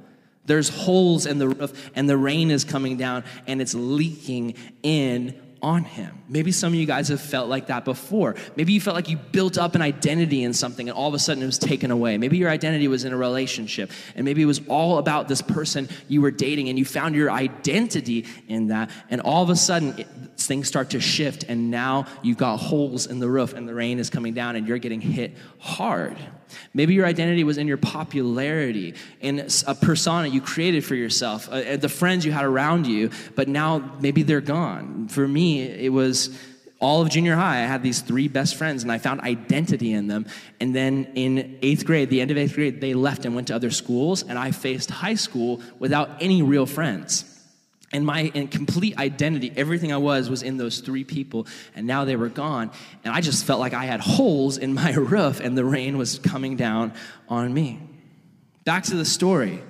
There's 0.44 0.68
holes 0.68 1.26
in 1.26 1.38
the 1.38 1.48
roof, 1.48 1.90
and 1.94 2.08
the 2.08 2.16
rain 2.16 2.50
is 2.50 2.64
coming 2.64 2.96
down, 2.96 3.24
and 3.46 3.62
it's 3.62 3.74
leaking 3.74 4.54
in 4.82 5.40
on 5.62 5.84
him. 5.84 6.18
Maybe 6.28 6.50
some 6.50 6.72
of 6.72 6.74
you 6.74 6.86
guys 6.86 7.08
have 7.08 7.20
felt 7.20 7.48
like 7.48 7.68
that 7.68 7.84
before. 7.84 8.34
Maybe 8.56 8.72
you 8.72 8.80
felt 8.80 8.96
like 8.96 9.08
you 9.08 9.16
built 9.16 9.56
up 9.56 9.76
an 9.76 9.82
identity 9.82 10.42
in 10.42 10.52
something 10.54 10.88
and 10.88 10.98
all 10.98 11.06
of 11.06 11.14
a 11.14 11.20
sudden 11.20 11.42
it 11.42 11.46
was 11.46 11.58
taken 11.58 11.92
away. 11.92 12.18
Maybe 12.18 12.36
your 12.36 12.50
identity 12.50 12.88
was 12.88 13.04
in 13.04 13.12
a 13.12 13.16
relationship 13.16 13.92
and 14.16 14.24
maybe 14.24 14.42
it 14.42 14.46
was 14.46 14.60
all 14.68 14.98
about 14.98 15.28
this 15.28 15.40
person 15.40 15.88
you 16.08 16.20
were 16.20 16.32
dating 16.32 16.68
and 16.68 16.78
you 16.78 16.84
found 16.84 17.14
your 17.14 17.30
identity 17.30 18.26
in 18.48 18.68
that. 18.68 18.90
And 19.08 19.20
all 19.20 19.44
of 19.44 19.50
a 19.50 19.56
sudden 19.56 20.00
it, 20.00 20.08
things 20.36 20.66
start 20.66 20.90
to 20.90 21.00
shift 21.00 21.44
and 21.44 21.70
now 21.70 22.06
you've 22.22 22.38
got 22.38 22.56
holes 22.56 23.06
in 23.06 23.20
the 23.20 23.28
roof 23.28 23.52
and 23.52 23.68
the 23.68 23.74
rain 23.74 24.00
is 24.00 24.10
coming 24.10 24.34
down 24.34 24.56
and 24.56 24.66
you're 24.66 24.78
getting 24.78 25.00
hit 25.00 25.36
hard. 25.58 26.16
Maybe 26.74 26.94
your 26.94 27.06
identity 27.06 27.44
was 27.44 27.58
in 27.58 27.66
your 27.66 27.76
popularity, 27.76 28.94
in 29.20 29.48
a 29.66 29.74
persona 29.74 30.28
you 30.28 30.40
created 30.40 30.84
for 30.84 30.94
yourself, 30.94 31.48
uh, 31.50 31.76
the 31.76 31.88
friends 31.88 32.24
you 32.24 32.32
had 32.32 32.44
around 32.44 32.86
you, 32.86 33.10
but 33.34 33.48
now 33.48 33.96
maybe 34.00 34.22
they're 34.22 34.40
gone. 34.40 35.08
For 35.08 35.26
me, 35.26 35.51
it 35.60 35.92
was 35.92 36.38
all 36.82 37.00
of 37.00 37.08
junior 37.10 37.36
high, 37.36 37.62
I 37.62 37.66
had 37.66 37.84
these 37.84 38.00
three 38.00 38.26
best 38.26 38.56
friends 38.56 38.82
and 38.82 38.90
I 38.90 38.98
found 38.98 39.20
identity 39.20 39.92
in 39.92 40.08
them. 40.08 40.26
And 40.60 40.74
then 40.74 41.12
in 41.14 41.58
eighth 41.62 41.86
grade, 41.86 42.10
the 42.10 42.20
end 42.20 42.32
of 42.32 42.36
eighth 42.36 42.56
grade, 42.56 42.80
they 42.80 42.92
left 42.92 43.24
and 43.24 43.36
went 43.36 43.46
to 43.48 43.54
other 43.54 43.70
schools, 43.70 44.24
and 44.24 44.36
I 44.36 44.50
faced 44.50 44.90
high 44.90 45.14
school 45.14 45.62
without 45.78 46.20
any 46.20 46.42
real 46.42 46.66
friends. 46.66 47.28
And 47.92 48.04
my 48.04 48.30
complete 48.50 48.98
identity, 48.98 49.52
everything 49.54 49.92
I 49.92 49.98
was, 49.98 50.28
was 50.28 50.42
in 50.42 50.56
those 50.56 50.80
three 50.80 51.04
people, 51.04 51.46
and 51.76 51.86
now 51.86 52.04
they 52.04 52.16
were 52.16 52.30
gone. 52.30 52.72
And 53.04 53.14
I 53.14 53.20
just 53.20 53.44
felt 53.44 53.60
like 53.60 53.74
I 53.74 53.84
had 53.84 54.00
holes 54.00 54.58
in 54.58 54.74
my 54.74 54.92
roof, 54.94 55.38
and 55.38 55.56
the 55.56 55.64
rain 55.64 55.98
was 55.98 56.18
coming 56.18 56.56
down 56.56 56.94
on 57.28 57.54
me. 57.54 57.80
Back 58.64 58.84
to 58.84 58.96
the 58.96 59.04
story. 59.04 59.62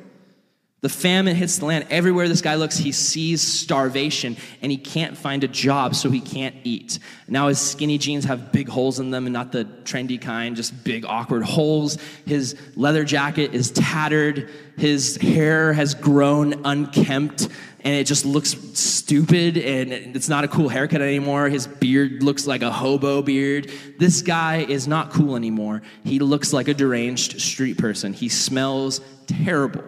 The 0.83 0.89
famine 0.89 1.37
hits 1.37 1.59
the 1.59 1.67
land. 1.67 1.87
Everywhere 1.91 2.27
this 2.27 2.41
guy 2.41 2.57
looks, 2.57 2.77
he 2.77 2.91
sees 2.91 3.41
starvation 3.41 4.37
and 4.63 4.73
he 4.73 4.77
can't 4.77 5.17
find 5.17 5.45
a 5.45 5.49
job, 5.49 5.95
so 5.95 6.11
he 6.11 6.21
can't 6.21 6.57
eat. 6.65 6.99
Now 7.29 7.47
his 7.47 7.61
skinny 7.61 7.99
jeans 7.99 8.25
have 8.25 8.51
big 8.51 8.69
holes 8.69 8.99
in 8.99 9.13
them 9.13 9.27
and 9.27 9.33
not 9.33 9.53
the 9.53 9.65
trendy 9.85 10.21
kind, 10.21 10.57
just 10.57 10.83
big, 10.83 11.05
awkward 11.05 11.45
holes. 11.45 11.99
His 12.27 12.57
leather 12.75 13.05
jacket 13.05 13.55
is 13.55 13.71
tattered. 13.71 14.51
His 14.77 15.17
hair 15.19 15.73
has 15.73 15.95
grown 15.95 16.67
unkempt 16.67 17.47
and 17.85 17.95
it 17.95 18.05
just 18.05 18.25
looks 18.25 18.57
stupid 18.77 19.59
and 19.59 19.93
it's 19.93 20.29
not 20.29 20.43
a 20.43 20.49
cool 20.49 20.69
haircut 20.69 21.01
anymore. 21.01 21.49
His 21.49 21.69
beard 21.69 22.25
looks 22.25 22.49
like 22.49 22.63
a 22.63 22.73
hobo 22.73 23.23
beard. 23.23 23.71
This 24.01 24.21
guy 24.21 24.65
is 24.69 24.89
not 24.89 25.13
cool 25.13 25.37
anymore. 25.37 25.83
He 26.03 26.19
looks 26.19 26.53
like 26.53 26.67
a 26.67 26.75
deranged 26.75 27.41
street 27.41 27.79
person. 27.79 28.13
He 28.13 28.29
smells 28.29 29.01
terrible 29.29 29.85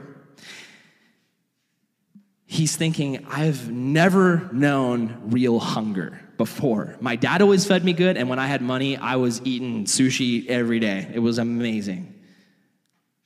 he's 2.54 2.76
thinking, 2.76 3.26
I've 3.28 3.70
never 3.70 4.48
known 4.52 5.22
real 5.26 5.58
hunger 5.58 6.20
before. 6.36 6.96
My 7.00 7.16
dad 7.16 7.42
always 7.42 7.66
fed 7.66 7.84
me 7.84 7.92
good, 7.92 8.16
and 8.16 8.28
when 8.28 8.38
I 8.38 8.46
had 8.46 8.62
money, 8.62 8.96
I 8.96 9.16
was 9.16 9.42
eating 9.44 9.84
sushi 9.84 10.46
every 10.46 10.78
day. 10.78 11.10
It 11.12 11.18
was 11.18 11.38
amazing. 11.38 12.14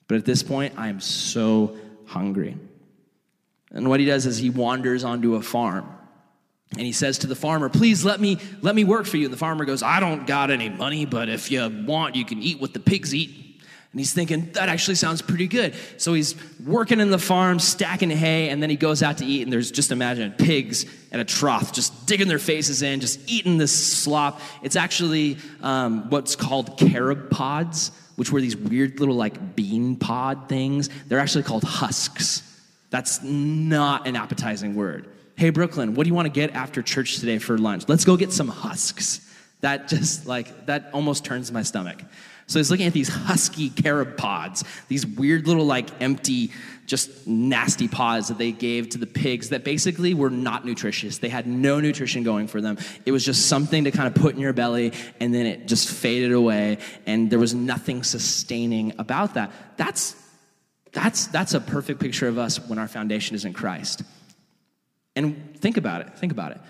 But 0.07 0.17
at 0.17 0.25
this 0.25 0.43
point, 0.43 0.75
I 0.77 0.89
am 0.89 1.01
so 1.01 1.77
hungry. 2.07 2.57
And 3.71 3.89
what 3.89 4.01
he 4.01 4.07
does 4.07 4.25
is 4.25 4.39
he 4.39 4.49
wanders 4.49 5.05
onto 5.05 5.35
a 5.35 5.43
farm. 5.43 5.87
And 6.73 6.81
he 6.83 6.93
says 6.93 7.19
to 7.19 7.27
the 7.27 7.35
farmer, 7.35 7.69
"Please 7.69 8.05
let 8.05 8.21
me 8.21 8.39
let 8.61 8.75
me 8.75 8.85
work 8.85 9.07
for 9.07 9.17
you." 9.17 9.25
And 9.25 9.33
the 9.33 9.39
farmer 9.39 9.65
goes, 9.65 9.83
"I 9.83 10.01
don't 10.01 10.27
got 10.27 10.51
any 10.51 10.69
money, 10.69 11.07
but 11.07 11.29
if 11.29 11.51
you 11.51 11.67
want, 11.87 12.15
you 12.15 12.25
can 12.25 12.43
eat 12.43 12.61
what 12.61 12.73
the 12.75 12.81
pigs 12.81 13.15
eat." 13.15 13.31
And 13.99 14.01
he's 14.01 14.13
thinking, 14.13 14.49
that 14.53 14.69
actually 14.69 14.95
sounds 14.95 15.23
pretty 15.23 15.49
good. 15.49 15.75
So 15.97 16.15
he's 16.15 16.37
working 16.65 17.01
in 17.01 17.11
the 17.11 17.19
farm, 17.19 17.59
stacking 17.59 18.11
hay, 18.11 18.49
and 18.49 18.63
then 18.63 18.71
he 18.71 18.77
goes 18.77 19.03
out 19.03 19.19
to 19.19 19.27
eat, 19.27 19.43
and 19.43 19.53
there's 19.53 19.73
just 19.73 19.91
imagine 19.91 20.31
pigs 20.39 20.87
at 21.11 21.19
a 21.19 21.25
trough, 21.25 21.73
just 21.73 22.07
digging 22.07 22.29
their 22.29 22.39
faces 22.39 22.83
in, 22.83 23.01
just 23.01 23.19
eating 23.29 23.59
this 23.59 23.73
slop. 23.73 24.41
It's 24.63 24.77
actually 24.77 25.39
um, 25.63 26.11
what's 26.11 26.37
called 26.37 26.79
carob 26.79 27.29
pods, 27.29 27.91
which 28.15 28.31
were 28.31 28.41
these 28.41 28.57
weird 28.57 29.01
little 29.01 29.17
like 29.17 29.57
bean 29.57 29.97
pod 29.97 30.49
things. 30.49 30.91
They're 31.09 31.19
actually 31.19 31.43
called 31.43 31.65
husks. 31.65 32.45
That's 32.91 33.21
not 33.25 34.07
an 34.07 34.15
appetizing 34.15 34.77
word. 34.77 35.09
Hey, 35.35 35.51
Brooklyn, 35.51 35.97
what 35.97 36.05
do 36.05 36.09
you 36.09 36.15
want 36.15 36.27
to 36.27 36.33
get 36.33 36.53
after 36.53 36.83
church 36.83 37.19
today 37.19 37.39
for 37.39 37.59
lunch? 37.59 37.89
Let's 37.89 38.05
go 38.05 38.17
get 38.17 38.33
some 38.33 38.47
husks. 38.47 39.29
That 39.61 39.89
just 39.89 40.25
like, 40.25 40.67
that 40.67 40.91
almost 40.93 41.25
turns 41.25 41.51
my 41.51 41.65
stomach. 41.65 42.01
So 42.49 42.59
he's 42.59 42.71
looking 42.71 42.87
at 42.87 42.95
these 42.95 43.09
husky 43.09 43.69
carob 43.69 44.17
pods, 44.17 44.65
these 44.89 45.07
weird 45.07 45.47
little, 45.47 45.67
like, 45.67 45.91
empty, 46.01 46.51
just 46.87 47.27
nasty 47.27 47.89
pods 47.89 48.29
that 48.29 48.39
they 48.39 48.53
gave 48.53 48.89
to 48.89 48.99
the 48.99 49.07
pigs 49.07 49.51
that 49.51 49.65
basically 49.65 50.15
were 50.15 50.31
not 50.31 50.65
nutritious. 50.65 51.19
They 51.19 51.29
had 51.29 51.47
no 51.47 51.79
nutrition 51.79 52.23
going 52.23 52.47
for 52.47 52.63
them. 52.63 52.79
It 53.05 53.13
was 53.13 53.23
just 53.23 53.49
something 53.49 53.85
to 53.85 53.91
kind 53.91 54.09
of 54.09 54.15
put 54.15 54.35
in 54.35 54.41
your 54.41 54.55
belly, 54.55 54.95
and 55.21 55.35
then 55.35 55.45
it 55.45 55.69
just 55.69 55.91
faded 55.91 56.33
away, 56.33 56.79
and 57.05 57.29
there 57.31 57.39
was 57.39 57.55
nothing 57.55 58.03
sustaining 58.03 58.95
about 58.99 59.35
that. 59.35 59.53
That's, 59.77 60.17
that's, 60.93 61.27
that's 61.27 61.53
a 61.53 61.61
perfect 61.61 62.01
picture 62.01 62.29
of 62.29 62.39
us 62.39 62.59
when 62.67 62.79
our 62.79 62.89
foundation 62.89 63.37
is 63.37 63.45
in 63.45 63.53
Christ. 63.53 64.03
And 65.15 65.55
think 65.61 65.77
about 65.77 66.01
it, 66.01 66.19
think 66.19 66.33
about 66.33 66.53
it. 66.53 66.61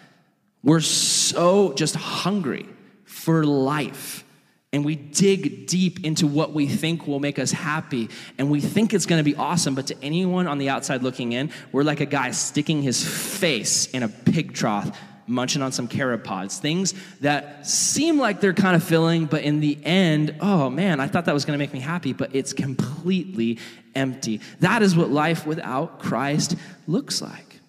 We're 0.64 0.80
so 0.80 1.72
just 1.74 1.94
hungry 1.94 2.68
for 3.04 3.44
life 3.44 4.24
and 4.72 4.84
we 4.84 4.96
dig 4.96 5.66
deep 5.66 6.04
into 6.04 6.26
what 6.26 6.52
we 6.52 6.66
think 6.66 7.06
will 7.06 7.20
make 7.20 7.38
us 7.38 7.50
happy. 7.50 8.10
And 8.36 8.50
we 8.50 8.60
think 8.60 8.92
it's 8.92 9.06
going 9.06 9.18
to 9.18 9.24
be 9.24 9.36
awesome 9.36 9.74
but 9.74 9.86
to 9.88 9.96
anyone 10.02 10.46
on 10.46 10.58
the 10.58 10.68
outside 10.68 11.02
looking 11.02 11.32
in 11.32 11.50
we're 11.72 11.82
like 11.82 12.00
a 12.00 12.06
guy 12.06 12.30
sticking 12.32 12.82
his 12.82 13.02
face 13.04 13.86
in 13.86 14.02
a 14.02 14.08
pig 14.08 14.52
trough 14.52 14.96
munching 15.26 15.60
on 15.60 15.72
some 15.72 15.86
carob 15.88 16.24
pods. 16.24 16.58
Things 16.58 16.94
that 17.20 17.66
seem 17.66 18.18
like 18.18 18.40
they're 18.40 18.54
kind 18.54 18.76
of 18.76 18.82
filling 18.82 19.26
but 19.26 19.42
in 19.42 19.60
the 19.60 19.78
end 19.84 20.34
oh 20.40 20.70
man 20.70 21.00
i 21.00 21.06
thought 21.06 21.26
that 21.26 21.34
was 21.34 21.44
going 21.44 21.58
to 21.58 21.62
make 21.62 21.72
me 21.72 21.80
happy 21.80 22.12
but 22.12 22.34
it's 22.34 22.52
completely 22.52 23.58
empty. 23.94 24.40
That 24.60 24.82
is 24.82 24.94
what 24.96 25.10
life 25.10 25.46
without 25.46 25.98
christ 25.98 26.56
looks 26.86 27.22
like. 27.22 27.60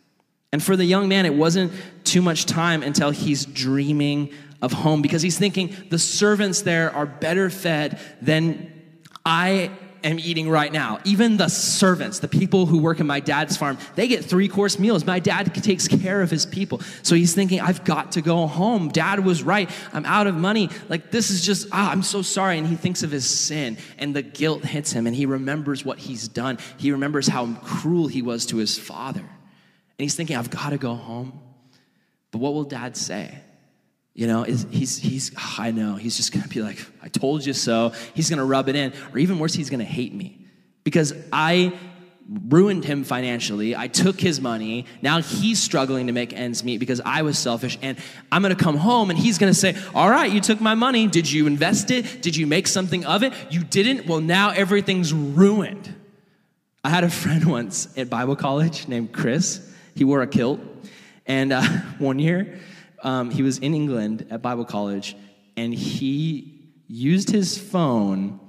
And 0.52 0.62
for 0.64 0.76
the 0.76 0.86
young 0.86 1.08
man 1.08 1.26
it 1.26 1.34
wasn't 1.34 1.72
too 2.04 2.22
much 2.22 2.46
time 2.46 2.84
until 2.84 3.12
he's 3.12 3.46
dreaming 3.46 4.34
of 4.62 4.74
home 4.74 5.02
because 5.02 5.22
he's 5.22 5.38
thinking 5.38 5.76
the 5.90 6.00
servants 6.00 6.62
there 6.62 6.92
are 6.92 7.06
better 7.06 7.50
fed 7.50 8.00
than 8.22 8.72
I 9.26 9.72
am 10.04 10.20
eating 10.20 10.50
right 10.50 10.72
now. 10.72 11.00
Even 11.04 11.38
the 11.38 11.50
servants, 11.50 12.20
the 12.20 12.28
people 12.28 12.66
who 12.66 12.80
work 12.80 13.00
in 13.00 13.08
my 13.08 13.20
dad's 13.20 13.58
farm, 13.58 13.78
they 13.96 14.08
get 14.08 14.24
three 14.24 14.48
course 14.48 14.80
meals. 14.80 15.06
My 15.06 15.20
dad 15.20 15.54
takes 15.54 15.88
care 15.88 16.22
of 16.22 16.30
his 16.30 16.46
people. 16.46 16.82
So 17.04 17.16
he's 17.16 17.34
thinking, 17.34 17.60
I've 17.60 17.84
got 17.84 18.14
to 18.14 18.22
go 18.22 18.48
home. 18.48 18.90
Dad 18.90 19.24
was 19.26 19.44
right. 19.44 19.70
I'm 19.94 20.06
out 20.06 20.28
of 20.28 20.36
money. 20.36 20.70
Like, 20.88 21.12
this 21.12 21.30
is 21.30 21.46
just, 21.46 21.68
ah, 21.72 21.92
I'm 21.92 22.04
so 22.04 22.22
sorry. 22.22 22.58
And 22.58 22.68
he 22.68 22.76
thinks 22.76 23.04
of 23.04 23.12
his 23.12 23.30
sin 23.30 23.78
and 23.98 24.16
the 24.16 24.22
guilt 24.22 24.64
hits 24.64 24.92
him 24.92 25.08
and 25.08 25.16
he 25.16 25.26
remembers 25.26 25.84
what 25.84 26.00
he's 26.00 26.28
done. 26.28 26.58
He 26.78 26.92
remembers 26.92 27.28
how 27.28 27.54
cruel 27.56 28.08
he 28.08 28.22
was 28.22 28.46
to 28.48 28.58
his 28.58 28.78
father. 28.78 29.20
And 29.20 30.04
he's 30.06 30.16
thinking, 30.16 30.38
I've 30.38 30.50
got 30.50 30.70
to 30.70 30.78
go 30.78 30.96
home. 30.96 31.40
But 32.32 32.40
what 32.40 32.54
will 32.54 32.64
dad 32.64 32.96
say? 32.96 33.40
You 34.14 34.28
know, 34.28 34.44
he's, 34.44 34.98
he's, 34.98 35.32
oh, 35.38 35.56
I 35.60 35.72
know, 35.72 35.96
he's 35.96 36.18
just 36.18 36.34
gonna 36.34 36.48
be 36.48 36.62
like, 36.62 36.86
I 37.02 37.08
told 37.08 37.46
you 37.46 37.54
so. 37.54 37.94
He's 38.14 38.30
gonna 38.30 38.46
rub 38.46 38.68
it 38.68 38.76
in. 38.76 38.94
Or 39.14 39.20
even 39.20 39.40
worse, 39.40 39.54
he's 39.54 39.70
gonna 39.70 39.84
hate 39.84 40.14
me 40.14 40.46
because 40.84 41.14
I 41.32 41.74
ruined 42.48 42.86
him 42.86 43.04
financially. 43.04 43.76
I 43.76 43.88
took 43.88 44.20
his 44.20 44.40
money. 44.40 44.86
Now 45.02 45.22
he's 45.22 45.62
struggling 45.62 46.08
to 46.08 46.14
make 46.14 46.34
ends 46.34 46.64
meet 46.64 46.78
because 46.78 47.02
I 47.04 47.24
was 47.24 47.40
selfish. 47.40 47.80
And 47.82 47.98
I'm 48.32 48.42
gonna 48.42 48.56
come 48.56 48.78
home 48.78 49.10
and 49.10 49.18
he's 49.18 49.38
gonna 49.38 49.54
say, 49.54 49.76
All 49.96 50.10
right, 50.10 50.32
you 50.32 50.42
took 50.42 50.62
my 50.62 50.76
money. 50.76 51.08
Did 51.08 51.32
you 51.32 51.48
invest 51.48 51.92
it? 51.92 52.22
Did 52.22 52.36
you 52.36 52.46
make 52.46 52.68
something 52.68 53.06
of 53.06 53.24
it? 53.24 53.34
You 53.50 53.64
didn't? 53.64 54.06
Well, 54.06 54.22
now 54.22 54.52
everything's 54.52 55.14
ruined. 55.14 55.96
I 56.84 56.90
had 56.90 57.04
a 57.04 57.10
friend 57.10 57.46
once 57.50 57.88
at 57.98 58.10
Bible 58.10 58.36
college 58.36 58.88
named 58.88 59.12
Chris. 59.12 59.66
He 59.96 60.04
wore 60.04 60.22
a 60.22 60.28
kilt. 60.28 60.60
And 61.26 61.54
uh, 61.54 61.62
one 62.00 62.20
year, 62.20 62.60
um, 63.04 63.30
he 63.30 63.44
was 63.44 63.60
in 63.60 63.74
England 63.74 64.28
at 64.30 64.42
Bible 64.42 64.66
college, 64.66 65.16
and 65.58 65.74
he 65.74 66.60
used 66.88 67.30
his 67.30 67.58
phone 67.58 68.40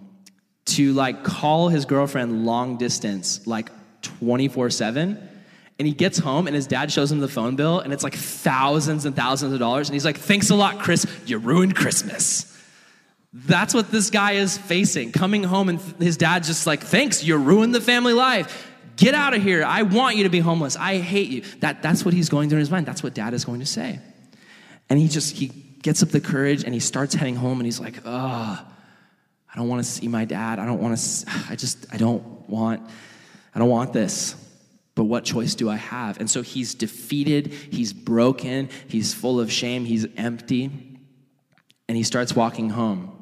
to 0.65 0.93
like 0.93 1.25
call 1.25 1.69
his 1.69 1.85
girlfriend 1.85 2.45
long 2.47 2.77
distance, 2.77 3.47
like 3.47 3.71
24 4.03 4.71
7. 4.71 5.29
And 5.79 5.87
he 5.87 5.95
gets 5.95 6.19
home 6.19 6.47
and 6.47 6.55
his 6.55 6.67
dad 6.67 6.93
shows 6.93 7.11
him 7.11 7.21
the 7.21 7.29
phone 7.29 7.57
bill 7.57 7.81
and 7.81 7.91
it's 7.93 8.05
like 8.05 8.15
thousands 8.15 9.07
and 9.07 9.17
thousands 9.17 9.55
of 9.55 9.59
dollars. 9.59 9.89
And 9.89 9.95
he's 9.95 10.05
like, 10.05 10.19
Thanks 10.19 10.51
a 10.51 10.55
lot, 10.55 10.79
Chris. 10.79 11.07
You 11.27 11.39
ruined 11.39 11.75
Christmas. 11.75 12.47
That's 13.33 13.73
what 13.73 13.91
this 13.91 14.11
guy 14.11 14.33
is 14.33 14.59
facing. 14.59 15.13
Coming 15.13 15.43
home 15.43 15.69
and 15.69 15.81
his 15.99 16.17
dad 16.17 16.45
just 16.45 16.67
like, 16.67 16.83
Thanks, 16.83 17.25
you 17.25 17.37
ruined 17.37 17.75
the 17.75 17.81
family 17.81 18.13
life. 18.13 18.69
Get 18.97 19.15
out 19.15 19.35
of 19.35 19.43
here. 19.43 19.65
I 19.65 19.83
want 19.83 20.17
you 20.17 20.25
to 20.25 20.29
be 20.29 20.41
homeless. 20.41 20.77
I 20.77 20.99
hate 20.99 21.31
you. 21.31 21.41
That, 21.61 21.83
that's 21.83 22.05
what 22.05 22.13
he's 22.13 22.29
going 22.29 22.51
through 22.51 22.59
in 22.59 22.61
his 22.61 22.71
mind. 22.71 22.85
That's 22.85 23.03
what 23.03 23.15
dad 23.15 23.33
is 23.33 23.47
going 23.47 23.61
to 23.61 23.67
say. 23.67 23.99
And 24.91 24.99
he 24.99 25.09
just, 25.09 25.37
he 25.37 25.47
gets 25.83 26.03
up 26.03 26.11
the 26.11 26.21
courage 26.21 26.65
and 26.65 26.75
he 26.75 26.81
starts 26.81 27.15
heading 27.15 27.37
home 27.37 27.59
and 27.61 27.65
he's 27.65 27.81
like, 27.81 28.03
oh, 28.05 28.67
I 29.53 29.57
don't 29.57 29.69
want 29.69 29.83
to 29.83 29.89
see 29.89 30.09
my 30.09 30.25
dad. 30.25 30.59
I 30.59 30.67
don't 30.67 30.81
want 30.81 30.99
to, 30.99 31.31
I 31.49 31.57
just, 31.57 31.87
I 31.93 31.97
don't 31.97 32.49
want, 32.49 32.83
I 33.55 33.59
don't 33.61 33.69
want 33.69 33.93
this. 33.93 34.35
But 34.97 35.05
what 35.05 35.25
choice 35.25 35.55
do 35.55 35.71
I 35.71 35.77
have? 35.77 36.19
And 36.19 36.29
so 36.29 36.43
he's 36.43 36.75
defeated, 36.75 37.53
he's 37.53 37.93
broken, 37.93 38.69
he's 38.89 39.15
full 39.15 39.41
of 39.41 39.51
shame, 39.51 39.85
he's 39.85 40.07
empty. 40.17 40.71
And 41.89 41.97
he 41.97 42.03
starts 42.03 42.35
walking 42.35 42.71
home. 42.71 43.17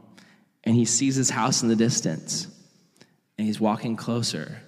And 0.64 0.74
he 0.74 0.84
sees 0.86 1.14
his 1.14 1.30
house 1.30 1.62
in 1.62 1.68
the 1.68 1.76
distance. 1.76 2.48
And 3.36 3.46
he's 3.46 3.60
walking 3.60 3.96
closer. 3.96 4.60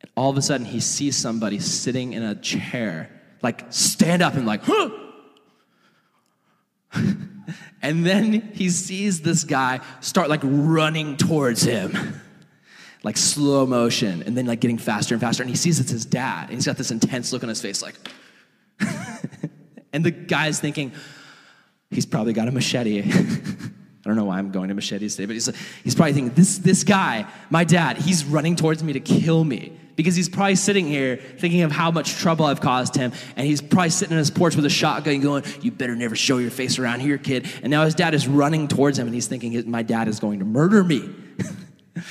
And 0.00 0.10
all 0.16 0.30
of 0.30 0.36
a 0.36 0.42
sudden, 0.42 0.66
he 0.66 0.80
sees 0.80 1.16
somebody 1.16 1.60
sitting 1.60 2.14
in 2.14 2.22
a 2.22 2.34
chair, 2.34 3.10
like 3.42 3.66
stand 3.70 4.22
up 4.22 4.34
and 4.34 4.44
like, 4.44 4.62
huh! 4.64 4.90
and 7.82 8.04
then 8.04 8.32
he 8.54 8.70
sees 8.70 9.20
this 9.20 9.44
guy 9.44 9.80
start 10.00 10.28
like 10.28 10.40
running 10.42 11.16
towards 11.16 11.62
him. 11.62 12.20
Like 13.02 13.18
slow 13.18 13.66
motion 13.66 14.22
and 14.22 14.34
then 14.34 14.46
like 14.46 14.60
getting 14.60 14.78
faster 14.78 15.14
and 15.14 15.20
faster 15.20 15.42
and 15.42 15.50
he 15.50 15.56
sees 15.56 15.78
it's 15.78 15.90
his 15.90 16.06
dad 16.06 16.44
and 16.44 16.54
he's 16.54 16.64
got 16.64 16.78
this 16.78 16.90
intense 16.90 17.34
look 17.34 17.42
on 17.42 17.50
his 17.50 17.60
face 17.60 17.82
like 17.82 17.94
and 19.92 20.02
the 20.02 20.10
guy's 20.10 20.58
thinking 20.58 20.90
he's 21.90 22.06
probably 22.06 22.32
got 22.32 22.48
a 22.48 22.50
machete. 22.50 23.02
I 23.02 24.08
don't 24.08 24.16
know 24.16 24.24
why 24.24 24.38
i'm 24.38 24.50
going 24.52 24.68
to 24.68 24.74
machetes 24.74 25.16
today 25.16 25.26
but 25.26 25.34
he's, 25.34 25.54
he's 25.82 25.94
probably 25.94 26.14
thinking 26.14 26.34
this, 26.34 26.56
this 26.56 26.82
guy 26.82 27.26
my 27.50 27.64
dad 27.64 27.98
he's 27.98 28.24
running 28.24 28.56
towards 28.56 28.82
me 28.82 28.94
to 28.94 29.00
kill 29.00 29.44
me 29.44 29.78
because 29.96 30.16
he's 30.16 30.28
probably 30.28 30.56
sitting 30.56 30.86
here 30.86 31.16
thinking 31.16 31.62
of 31.62 31.72
how 31.72 31.90
much 31.90 32.14
trouble 32.14 32.46
I've 32.46 32.60
caused 32.60 32.96
him. 32.96 33.12
And 33.36 33.46
he's 33.46 33.60
probably 33.60 33.90
sitting 33.90 34.12
on 34.12 34.18
his 34.18 34.30
porch 34.30 34.56
with 34.56 34.64
a 34.64 34.70
shotgun 34.70 35.20
going, 35.20 35.44
You 35.62 35.70
better 35.70 35.94
never 35.94 36.16
show 36.16 36.38
your 36.38 36.50
face 36.50 36.78
around 36.78 37.00
here, 37.00 37.18
kid. 37.18 37.46
And 37.62 37.70
now 37.70 37.84
his 37.84 37.94
dad 37.94 38.14
is 38.14 38.26
running 38.26 38.68
towards 38.68 38.98
him 38.98 39.06
and 39.06 39.14
he's 39.14 39.26
thinking, 39.26 39.70
My 39.70 39.82
dad 39.82 40.08
is 40.08 40.20
going 40.20 40.40
to 40.40 40.44
murder 40.44 40.82
me. 40.82 41.08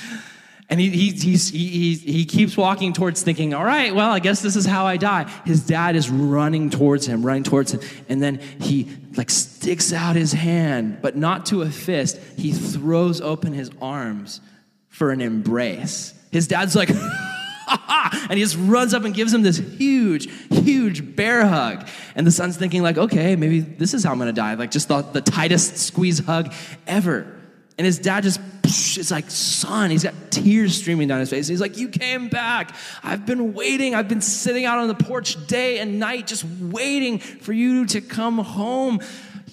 And 0.70 0.80
he, 0.80 0.88
he, 0.88 1.10
he's, 1.10 1.50
he, 1.50 1.94
he 1.94 2.24
keeps 2.24 2.56
walking 2.56 2.94
towards 2.94 3.22
thinking, 3.22 3.52
all 3.52 3.64
right, 3.64 3.94
well, 3.94 4.10
I 4.10 4.18
guess 4.18 4.40
this 4.40 4.56
is 4.56 4.64
how 4.64 4.86
I 4.86 4.96
die. 4.96 5.30
His 5.44 5.66
dad 5.66 5.94
is 5.94 6.08
running 6.08 6.70
towards 6.70 7.06
him, 7.06 7.24
running 7.24 7.44
towards 7.44 7.72
him. 7.72 7.80
And 8.08 8.22
then 8.22 8.40
he 8.60 8.88
like 9.16 9.30
sticks 9.30 9.92
out 9.92 10.16
his 10.16 10.32
hand, 10.32 10.98
but 11.02 11.16
not 11.16 11.46
to 11.46 11.62
a 11.62 11.70
fist. 11.70 12.18
He 12.38 12.52
throws 12.52 13.20
open 13.20 13.52
his 13.52 13.70
arms 13.80 14.40
for 14.88 15.10
an 15.10 15.20
embrace. 15.20 16.14
His 16.32 16.48
dad's 16.48 16.74
like, 16.74 16.88
and 17.88 18.32
he 18.32 18.40
just 18.40 18.56
runs 18.58 18.94
up 18.94 19.04
and 19.04 19.14
gives 19.14 19.32
him 19.32 19.42
this 19.42 19.58
huge, 19.58 20.30
huge 20.50 21.16
bear 21.16 21.46
hug. 21.46 21.88
And 22.14 22.26
the 22.26 22.32
son's 22.32 22.56
thinking 22.56 22.82
like, 22.82 22.98
okay, 22.98 23.36
maybe 23.36 23.60
this 23.60 23.94
is 23.94 24.04
how 24.04 24.12
I'm 24.12 24.18
gonna 24.18 24.32
die. 24.32 24.54
Like 24.54 24.70
just 24.70 24.88
the, 24.88 25.22
tightest 25.24 25.78
squeeze 25.78 26.18
hug 26.18 26.52
ever. 26.86 27.40
And 27.76 27.84
his 27.84 27.98
dad 27.98 28.22
just, 28.22 28.40
it's 28.64 29.10
like, 29.10 29.30
son, 29.30 29.90
he's 29.90 30.04
got 30.04 30.14
tears 30.30 30.76
streaming 30.76 31.08
down 31.08 31.20
his 31.20 31.30
face. 31.30 31.48
He's 31.48 31.60
like, 31.60 31.76
You 31.76 31.88
came 31.88 32.28
back. 32.28 32.74
I've 33.02 33.26
been 33.26 33.52
waiting. 33.52 33.94
I've 33.94 34.08
been 34.08 34.20
sitting 34.20 34.64
out 34.64 34.78
on 34.78 34.88
the 34.88 34.94
porch 34.94 35.44
day 35.46 35.78
and 35.78 35.98
night 35.98 36.26
just 36.26 36.44
waiting 36.44 37.18
for 37.18 37.52
you 37.52 37.86
to 37.86 38.00
come 38.00 38.38
home. 38.38 39.00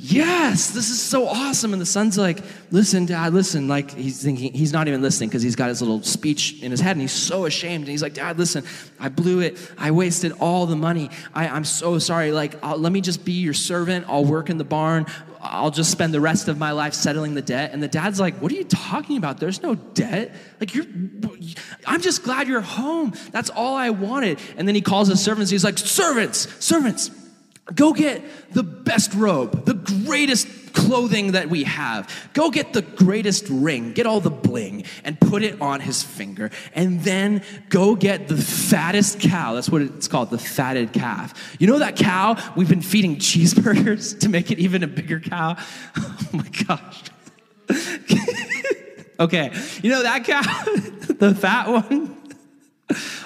Yes, 0.04 0.72
this 0.72 0.89
is 0.89 0.99
so 0.99 1.28
awesome. 1.28 1.74
And 1.74 1.82
the 1.82 1.86
son's 1.86 2.18
like, 2.18 2.39
Listen, 2.72 3.06
dad, 3.06 3.36
listen. 3.36 3.68
Like, 3.68 3.91
he's 3.91 4.20
thinking, 4.24 4.52
he's 4.52 4.74
not 4.74 4.88
even 4.88 5.04
listening 5.04 5.30
because 5.30 5.43
he's 5.43 5.56
got 5.56 5.70
his 5.70 5.80
little 5.80 6.02
speech 6.02 6.60
in 6.64 6.72
his 6.72 6.80
head 6.80 6.93
and 6.93 7.02
he's 7.02 7.12
so 7.12 7.45
ashamed. 7.45 7.84
And 7.84 7.89
he's 7.89 8.02
like, 8.02 8.16
Dad, 8.16 8.39
listen, 8.39 8.64
I 8.99 9.10
blew 9.10 9.41
it. 9.41 9.60
I 9.78 9.91
wasted 9.91 10.32
all 10.39 10.66
the 10.66 10.76
money. 10.76 11.12
I, 11.36 11.56
am 11.56 11.64
so 11.64 11.99
sorry. 11.99 12.32
Like, 12.32 12.56
I'll, 12.64 12.80
let 12.80 12.91
me 12.91 12.99
just 12.99 13.24
be 13.24 13.34
your 13.34 13.54
servant. 13.54 14.06
I'll 14.08 14.26
work 14.26 14.49
in 14.49 14.58
the 14.58 14.64
barn. 14.64 15.06
I'll 15.39 15.70
just 15.70 15.91
spend 15.91 16.16
the 16.16 16.22
rest 16.22 16.47
of 16.47 16.58
my 16.58 16.72
life 16.72 16.95
settling 16.95 17.36
the 17.36 17.43
debt. 17.43 17.72
And 17.72 17.84
the 17.84 17.88
dad's 17.88 18.20
like, 18.20 18.34
What 18.41 18.52
are 18.52 18.56
you 18.56 18.64
talking 18.64 19.18
about? 19.18 19.39
There's 19.39 19.62
no 19.62 19.76
debt. 19.76 20.34
Like, 20.60 20.74
you're, 20.74 20.86
I'm 21.86 22.02
just 22.02 22.24
glad 22.24 22.47
you're 22.47 22.62
home. 22.62 23.14
That's 23.32 23.52
all 23.52 23.76
I 23.76 23.91
wanted. 23.91 24.39
And 24.58 24.68
then 24.68 24.74
he 24.74 24.82
calls 24.82 25.10
his 25.10 25.24
servants. 25.24 25.52
He's 25.52 25.64
like, 25.64 25.78
Servants, 25.78 26.47
servants, 26.64 27.12
go 27.74 27.93
get 27.93 28.24
the 28.53 28.63
best 28.63 29.13
robe, 29.13 29.65
the 29.65 29.74
greatest 29.74 30.47
clothing 30.74 31.34
that 31.34 31.49
we 31.49 31.63
have. 31.63 32.09
Go 32.34 32.49
get 32.49 32.74
the 32.74 32.82
greatest 32.82 33.47
ring, 33.49 33.93
get 33.93 34.05
all 34.05 34.19
the 34.19 34.30
bling, 34.30 34.86
and 35.03 35.19
put 35.19 35.43
it 35.43 35.61
on 35.61 35.80
his 35.80 36.03
finger. 36.03 36.51
And 36.74 37.01
then 37.01 37.43
go 37.69 37.95
get 37.95 38.28
the 38.28 38.38
fattest 38.38 39.19
cow. 39.19 39.53
That's 39.53 39.69
what 39.69 39.82
it's 39.82 40.07
called, 40.07 40.30
the 40.30 40.38
fatted 40.38 40.93
calf. 40.93 41.55
You 41.59 41.67
know 41.67 41.80
that 41.80 41.95
cow 41.95 42.38
we've 42.55 42.69
been 42.69 42.82
feeding 42.82 43.17
cheeseburgers 43.17 44.19
to 44.22 44.30
make 44.30 44.51
it 44.51 44.59
even 44.59 44.84
a 44.84 44.88
bigger 44.88 45.19
cow? 45.19 45.57
Oh 46.34 46.38
my 46.38 46.47
gosh. 46.65 47.03
okay, 49.19 49.51
you 49.82 49.89
know 49.89 50.03
that 50.03 50.24
cow, 50.24 50.41
the 51.13 51.36
fat 51.36 51.67
one? 51.67 52.17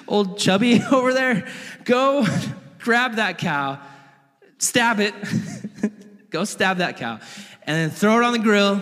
Old 0.07 0.39
chubby 0.39 0.81
over 0.91 1.13
there? 1.13 1.47
Go 1.83 2.25
grab 2.79 3.15
that 3.15 3.37
cow, 3.37 3.79
stab 4.57 4.99
it 4.99 5.13
Go 6.35 6.43
stab 6.43 6.79
that 6.79 6.97
cow. 6.97 7.19
And 7.63 7.77
then 7.77 7.89
throw 7.89 8.17
it 8.17 8.23
on 8.25 8.33
the 8.33 8.39
grill 8.39 8.75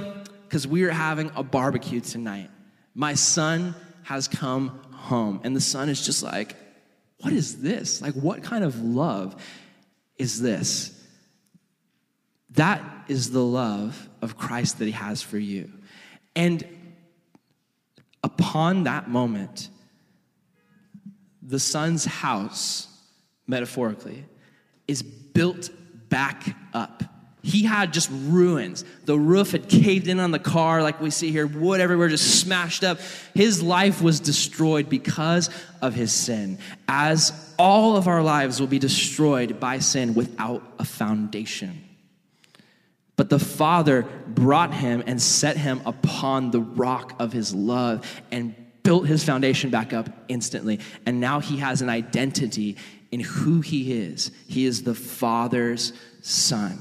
because 0.44 0.66
we 0.66 0.86
are 0.86 0.90
having 0.90 1.32
a 1.36 1.44
barbecue 1.44 2.02
tonight. 2.02 2.50
My 2.96 3.14
son 3.14 3.76
has 4.02 4.28
come 4.28 4.70
home. 4.92 5.40
And 5.44 5.56
the 5.56 5.62
son 5.62 5.88
is 5.88 6.04
just 6.04 6.24
like, 6.24 6.56
what 7.20 7.32
is 7.32 7.62
this? 7.62 8.02
Like, 8.02 8.16
what 8.16 8.42
kind 8.42 8.64
of 8.64 8.82
love 8.82 9.36
is 10.18 10.42
this? 10.42 11.00
That 12.56 12.82
is 13.08 13.30
the 13.30 13.44
love 13.44 14.10
of 14.24 14.36
Christ 14.36 14.80
that 14.80 14.86
he 14.86 14.92
has 14.92 15.22
for 15.22 15.38
you. 15.38 15.72
And 16.36 16.66
upon 18.24 18.86
that 18.86 19.12
moment, 19.12 19.70
the 21.40 21.60
son's 21.60 22.04
house, 22.04 22.88
metaphorically, 23.46 24.26
is 24.88 25.04
built 25.34 25.70
back 26.10 26.56
up. 26.74 27.04
He 27.46 27.64
had 27.64 27.92
just 27.92 28.10
ruins. 28.12 28.86
The 29.04 29.20
roof 29.20 29.52
had 29.52 29.68
caved 29.68 30.08
in 30.08 30.22
on 30.22 30.32
the 30.32 30.40
car, 30.40 30.82
like 30.82 31.02
we 31.02 31.10
see 31.10 31.30
here, 31.30 31.46
wood 31.46 31.82
everywhere 31.82 32.08
just 32.08 32.40
smashed 32.40 32.86
up. 32.86 33.00
His 33.34 33.62
life 33.62 34.02
was 34.02 34.22
destroyed 34.22 34.88
because 34.88 35.50
of 35.82 35.94
his 35.94 36.14
sin, 36.14 36.58
as 36.88 37.34
all 37.60 37.98
of 37.98 38.08
our 38.08 38.24
lives 38.24 38.62
will 38.62 38.68
be 38.68 38.80
destroyed 38.80 39.60
by 39.60 39.80
sin 39.80 40.14
without 40.14 40.64
a 40.80 40.86
foundation. 40.86 41.84
But 43.18 43.30
the 43.30 43.40
Father 43.40 44.08
brought 44.28 44.74
him 44.74 45.04
and 45.06 45.22
set 45.22 45.58
him 45.58 45.82
upon 45.86 46.52
the 46.52 46.62
rock 46.62 47.14
of 47.20 47.34
his 47.34 47.54
love 47.54 48.06
and 48.32 48.56
built 48.84 49.06
his 49.06 49.24
foundation 49.24 49.70
back 49.70 49.94
up 49.94 50.10
instantly. 50.30 50.80
And 51.06 51.20
now 51.20 51.40
he 51.40 51.58
has 51.58 51.82
an 51.82 51.90
identity 51.90 52.78
in 53.14 53.20
who 53.20 53.62
he 53.62 53.94
is. 53.94 54.32
He 54.48 54.66
is 54.66 54.82
the 54.84 54.96
Father's 54.96 55.94
Son. 56.22 56.80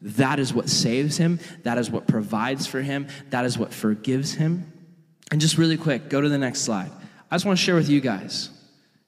That 0.00 0.38
is 0.38 0.54
what 0.54 0.68
saves 0.68 1.16
him. 1.16 1.40
That 1.64 1.76
is 1.76 1.90
what 1.90 2.06
provides 2.06 2.66
for 2.66 2.80
him. 2.80 3.08
That 3.30 3.44
is 3.44 3.58
what 3.58 3.74
forgives 3.74 4.32
him. 4.34 4.72
And 5.30 5.40
just 5.40 5.58
really 5.58 5.76
quick, 5.76 6.08
go 6.08 6.20
to 6.20 6.28
the 6.28 6.38
next 6.38 6.60
slide. 6.60 6.90
I 7.30 7.34
just 7.34 7.44
want 7.44 7.58
to 7.58 7.64
share 7.64 7.74
with 7.74 7.88
you 7.88 8.00
guys. 8.00 8.50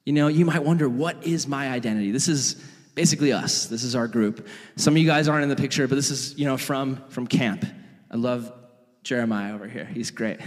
You 0.05 0.13
know, 0.15 0.29
you 0.29 0.45
might 0.45 0.65
wonder, 0.65 0.89
what 0.89 1.25
is 1.25 1.47
my 1.47 1.69
identity? 1.69 2.11
This 2.11 2.27
is 2.29 2.55
basically 2.95 3.33
us. 3.33 3.67
This 3.67 3.85
is 3.85 3.95
our 3.95 4.09
group. 4.09 4.47
Some 4.77 4.95
of 4.95 4.99
you 4.99 5.07
guys 5.07 5.29
aren't 5.29 5.45
in 5.45 5.49
the 5.49 5.57
picture, 5.57 5.87
but 5.87 5.95
this 5.95 6.11
is, 6.11 6.37
you 6.39 6.45
know, 6.45 6.57
from, 6.57 7.03
from 7.09 7.27
camp. 7.27 7.65
I 8.11 8.17
love 8.17 8.53
Jeremiah 9.03 9.55
over 9.55 9.69
here. 9.69 9.85
He's 9.85 10.11
great. 10.11 10.41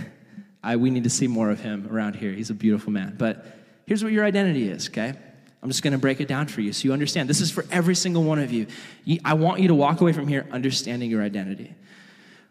I, 0.63 0.75
we 0.75 0.89
need 0.89 1.05
to 1.05 1.09
see 1.09 1.27
more 1.27 1.49
of 1.51 1.59
him 1.61 1.87
around 1.91 2.15
here. 2.15 2.31
He's 2.33 2.49
a 2.49 2.53
beautiful 2.53 2.91
man. 2.91 3.15
But 3.17 3.45
here's 3.85 4.03
what 4.03 4.11
your 4.11 4.25
identity 4.25 4.69
is, 4.69 4.89
okay? 4.89 5.13
I'm 5.67 5.71
just 5.71 5.83
going 5.83 5.91
to 5.91 5.99
break 5.99 6.21
it 6.21 6.29
down 6.29 6.47
for 6.47 6.61
you 6.61 6.71
so 6.71 6.85
you 6.85 6.93
understand. 6.93 7.29
This 7.29 7.41
is 7.41 7.51
for 7.51 7.65
every 7.69 7.93
single 7.93 8.23
one 8.23 8.39
of 8.39 8.53
you. 8.53 8.67
I 9.25 9.33
want 9.33 9.59
you 9.59 9.67
to 9.67 9.75
walk 9.75 9.99
away 9.99 10.13
from 10.13 10.25
here 10.25 10.47
understanding 10.49 11.11
your 11.11 11.21
identity. 11.21 11.75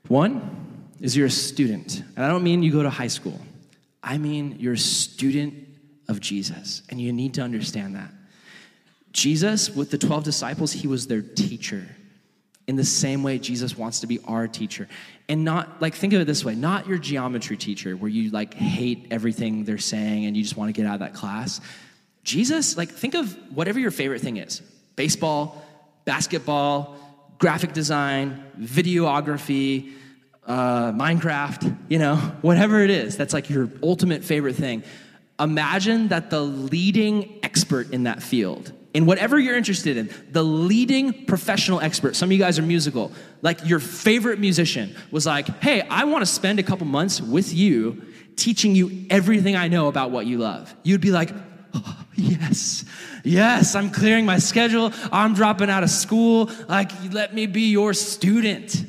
One 0.08 0.90
is 1.00 1.16
you're 1.16 1.28
a 1.28 1.30
student. 1.30 2.02
And 2.14 2.22
I 2.22 2.28
don't 2.28 2.44
mean 2.44 2.62
you 2.62 2.70
go 2.70 2.82
to 2.82 2.90
high 2.90 3.06
school, 3.06 3.40
I 4.02 4.18
mean 4.18 4.56
you're 4.58 4.74
a 4.74 4.78
student 4.78 5.66
of 6.08 6.20
Jesus. 6.20 6.82
And 6.90 7.00
you 7.00 7.10
need 7.10 7.32
to 7.32 7.40
understand 7.40 7.96
that. 7.96 8.10
Jesus, 9.12 9.70
with 9.70 9.90
the 9.90 9.96
12 9.96 10.22
disciples, 10.22 10.72
he 10.72 10.86
was 10.86 11.06
their 11.06 11.22
teacher. 11.22 11.86
In 12.66 12.76
the 12.76 12.84
same 12.84 13.22
way, 13.22 13.38
Jesus 13.38 13.78
wants 13.78 14.00
to 14.00 14.06
be 14.06 14.18
our 14.26 14.46
teacher. 14.46 14.88
And 15.30 15.42
not, 15.42 15.80
like, 15.80 15.94
think 15.94 16.12
of 16.12 16.20
it 16.20 16.26
this 16.26 16.44
way 16.44 16.54
not 16.54 16.86
your 16.86 16.98
geometry 16.98 17.56
teacher 17.56 17.96
where 17.96 18.10
you, 18.10 18.28
like, 18.28 18.52
hate 18.52 19.06
everything 19.10 19.64
they're 19.64 19.78
saying 19.78 20.26
and 20.26 20.36
you 20.36 20.42
just 20.42 20.58
want 20.58 20.68
to 20.68 20.78
get 20.78 20.86
out 20.86 20.96
of 20.96 21.00
that 21.00 21.14
class. 21.14 21.62
Jesus, 22.26 22.76
like, 22.76 22.90
think 22.90 23.14
of 23.14 23.32
whatever 23.54 23.78
your 23.78 23.92
favorite 23.92 24.20
thing 24.20 24.36
is 24.36 24.60
baseball, 24.96 25.62
basketball, 26.04 26.96
graphic 27.38 27.72
design, 27.72 28.44
videography, 28.58 29.92
uh, 30.46 30.92
Minecraft, 30.92 31.76
you 31.88 31.98
know, 31.98 32.16
whatever 32.42 32.82
it 32.82 32.90
is, 32.90 33.16
that's 33.16 33.32
like 33.32 33.48
your 33.48 33.70
ultimate 33.82 34.24
favorite 34.24 34.56
thing. 34.56 34.82
Imagine 35.38 36.08
that 36.08 36.30
the 36.30 36.40
leading 36.40 37.38
expert 37.42 37.92
in 37.92 38.04
that 38.04 38.22
field, 38.22 38.72
in 38.94 39.06
whatever 39.06 39.38
you're 39.38 39.56
interested 39.56 39.96
in, 39.96 40.10
the 40.30 40.42
leading 40.42 41.26
professional 41.26 41.80
expert, 41.80 42.16
some 42.16 42.28
of 42.28 42.32
you 42.32 42.38
guys 42.38 42.58
are 42.58 42.62
musical, 42.62 43.12
like 43.42 43.64
your 43.68 43.78
favorite 43.78 44.40
musician 44.40 44.96
was 45.10 45.26
like, 45.26 45.46
hey, 45.62 45.82
I 45.82 46.04
want 46.04 46.22
to 46.22 46.26
spend 46.26 46.58
a 46.58 46.62
couple 46.62 46.86
months 46.86 47.20
with 47.20 47.52
you 47.52 48.02
teaching 48.36 48.74
you 48.74 49.06
everything 49.10 49.56
I 49.56 49.68
know 49.68 49.88
about 49.88 50.10
what 50.10 50.26
you 50.26 50.38
love. 50.38 50.74
You'd 50.82 51.00
be 51.00 51.10
like, 51.12 51.30
yes, 52.14 52.84
yes, 53.24 53.74
I'm 53.74 53.90
clearing 53.90 54.26
my 54.26 54.38
schedule. 54.38 54.92
I'm 55.12 55.34
dropping 55.34 55.70
out 55.70 55.82
of 55.82 55.90
school. 55.90 56.50
Like, 56.68 56.90
let 57.12 57.34
me 57.34 57.46
be 57.46 57.70
your 57.70 57.94
student. 57.94 58.84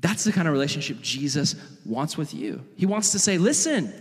That's 0.00 0.24
the 0.24 0.32
kind 0.32 0.48
of 0.48 0.52
relationship 0.52 1.00
Jesus 1.00 1.54
wants 1.84 2.16
with 2.16 2.34
you. 2.34 2.64
He 2.76 2.86
wants 2.86 3.12
to 3.12 3.18
say, 3.18 3.38
listen, 3.38 3.92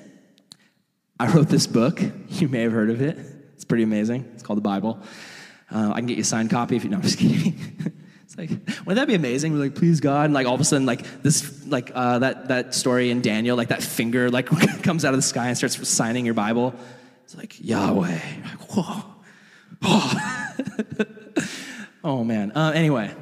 I 1.19 1.31
wrote 1.31 1.49
this 1.49 1.67
book. 1.67 2.01
You 2.31 2.47
may 2.47 2.61
have 2.61 2.71
heard 2.71 2.89
of 2.89 3.01
it. 3.01 3.19
It's 3.55 3.65
pretty 3.65 3.83
amazing. 3.83 4.27
It's 4.33 4.41
called 4.41 4.57
the 4.57 4.63
Bible. 4.63 4.97
Uh, 5.69 5.91
I 5.93 5.99
can 5.99 6.07
get 6.07 6.15
you 6.17 6.21
a 6.21 6.25
signed 6.25 6.49
copy 6.49 6.75
if 6.75 6.83
you 6.83 6.89
know. 6.89 6.95
I'm 6.95 7.03
just 7.03 7.19
kidding. 7.19 7.55
it's 8.25 8.37
like, 8.37 8.49
wouldn't 8.49 8.95
that 8.95 9.07
be 9.07 9.15
amazing? 9.15 9.53
We're 9.53 9.59
like, 9.59 9.75
please 9.75 9.99
God, 9.99 10.25
and 10.25 10.33
like 10.33 10.47
all 10.47 10.55
of 10.55 10.61
a 10.61 10.63
sudden, 10.63 10.87
like 10.87 11.21
this, 11.21 11.67
like 11.67 11.91
uh, 11.93 12.19
that 12.19 12.47
that 12.47 12.73
story 12.73 13.11
in 13.11 13.21
Daniel, 13.21 13.57
like 13.57 13.67
that 13.67 13.83
finger, 13.83 14.31
like 14.31 14.47
comes 14.83 15.05
out 15.05 15.13
of 15.13 15.17
the 15.17 15.23
sky 15.23 15.49
and 15.49 15.57
starts 15.57 15.87
signing 15.87 16.25
your 16.25 16.33
Bible. 16.33 16.73
It's 17.31 17.37
like 17.37 17.63
Yahweh. 17.63 18.19
Whoa, 18.71 19.03
oh, 19.83 20.53
oh 22.03 22.23
man. 22.25 22.51
Uh, 22.51 22.73
anyway, 22.75 23.15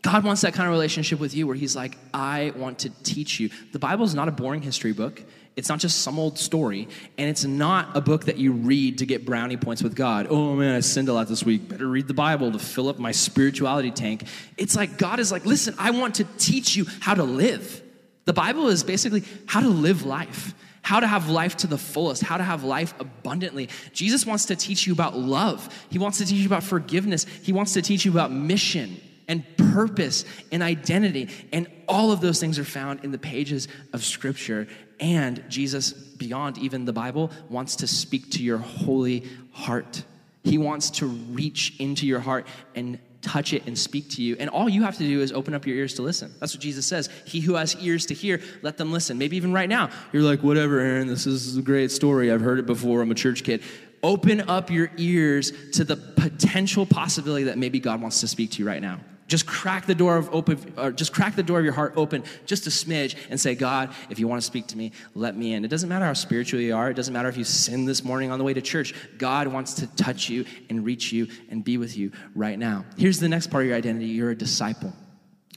God 0.00 0.24
wants 0.24 0.40
that 0.40 0.54
kind 0.54 0.66
of 0.66 0.72
relationship 0.72 1.20
with 1.20 1.34
you 1.34 1.46
where 1.46 1.54
He's 1.54 1.76
like, 1.76 1.98
I 2.14 2.54
want 2.56 2.78
to 2.78 2.90
teach 3.02 3.38
you. 3.38 3.50
The 3.72 3.78
Bible 3.78 4.06
is 4.06 4.14
not 4.14 4.28
a 4.28 4.30
boring 4.30 4.62
history 4.62 4.94
book. 4.94 5.22
It's 5.54 5.68
not 5.68 5.80
just 5.80 6.00
some 6.00 6.18
old 6.18 6.38
story, 6.38 6.88
and 7.18 7.28
it's 7.28 7.44
not 7.44 7.94
a 7.94 8.00
book 8.00 8.24
that 8.24 8.38
you 8.38 8.52
read 8.52 8.96
to 8.98 9.04
get 9.04 9.26
brownie 9.26 9.58
points 9.58 9.82
with 9.82 9.94
God. 9.94 10.26
Oh 10.30 10.56
man, 10.56 10.74
I 10.74 10.80
sinned 10.80 11.10
a 11.10 11.12
lot 11.12 11.28
this 11.28 11.44
week. 11.44 11.68
Better 11.68 11.88
read 11.88 12.08
the 12.08 12.14
Bible 12.14 12.50
to 12.52 12.58
fill 12.58 12.88
up 12.88 12.98
my 12.98 13.12
spirituality 13.12 13.90
tank. 13.90 14.24
It's 14.56 14.74
like 14.74 14.96
God 14.96 15.20
is 15.20 15.30
like, 15.30 15.44
listen, 15.44 15.74
I 15.78 15.90
want 15.90 16.14
to 16.14 16.24
teach 16.38 16.74
you 16.74 16.86
how 17.00 17.12
to 17.12 17.24
live. 17.24 17.82
The 18.24 18.32
Bible 18.32 18.68
is 18.68 18.82
basically 18.82 19.24
how 19.44 19.60
to 19.60 19.68
live 19.68 20.06
life, 20.06 20.54
how 20.82 21.00
to 21.00 21.06
have 21.06 21.28
life 21.28 21.56
to 21.58 21.66
the 21.66 21.78
fullest, 21.78 22.22
how 22.22 22.36
to 22.36 22.44
have 22.44 22.64
life 22.64 22.94
abundantly. 22.98 23.68
Jesus 23.92 24.24
wants 24.24 24.46
to 24.46 24.56
teach 24.56 24.86
you 24.86 24.92
about 24.92 25.16
love, 25.16 25.68
He 25.90 25.98
wants 25.98 26.18
to 26.18 26.26
teach 26.26 26.38
you 26.38 26.46
about 26.46 26.62
forgiveness, 26.62 27.24
He 27.24 27.52
wants 27.52 27.74
to 27.74 27.82
teach 27.82 28.04
you 28.04 28.10
about 28.10 28.32
mission 28.32 29.00
and 29.28 29.44
purpose 29.56 30.24
and 30.50 30.62
identity. 30.62 31.28
And 31.52 31.68
all 31.86 32.10
of 32.10 32.20
those 32.20 32.40
things 32.40 32.58
are 32.58 32.64
found 32.64 33.04
in 33.04 33.12
the 33.12 33.18
pages 33.18 33.68
of 33.92 34.04
Scripture. 34.04 34.66
And 34.98 35.44
Jesus, 35.48 35.92
beyond 35.92 36.58
even 36.58 36.84
the 36.84 36.92
Bible, 36.92 37.30
wants 37.48 37.76
to 37.76 37.86
speak 37.86 38.32
to 38.32 38.42
your 38.42 38.58
holy 38.58 39.24
heart. 39.52 40.02
He 40.42 40.58
wants 40.58 40.90
to 40.90 41.06
reach 41.06 41.78
into 41.78 42.06
your 42.06 42.20
heart 42.20 42.46
and 42.74 42.98
touch 43.22 43.52
it 43.52 43.66
and 43.66 43.78
speak 43.78 44.08
to 44.10 44.22
you. 44.22 44.36
And 44.38 44.48
all 44.50 44.68
you 44.68 44.82
have 44.82 44.96
to 44.98 45.04
do 45.04 45.20
is 45.20 45.32
open 45.32 45.54
up 45.54 45.66
your 45.66 45.76
ears 45.76 45.94
to 45.94 46.02
listen. 46.02 46.34
That's 46.40 46.54
what 46.54 46.62
Jesus 46.62 46.86
says. 46.86 47.08
He 47.24 47.40
who 47.40 47.54
has 47.54 47.76
ears 47.76 48.06
to 48.06 48.14
hear, 48.14 48.40
let 48.62 48.76
them 48.76 48.92
listen. 48.92 49.18
Maybe 49.18 49.36
even 49.36 49.52
right 49.52 49.68
now, 49.68 49.90
you're 50.12 50.22
like, 50.22 50.42
whatever, 50.42 50.80
Aaron, 50.80 51.06
this 51.06 51.26
is 51.26 51.56
a 51.56 51.62
great 51.62 51.90
story. 51.90 52.32
I've 52.32 52.40
heard 52.40 52.58
it 52.58 52.66
before. 52.66 53.02
I'm 53.02 53.10
a 53.10 53.14
church 53.14 53.44
kid. 53.44 53.62
Open 54.02 54.40
up 54.48 54.70
your 54.70 54.90
ears 54.96 55.52
to 55.72 55.84
the 55.84 55.96
potential 55.96 56.86
possibility 56.86 57.44
that 57.44 57.58
maybe 57.58 57.80
God 57.80 58.00
wants 58.00 58.20
to 58.20 58.28
speak 58.28 58.52
to 58.52 58.58
you 58.60 58.66
right 58.66 58.80
now. 58.80 59.00
Just 59.30 59.46
crack 59.46 59.86
the 59.86 59.94
door 59.94 60.16
of 60.16 60.28
open, 60.34 60.74
or 60.76 60.90
just 60.90 61.14
crack 61.14 61.36
the 61.36 61.42
door 61.44 61.60
of 61.60 61.64
your 61.64 61.72
heart 61.72 61.92
open 61.96 62.24
just 62.46 62.66
a 62.66 62.70
smidge 62.70 63.14
and 63.30 63.40
say, 63.40 63.54
God, 63.54 63.94
if 64.10 64.18
you 64.18 64.26
want 64.26 64.42
to 64.42 64.44
speak 64.44 64.66
to 64.66 64.76
me, 64.76 64.90
let 65.14 65.36
me 65.36 65.52
in. 65.52 65.64
It 65.64 65.68
doesn't 65.68 65.88
matter 65.88 66.04
how 66.04 66.14
spiritual 66.14 66.58
you 66.58 66.74
are. 66.74 66.90
It 66.90 66.94
doesn't 66.94 67.14
matter 67.14 67.28
if 67.28 67.36
you 67.36 67.44
sin 67.44 67.84
this 67.84 68.02
morning 68.02 68.32
on 68.32 68.40
the 68.40 68.44
way 68.44 68.54
to 68.54 68.60
church. 68.60 68.92
God 69.18 69.46
wants 69.46 69.74
to 69.74 69.86
touch 69.94 70.28
you 70.28 70.46
and 70.68 70.84
reach 70.84 71.12
you 71.12 71.28
and 71.48 71.62
be 71.62 71.78
with 71.78 71.96
you 71.96 72.10
right 72.34 72.58
now. 72.58 72.84
Here's 72.98 73.20
the 73.20 73.28
next 73.28 73.46
part 73.52 73.62
of 73.62 73.68
your 73.68 73.76
identity. 73.76 74.06
You're 74.06 74.30
a 74.30 74.36
disciple. 74.36 74.92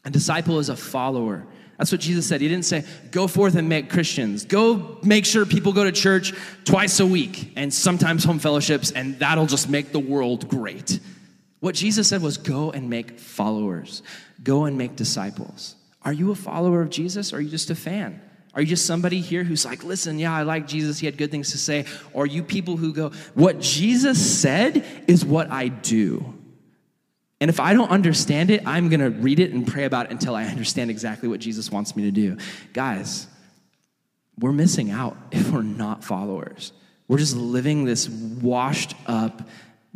A 0.05 0.11
disciple 0.11 0.59
is 0.59 0.69
a 0.69 0.75
follower. 0.75 1.47
That's 1.79 1.91
what 1.91 2.01
Jesus 2.01 2.27
said. 2.27 2.41
He 2.41 2.47
didn't 2.47 2.65
say, 2.65 2.85
go 3.09 3.27
forth 3.27 3.55
and 3.55 3.67
make 3.67 3.89
Christians. 3.89 4.45
Go 4.45 4.99
make 5.01 5.25
sure 5.25 5.47
people 5.47 5.73
go 5.73 5.83
to 5.83 5.91
church 5.91 6.31
twice 6.63 6.99
a 6.99 7.07
week 7.07 7.53
and 7.55 7.73
sometimes 7.73 8.23
home 8.23 8.37
fellowships, 8.37 8.91
and 8.91 9.17
that'll 9.17 9.47
just 9.47 9.67
make 9.67 9.91
the 9.91 9.99
world 9.99 10.47
great. 10.47 10.99
What 11.63 11.75
Jesus 11.75 12.09
said 12.09 12.21
was 12.21 12.35
go 12.35 12.71
and 12.71 12.89
make 12.89 13.17
followers, 13.17 14.03
go 14.43 14.65
and 14.65 14.77
make 14.77 14.97
disciples. 14.97 15.77
Are 16.01 16.11
you 16.11 16.29
a 16.31 16.35
follower 16.35 16.81
of 16.81 16.89
Jesus 16.89 17.31
or 17.31 17.37
are 17.37 17.39
you 17.39 17.49
just 17.49 17.69
a 17.69 17.75
fan? 17.75 18.21
Are 18.53 18.59
you 18.59 18.67
just 18.67 18.85
somebody 18.85 19.21
here 19.21 19.45
who's 19.45 19.63
like, 19.63 19.81
listen, 19.81 20.19
yeah, 20.19 20.35
I 20.35 20.41
like 20.41 20.67
Jesus, 20.67 20.99
he 20.99 21.05
had 21.05 21.17
good 21.17 21.31
things 21.31 21.51
to 21.51 21.57
say? 21.57 21.85
Or 22.11 22.23
are 22.23 22.27
you 22.27 22.43
people 22.43 22.75
who 22.75 22.91
go, 22.91 23.11
what 23.33 23.61
Jesus 23.61 24.41
said 24.41 24.83
is 25.07 25.23
what 25.23 25.51
I 25.51 25.69
do? 25.69 26.37
And 27.39 27.49
if 27.49 27.61
I 27.61 27.71
don't 27.71 27.91
understand 27.91 28.51
it, 28.51 28.67
I'm 28.67 28.89
gonna 28.89 29.09
read 29.09 29.39
it 29.39 29.53
and 29.53 29.65
pray 29.65 29.85
about 29.85 30.07
it 30.07 30.11
until 30.11 30.35
I 30.35 30.43
understand 30.43 30.91
exactly 30.91 31.29
what 31.29 31.39
Jesus 31.39 31.71
wants 31.71 31.95
me 31.95 32.03
to 32.03 32.11
do. 32.11 32.35
Guys, 32.73 33.25
we're 34.37 34.51
missing 34.51 34.91
out 34.91 35.15
if 35.31 35.49
we're 35.49 35.61
not 35.61 36.03
followers. 36.03 36.73
We're 37.07 37.19
just 37.19 37.37
living 37.37 37.85
this 37.85 38.09
washed 38.09 38.95
up, 39.07 39.47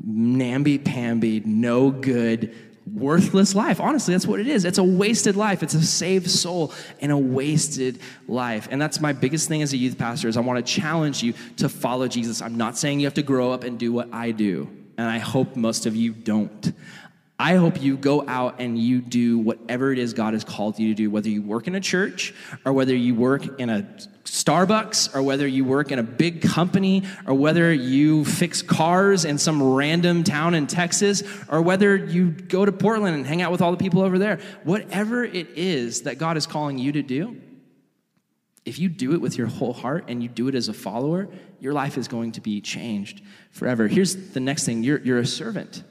namby 0.03 0.77
pamby, 0.77 1.41
no 1.41 1.91
good, 1.91 2.55
worthless 2.93 3.55
life. 3.55 3.79
Honestly, 3.79 4.13
that's 4.13 4.27
what 4.27 4.39
it 4.39 4.47
is. 4.47 4.65
It's 4.65 4.77
a 4.77 4.83
wasted 4.83 5.35
life. 5.35 5.63
It's 5.63 5.73
a 5.73 5.83
saved 5.83 6.29
soul 6.29 6.73
and 7.01 7.11
a 7.11 7.17
wasted 7.17 7.99
life. 8.27 8.67
And 8.71 8.81
that's 8.81 9.01
my 9.01 9.13
biggest 9.13 9.47
thing 9.47 9.61
as 9.61 9.73
a 9.73 9.77
youth 9.77 9.97
pastor 9.97 10.27
is 10.27 10.37
I 10.37 10.41
want 10.41 10.65
to 10.65 10.73
challenge 10.73 11.23
you 11.23 11.33
to 11.57 11.69
follow 11.69 12.07
Jesus. 12.07 12.41
I'm 12.41 12.55
not 12.55 12.77
saying 12.77 12.99
you 12.99 13.07
have 13.07 13.15
to 13.15 13.23
grow 13.23 13.51
up 13.51 13.63
and 13.63 13.77
do 13.77 13.91
what 13.91 14.13
I 14.13 14.31
do. 14.31 14.69
And 14.97 15.07
I 15.07 15.19
hope 15.19 15.55
most 15.55 15.85
of 15.85 15.95
you 15.95 16.11
don't. 16.13 16.73
I 17.39 17.55
hope 17.55 17.79
you 17.81 17.97
go 17.97 18.27
out 18.27 18.55
and 18.59 18.79
you 18.79 18.99
do 18.99 19.37
whatever 19.37 19.91
it 19.91 19.99
is 19.99 20.13
God 20.13 20.33
has 20.33 20.43
called 20.43 20.79
you 20.79 20.87
to 20.87 20.95
do, 20.95 21.11
whether 21.11 21.29
you 21.29 21.43
work 21.43 21.67
in 21.67 21.75
a 21.75 21.79
church 21.79 22.33
or 22.65 22.73
whether 22.73 22.95
you 22.95 23.13
work 23.13 23.59
in 23.59 23.69
a 23.69 23.83
Starbucks 24.23 25.15
or 25.15 25.21
whether 25.21 25.47
you 25.47 25.63
work 25.63 25.91
in 25.91 25.99
a 25.99 26.03
big 26.03 26.41
company 26.41 27.03
or 27.27 27.35
whether 27.35 27.71
you 27.71 28.25
fix 28.25 28.63
cars 28.63 29.23
in 29.23 29.37
some 29.37 29.61
random 29.61 30.23
town 30.23 30.55
in 30.55 30.65
Texas 30.65 31.21
or 31.47 31.61
whether 31.61 31.95
you 31.95 32.31
go 32.31 32.65
to 32.65 32.71
Portland 32.71 33.15
and 33.15 33.25
hang 33.25 33.43
out 33.43 33.51
with 33.51 33.61
all 33.61 33.71
the 33.71 33.77
people 33.77 34.01
over 34.01 34.17
there. 34.17 34.39
Whatever 34.63 35.23
it 35.23 35.49
is 35.55 36.01
that 36.03 36.17
God 36.17 36.37
is 36.37 36.47
calling 36.47 36.79
you 36.79 36.91
to 36.93 37.03
do, 37.03 37.39
if 38.65 38.79
you 38.79 38.89
do 38.89 39.13
it 39.13 39.21
with 39.21 39.37
your 39.37 39.47
whole 39.47 39.73
heart 39.73 40.05
and 40.07 40.21
you 40.23 40.27
do 40.27 40.47
it 40.47 40.55
as 40.55 40.69
a 40.69 40.73
follower, 40.73 41.29
your 41.59 41.73
life 41.73 41.97
is 41.99 42.07
going 42.07 42.33
to 42.33 42.41
be 42.41 42.61
changed 42.61 43.21
forever. 43.51 43.87
Here's 43.87 44.31
the 44.31 44.39
next 44.39 44.65
thing 44.65 44.83
you're, 44.83 44.99
you're 44.99 45.19
a 45.19 45.25
servant. 45.25 45.83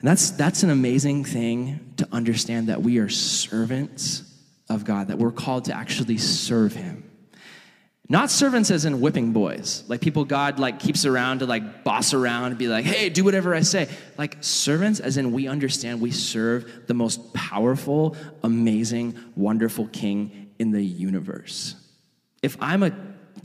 And 0.00 0.08
that's, 0.08 0.30
that's 0.30 0.62
an 0.62 0.70
amazing 0.70 1.24
thing 1.24 1.94
to 1.96 2.08
understand 2.12 2.68
that 2.68 2.82
we 2.82 2.98
are 2.98 3.08
servants 3.08 4.22
of 4.68 4.84
God, 4.84 5.08
that 5.08 5.18
we're 5.18 5.32
called 5.32 5.64
to 5.66 5.76
actually 5.76 6.18
serve 6.18 6.74
Him. 6.74 7.04
Not 8.10 8.30
servants 8.30 8.70
as 8.70 8.86
in 8.86 9.02
whipping 9.02 9.32
boys, 9.32 9.84
like 9.86 10.00
people 10.00 10.24
God 10.24 10.58
like 10.58 10.78
keeps 10.78 11.04
around 11.04 11.40
to 11.40 11.46
like 11.46 11.84
boss 11.84 12.14
around 12.14 12.46
and 12.46 12.58
be 12.58 12.66
like, 12.66 12.86
hey, 12.86 13.10
do 13.10 13.22
whatever 13.22 13.54
I 13.54 13.60
say. 13.60 13.88
Like 14.16 14.38
servants 14.40 14.98
as 14.98 15.18
in 15.18 15.32
we 15.32 15.46
understand 15.46 16.00
we 16.00 16.10
serve 16.10 16.86
the 16.86 16.94
most 16.94 17.34
powerful, 17.34 18.16
amazing, 18.42 19.18
wonderful 19.36 19.88
king 19.88 20.52
in 20.58 20.70
the 20.70 20.82
universe. 20.82 21.74
If 22.42 22.56
I'm 22.60 22.82
a 22.82 22.92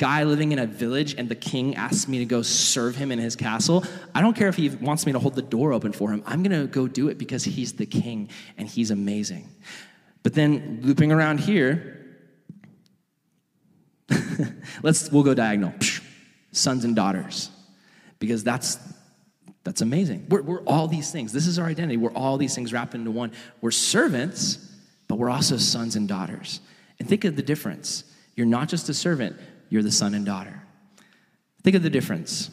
guy 0.04 0.24
living 0.24 0.52
in 0.52 0.60
a 0.60 0.66
village 0.68 1.16
and 1.18 1.30
the 1.30 1.36
king 1.36 1.78
asks 1.78 2.10
me 2.10 2.20
to 2.20 2.26
go 2.26 2.42
serve 2.42 2.94
him 2.94 3.10
in 3.10 3.20
his 3.20 3.38
castle, 3.38 3.86
I 4.14 4.20
don't 4.20 4.36
care 4.36 4.50
if 4.50 4.58
he 4.58 4.68
wants 4.68 5.06
me 5.06 5.14
to 5.14 5.20
hold 5.20 5.34
the 5.34 5.42
door 5.42 5.72
open 5.72 5.94
for 5.94 6.12
him. 6.12 6.22
I'm 6.26 6.44
going 6.44 6.62
to 6.62 6.68
go 6.68 6.90
do 6.90 7.08
it 7.08 7.18
because 7.18 7.46
he's 7.46 7.72
the 7.72 7.86
king 7.86 8.28
and 8.58 8.68
he's 8.68 8.92
amazing. 8.92 9.50
But 10.22 10.34
then 10.34 10.82
looping 10.82 11.14
around 11.14 11.40
here, 11.40 12.18
let's 14.84 15.10
we'll 15.10 15.24
go 15.24 15.34
diagonal. 15.34 15.74
Sons 16.52 16.84
and 16.84 16.98
daughters. 16.98 17.50
Because 18.20 18.44
that's 18.44 18.78
that's 19.64 19.80
amazing. 19.80 20.26
We're, 20.28 20.42
we're 20.42 20.64
all 20.64 20.90
these 20.90 21.14
things. 21.14 21.32
This 21.32 21.48
is 21.48 21.58
our 21.58 21.66
identity. 21.66 21.96
We're 21.96 22.12
all 22.12 22.38
these 22.38 22.54
things 22.54 22.74
wrapped 22.74 22.94
into 22.94 23.12
one. 23.12 23.32
We're 23.62 23.72
servants, 23.72 24.70
but 25.08 25.18
we're 25.18 25.30
also 25.30 25.56
sons 25.56 25.96
and 25.96 26.10
daughters. 26.10 26.60
And 27.00 27.08
think 27.08 27.24
of 27.24 27.38
the 27.38 27.42
difference. 27.42 28.04
You're 28.36 28.48
not 28.48 28.68
just 28.68 28.90
a 28.90 28.94
servant, 28.94 29.38
you're 29.70 29.84
the 29.84 29.92
son 29.92 30.14
and 30.14 30.26
daughter. 30.26 30.62
Think 31.64 31.76
of 31.76 31.84
the 31.84 31.90
difference. 31.90 32.50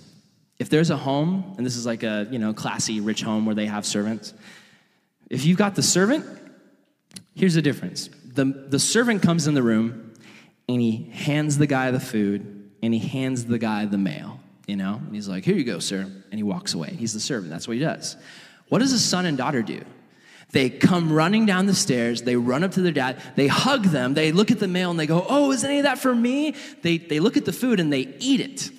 If 0.58 0.68
there's 0.70 0.90
a 0.90 0.96
home, 0.96 1.54
and 1.56 1.66
this 1.66 1.76
is 1.76 1.86
like 1.86 2.02
a 2.02 2.28
you 2.30 2.38
know 2.38 2.52
classy 2.52 3.00
rich 3.00 3.22
home 3.22 3.46
where 3.46 3.54
they 3.54 3.66
have 3.66 3.86
servants, 3.86 4.34
if 5.30 5.44
you've 5.44 5.58
got 5.58 5.74
the 5.74 5.82
servant, 5.82 6.26
here's 7.34 7.54
the 7.54 7.62
difference. 7.62 8.10
The, 8.34 8.44
the 8.44 8.78
servant 8.78 9.22
comes 9.22 9.46
in 9.46 9.54
the 9.54 9.62
room 9.62 10.14
and 10.68 10.80
he 10.80 11.10
hands 11.12 11.58
the 11.58 11.66
guy 11.66 11.90
the 11.90 12.00
food 12.00 12.70
and 12.82 12.92
he 12.92 13.00
hands 13.00 13.44
the 13.44 13.58
guy 13.58 13.84
the 13.86 13.98
mail, 13.98 14.40
you 14.66 14.76
know? 14.76 14.94
And 14.94 15.14
he's 15.14 15.28
like, 15.28 15.44
Here 15.44 15.54
you 15.54 15.64
go, 15.64 15.78
sir. 15.78 16.00
And 16.00 16.34
he 16.34 16.42
walks 16.42 16.74
away. 16.74 16.90
He's 16.90 17.12
the 17.12 17.20
servant. 17.20 17.50
That's 17.50 17.66
what 17.66 17.74
he 17.74 17.82
does. 17.82 18.16
What 18.68 18.80
does 18.80 18.92
a 18.92 18.98
son 18.98 19.26
and 19.26 19.36
daughter 19.36 19.62
do? 19.62 19.82
They 20.52 20.68
come 20.68 21.12
running 21.12 21.46
down 21.46 21.66
the 21.66 21.74
stairs. 21.74 22.22
They 22.22 22.36
run 22.36 22.64
up 22.64 22.72
to 22.72 22.82
their 22.82 22.92
dad. 22.92 23.22
They 23.36 23.46
hug 23.46 23.84
them. 23.84 24.14
They 24.14 24.32
look 24.32 24.50
at 24.50 24.58
the 24.58 24.68
mail 24.68 24.90
and 24.90 24.98
they 24.98 25.06
go, 25.06 25.24
Oh, 25.28 25.52
is 25.52 25.64
any 25.64 25.78
of 25.78 25.84
that 25.84 25.98
for 25.98 26.14
me? 26.14 26.54
They, 26.82 26.98
they 26.98 27.20
look 27.20 27.36
at 27.36 27.44
the 27.44 27.52
food 27.52 27.78
and 27.78 27.92
they 27.92 28.14
eat 28.18 28.40
it. 28.40 28.70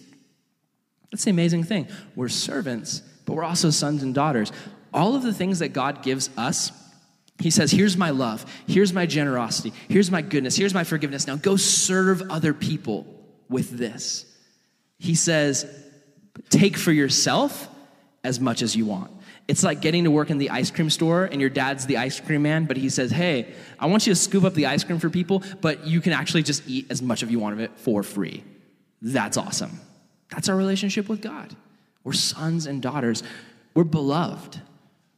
That's 1.11 1.25
the 1.25 1.31
amazing 1.31 1.63
thing. 1.63 1.87
We're 2.15 2.29
servants, 2.29 3.01
but 3.25 3.35
we're 3.35 3.43
also 3.43 3.69
sons 3.69 4.03
and 4.03 4.13
daughters. 4.13 4.51
All 4.93 5.15
of 5.15 5.23
the 5.23 5.33
things 5.33 5.59
that 5.59 5.69
God 5.69 6.03
gives 6.03 6.29
us, 6.37 6.71
He 7.39 7.49
says, 7.49 7.71
Here's 7.71 7.95
my 7.95 8.09
love. 8.09 8.45
Here's 8.67 8.93
my 8.93 9.05
generosity. 9.05 9.73
Here's 9.87 10.11
my 10.11 10.21
goodness. 10.21 10.55
Here's 10.55 10.73
my 10.73 10.83
forgiveness. 10.83 11.27
Now 11.27 11.37
go 11.37 11.55
serve 11.55 12.29
other 12.29 12.53
people 12.53 13.05
with 13.49 13.71
this. 13.71 14.25
He 14.99 15.15
says, 15.15 15.65
Take 16.49 16.77
for 16.77 16.91
yourself 16.91 17.69
as 18.23 18.39
much 18.39 18.61
as 18.61 18.75
you 18.75 18.85
want. 18.85 19.11
It's 19.47 19.63
like 19.63 19.81
getting 19.81 20.05
to 20.05 20.11
work 20.11 20.29
in 20.29 20.37
the 20.37 20.49
ice 20.49 20.71
cream 20.71 20.89
store 20.89 21.25
and 21.25 21.41
your 21.41 21.49
dad's 21.49 21.85
the 21.85 21.97
ice 21.97 22.19
cream 22.19 22.43
man, 22.43 22.65
but 22.65 22.77
he 22.77 22.89
says, 22.89 23.11
Hey, 23.11 23.53
I 23.79 23.87
want 23.87 24.07
you 24.07 24.13
to 24.13 24.19
scoop 24.19 24.43
up 24.43 24.53
the 24.53 24.67
ice 24.67 24.83
cream 24.83 24.99
for 24.99 25.09
people, 25.09 25.43
but 25.61 25.85
you 25.85 25.99
can 25.99 26.13
actually 26.13 26.43
just 26.43 26.67
eat 26.67 26.87
as 26.89 27.01
much 27.01 27.23
of 27.23 27.31
you 27.31 27.39
want 27.39 27.53
of 27.53 27.59
it 27.59 27.71
for 27.77 28.03
free. 28.03 28.43
That's 29.01 29.37
awesome. 29.37 29.79
That's 30.29 30.47
our 30.47 30.55
relationship 30.55 31.09
with 31.09 31.21
God. 31.21 31.55
We're 32.03 32.13
sons 32.13 32.65
and 32.65 32.81
daughters. 32.81 33.23
We're 33.73 33.83
beloved. 33.83 34.59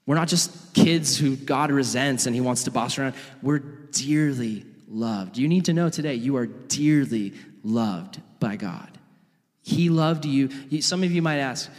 We're 0.05 0.15
not 0.15 0.27
just 0.27 0.73
kids 0.73 1.17
who 1.17 1.35
God 1.35 1.71
resents 1.71 2.25
and 2.25 2.35
he 2.35 2.41
wants 2.41 2.65
to 2.65 2.71
boss 2.71 2.97
around. 2.97 3.15
We're 3.41 3.59
dearly 3.59 4.65
loved. 4.87 5.37
You 5.37 5.47
need 5.47 5.65
to 5.65 5.73
know 5.73 5.89
today 5.89 6.15
you 6.15 6.35
are 6.37 6.45
dearly 6.45 7.33
loved 7.63 8.19
by 8.39 8.57
God. 8.57 8.89
He 9.61 9.89
loved 9.89 10.25
you. 10.25 10.49
Some 10.81 11.03
of 11.03 11.11
you 11.11 11.21
might 11.21 11.37
ask, 11.37 11.69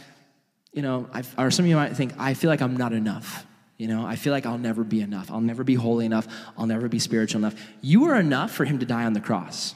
you 0.75 0.81
know, 0.81 1.09
I've, 1.13 1.33
or 1.39 1.49
some 1.51 1.63
of 1.63 1.69
you 1.69 1.77
might 1.77 1.95
think, 1.95 2.13
I 2.19 2.33
feel 2.33 2.49
like 2.49 2.61
I'm 2.61 2.75
not 2.75 2.91
enough. 2.91 3.47
You 3.77 3.87
know, 3.87 4.05
I 4.05 4.17
feel 4.17 4.33
like 4.33 4.45
I'll 4.45 4.57
never 4.57 4.83
be 4.83 4.99
enough. 4.99 5.31
I'll 5.31 5.39
never 5.41 5.63
be 5.63 5.73
holy 5.73 6.05
enough. 6.05 6.27
I'll 6.57 6.67
never 6.67 6.89
be 6.89 6.99
spiritual 6.99 7.39
enough. 7.39 7.55
You 7.81 8.05
are 8.05 8.19
enough 8.19 8.51
for 8.51 8.65
him 8.65 8.79
to 8.79 8.85
die 8.85 9.05
on 9.05 9.13
the 9.13 9.21
cross. 9.21 9.73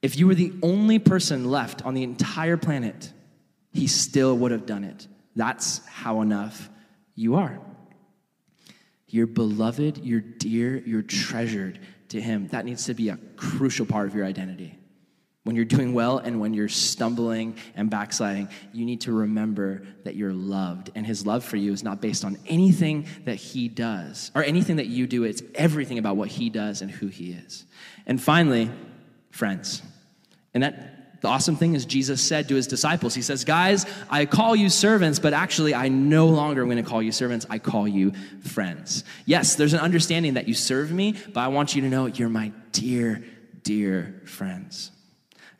If 0.00 0.16
you 0.16 0.26
were 0.26 0.34
the 0.34 0.52
only 0.62 0.98
person 0.98 1.50
left 1.50 1.84
on 1.84 1.92
the 1.92 2.02
entire 2.02 2.56
planet, 2.56 3.12
he 3.70 3.86
still 3.86 4.36
would 4.38 4.50
have 4.50 4.64
done 4.64 4.82
it. 4.82 5.08
That's 5.34 5.86
how 5.86 6.22
enough 6.22 6.70
you 7.14 7.34
are. 7.34 7.60
You're 9.08 9.26
beloved, 9.26 9.98
you're 9.98 10.20
dear, 10.20 10.78
you're 10.78 11.02
treasured 11.02 11.78
to 12.08 12.20
him. 12.20 12.48
That 12.48 12.64
needs 12.64 12.86
to 12.86 12.94
be 12.94 13.10
a 13.10 13.18
crucial 13.36 13.84
part 13.84 14.08
of 14.08 14.14
your 14.14 14.24
identity. 14.24 14.78
When 15.46 15.54
you're 15.54 15.64
doing 15.64 15.94
well 15.94 16.18
and 16.18 16.40
when 16.40 16.54
you're 16.54 16.68
stumbling 16.68 17.56
and 17.76 17.88
backsliding, 17.88 18.48
you 18.72 18.84
need 18.84 19.02
to 19.02 19.12
remember 19.12 19.86
that 20.02 20.16
you're 20.16 20.32
loved. 20.32 20.90
And 20.96 21.06
his 21.06 21.24
love 21.24 21.44
for 21.44 21.56
you 21.56 21.72
is 21.72 21.84
not 21.84 22.00
based 22.00 22.24
on 22.24 22.36
anything 22.48 23.06
that 23.26 23.36
he 23.36 23.68
does 23.68 24.32
or 24.34 24.42
anything 24.42 24.76
that 24.76 24.86
you 24.86 25.06
do. 25.06 25.22
It's 25.22 25.44
everything 25.54 25.98
about 25.98 26.16
what 26.16 26.26
he 26.26 26.50
does 26.50 26.82
and 26.82 26.90
who 26.90 27.06
he 27.06 27.30
is. 27.30 27.64
And 28.08 28.20
finally, 28.20 28.72
friends. 29.30 29.82
And 30.52 30.64
that 30.64 31.20
the 31.20 31.28
awesome 31.28 31.54
thing 31.54 31.76
is 31.76 31.84
Jesus 31.84 32.20
said 32.20 32.48
to 32.48 32.56
his 32.56 32.66
disciples, 32.66 33.14
He 33.14 33.22
says, 33.22 33.44
Guys, 33.44 33.86
I 34.10 34.26
call 34.26 34.56
you 34.56 34.68
servants, 34.68 35.20
but 35.20 35.32
actually 35.32 35.76
I 35.76 35.86
no 35.86 36.26
longer 36.26 36.62
am 36.62 36.70
going 36.70 36.82
to 36.82 36.90
call 36.90 37.00
you 37.00 37.12
servants. 37.12 37.46
I 37.48 37.60
call 37.60 37.86
you 37.86 38.14
friends. 38.42 39.04
Yes, 39.26 39.54
there's 39.54 39.74
an 39.74 39.80
understanding 39.80 40.34
that 40.34 40.48
you 40.48 40.54
serve 40.54 40.90
me, 40.90 41.14
but 41.32 41.38
I 41.38 41.48
want 41.48 41.76
you 41.76 41.82
to 41.82 41.88
know 41.88 42.06
you're 42.06 42.28
my 42.28 42.50
dear, 42.72 43.24
dear 43.62 44.22
friends. 44.24 44.90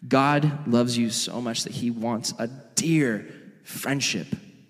God 0.06 0.68
loves 0.68 0.96
you 0.96 1.10
so 1.10 1.40
much 1.40 1.64
that 1.64 1.72
he 1.72 1.90
wants 1.90 2.34
a 2.38 2.46
dear 2.46 3.26
friendship 3.64 4.28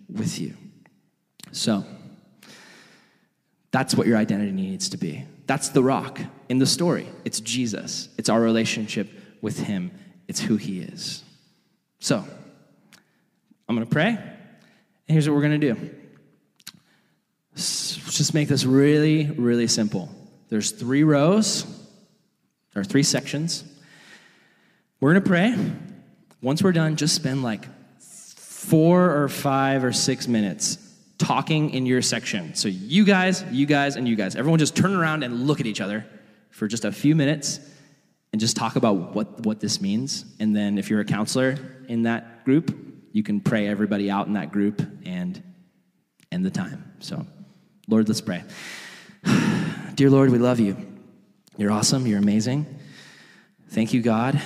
with 0.09 0.39
you. 0.39 0.55
So, 1.53 1.85
that's 3.71 3.95
what 3.95 4.07
your 4.07 4.17
identity 4.17 4.53
needs 4.53 4.91
to 4.91 4.97
be. 4.97 5.25
That's 5.47 5.69
the 5.71 5.83
rock 5.83 6.21
in 6.49 6.59
the 6.59 6.67
story. 6.67 7.07
It's 7.25 7.41
Jesus, 7.41 8.09
it's 8.17 8.29
our 8.29 8.41
relationship 8.41 9.11
with 9.41 9.59
him, 9.59 9.91
it's 10.29 10.41
who 10.41 10.57
he 10.57 10.81
is. 10.81 11.23
So, 11.99 12.25
I'm 13.69 13.75
going 13.75 13.87
to 13.87 13.93
pray, 13.93 14.09
and 14.11 14.19
here's 15.07 15.29
what 15.29 15.35
we're 15.35 15.43
going 15.43 15.61
to 15.61 15.75
do. 15.75 15.91
Let's 17.53 17.97
just 18.17 18.35
make 18.35 18.49
this 18.49 18.65
really, 18.65 19.27
really 19.27 19.67
simple. 19.67 20.09
There's 20.49 20.71
three 20.71 21.05
rows, 21.05 21.67
or 22.77 22.85
three 22.85 23.03
sections. 23.03 23.65
We're 24.99 25.13
going 25.13 25.23
to 25.23 25.29
pray. 25.29 25.55
Once 26.41 26.63
we're 26.63 26.73
done, 26.73 26.97
just 26.97 27.15
spend 27.15 27.43
like 27.43 27.67
four 28.01 29.23
or 29.23 29.29
five 29.29 29.85
or 29.85 29.93
six 29.93 30.27
minutes 30.27 30.79
talking 31.19 31.71
in 31.71 31.85
your 31.85 32.01
section. 32.01 32.55
So, 32.55 32.69
you 32.69 33.05
guys, 33.05 33.45
you 33.51 33.67
guys, 33.67 33.97
and 33.97 34.09
you 34.09 34.17
guys, 34.17 34.37
everyone 34.37 34.59
just 34.59 34.75
turn 34.75 34.95
around 34.95 35.23
and 35.23 35.47
look 35.47 35.61
at 35.61 35.67
each 35.67 35.83
other 35.83 36.07
for 36.51 36.67
just 36.67 36.87
a 36.87 36.93
few 36.93 37.15
minutes 37.15 37.61
and 38.33 38.41
just 38.41 38.57
talk 38.57 38.77
about 38.77 39.15
what, 39.15 39.45
what 39.45 39.61
this 39.61 39.83
means. 39.83 40.25
And 40.41 40.57
then, 40.57 40.79
if 40.79 40.89
you're 40.89 41.01
a 41.01 41.05
counselor 41.05 41.57
in 41.89 42.05
that 42.05 42.47
group, 42.47 42.75
you 43.13 43.23
can 43.23 43.41
pray 43.41 43.69
everybody 43.69 44.11
out 44.11 44.27
in 44.27 44.33
that 44.33 44.51
group 44.51 44.81
and 45.05 45.43
end 46.33 46.45
the 46.45 46.51
time. 46.51 46.93
So, 47.01 47.27
Lord, 47.87 48.09
let's 48.09 48.23
pray. 48.23 48.45
Dear 49.95 50.09
Lord, 50.09 50.31
we 50.31 50.39
love 50.39 50.59
you. 50.59 50.77
You're 51.59 51.71
awesome. 51.71 52.07
You're 52.07 52.19
amazing. 52.19 52.67
Thank 53.69 53.93
you, 53.93 54.01
God 54.01 54.41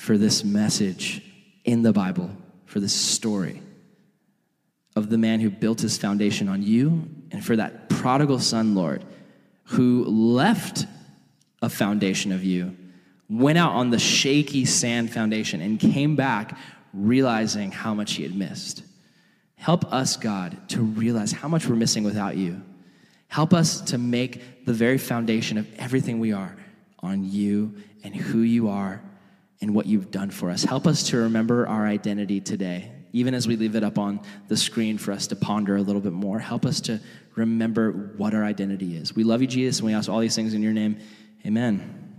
for 0.00 0.16
this 0.16 0.42
message 0.42 1.22
in 1.62 1.82
the 1.82 1.92
Bible, 1.92 2.30
for 2.64 2.80
this 2.80 2.94
story 2.94 3.60
of 4.96 5.10
the 5.10 5.18
man 5.18 5.40
who 5.40 5.50
built 5.50 5.82
his 5.82 5.98
foundation 5.98 6.48
on 6.48 6.62
you, 6.62 7.06
and 7.30 7.44
for 7.44 7.54
that 7.54 7.90
prodigal 7.90 8.38
son, 8.38 8.74
Lord, 8.74 9.04
who 9.64 10.06
left 10.06 10.86
a 11.60 11.68
foundation 11.68 12.32
of 12.32 12.42
you, 12.42 12.74
went 13.28 13.58
out 13.58 13.72
on 13.72 13.90
the 13.90 13.98
shaky 13.98 14.64
sand 14.64 15.12
foundation, 15.12 15.60
and 15.60 15.78
came 15.78 16.16
back 16.16 16.56
realizing 16.94 17.70
how 17.70 17.92
much 17.92 18.14
he 18.14 18.22
had 18.22 18.34
missed. 18.34 18.82
Help 19.56 19.92
us, 19.92 20.16
God, 20.16 20.56
to 20.70 20.80
realize 20.80 21.30
how 21.30 21.46
much 21.46 21.66
we're 21.66 21.76
missing 21.76 22.04
without 22.04 22.38
you. 22.38 22.62
Help 23.28 23.52
us 23.52 23.82
to 23.82 23.98
make 23.98 24.64
the 24.64 24.72
very 24.72 24.96
foundation 24.96 25.58
of 25.58 25.68
everything 25.78 26.20
we 26.20 26.32
are 26.32 26.56
on 27.00 27.22
you 27.22 27.74
and 28.02 28.16
who 28.16 28.38
you 28.38 28.70
are 28.70 29.02
and 29.60 29.74
what 29.74 29.86
you've 29.86 30.10
done 30.10 30.30
for 30.30 30.50
us. 30.50 30.64
Help 30.64 30.86
us 30.86 31.10
to 31.10 31.18
remember 31.18 31.66
our 31.68 31.86
identity 31.86 32.40
today, 32.40 32.90
even 33.12 33.34
as 33.34 33.46
we 33.46 33.56
leave 33.56 33.76
it 33.76 33.84
up 33.84 33.98
on 33.98 34.20
the 34.48 34.56
screen 34.56 34.98
for 34.98 35.12
us 35.12 35.26
to 35.28 35.36
ponder 35.36 35.76
a 35.76 35.82
little 35.82 36.00
bit 36.00 36.12
more. 36.12 36.38
Help 36.38 36.64
us 36.64 36.80
to 36.82 37.00
remember 37.34 38.14
what 38.16 38.34
our 38.34 38.44
identity 38.44 38.96
is. 38.96 39.14
We 39.14 39.24
love 39.24 39.42
you, 39.42 39.46
Jesus, 39.46 39.80
and 39.80 39.86
we 39.86 39.94
ask 39.94 40.08
all 40.08 40.20
these 40.20 40.36
things 40.36 40.54
in 40.54 40.62
your 40.62 40.72
name. 40.72 40.98
Amen. 41.46 42.00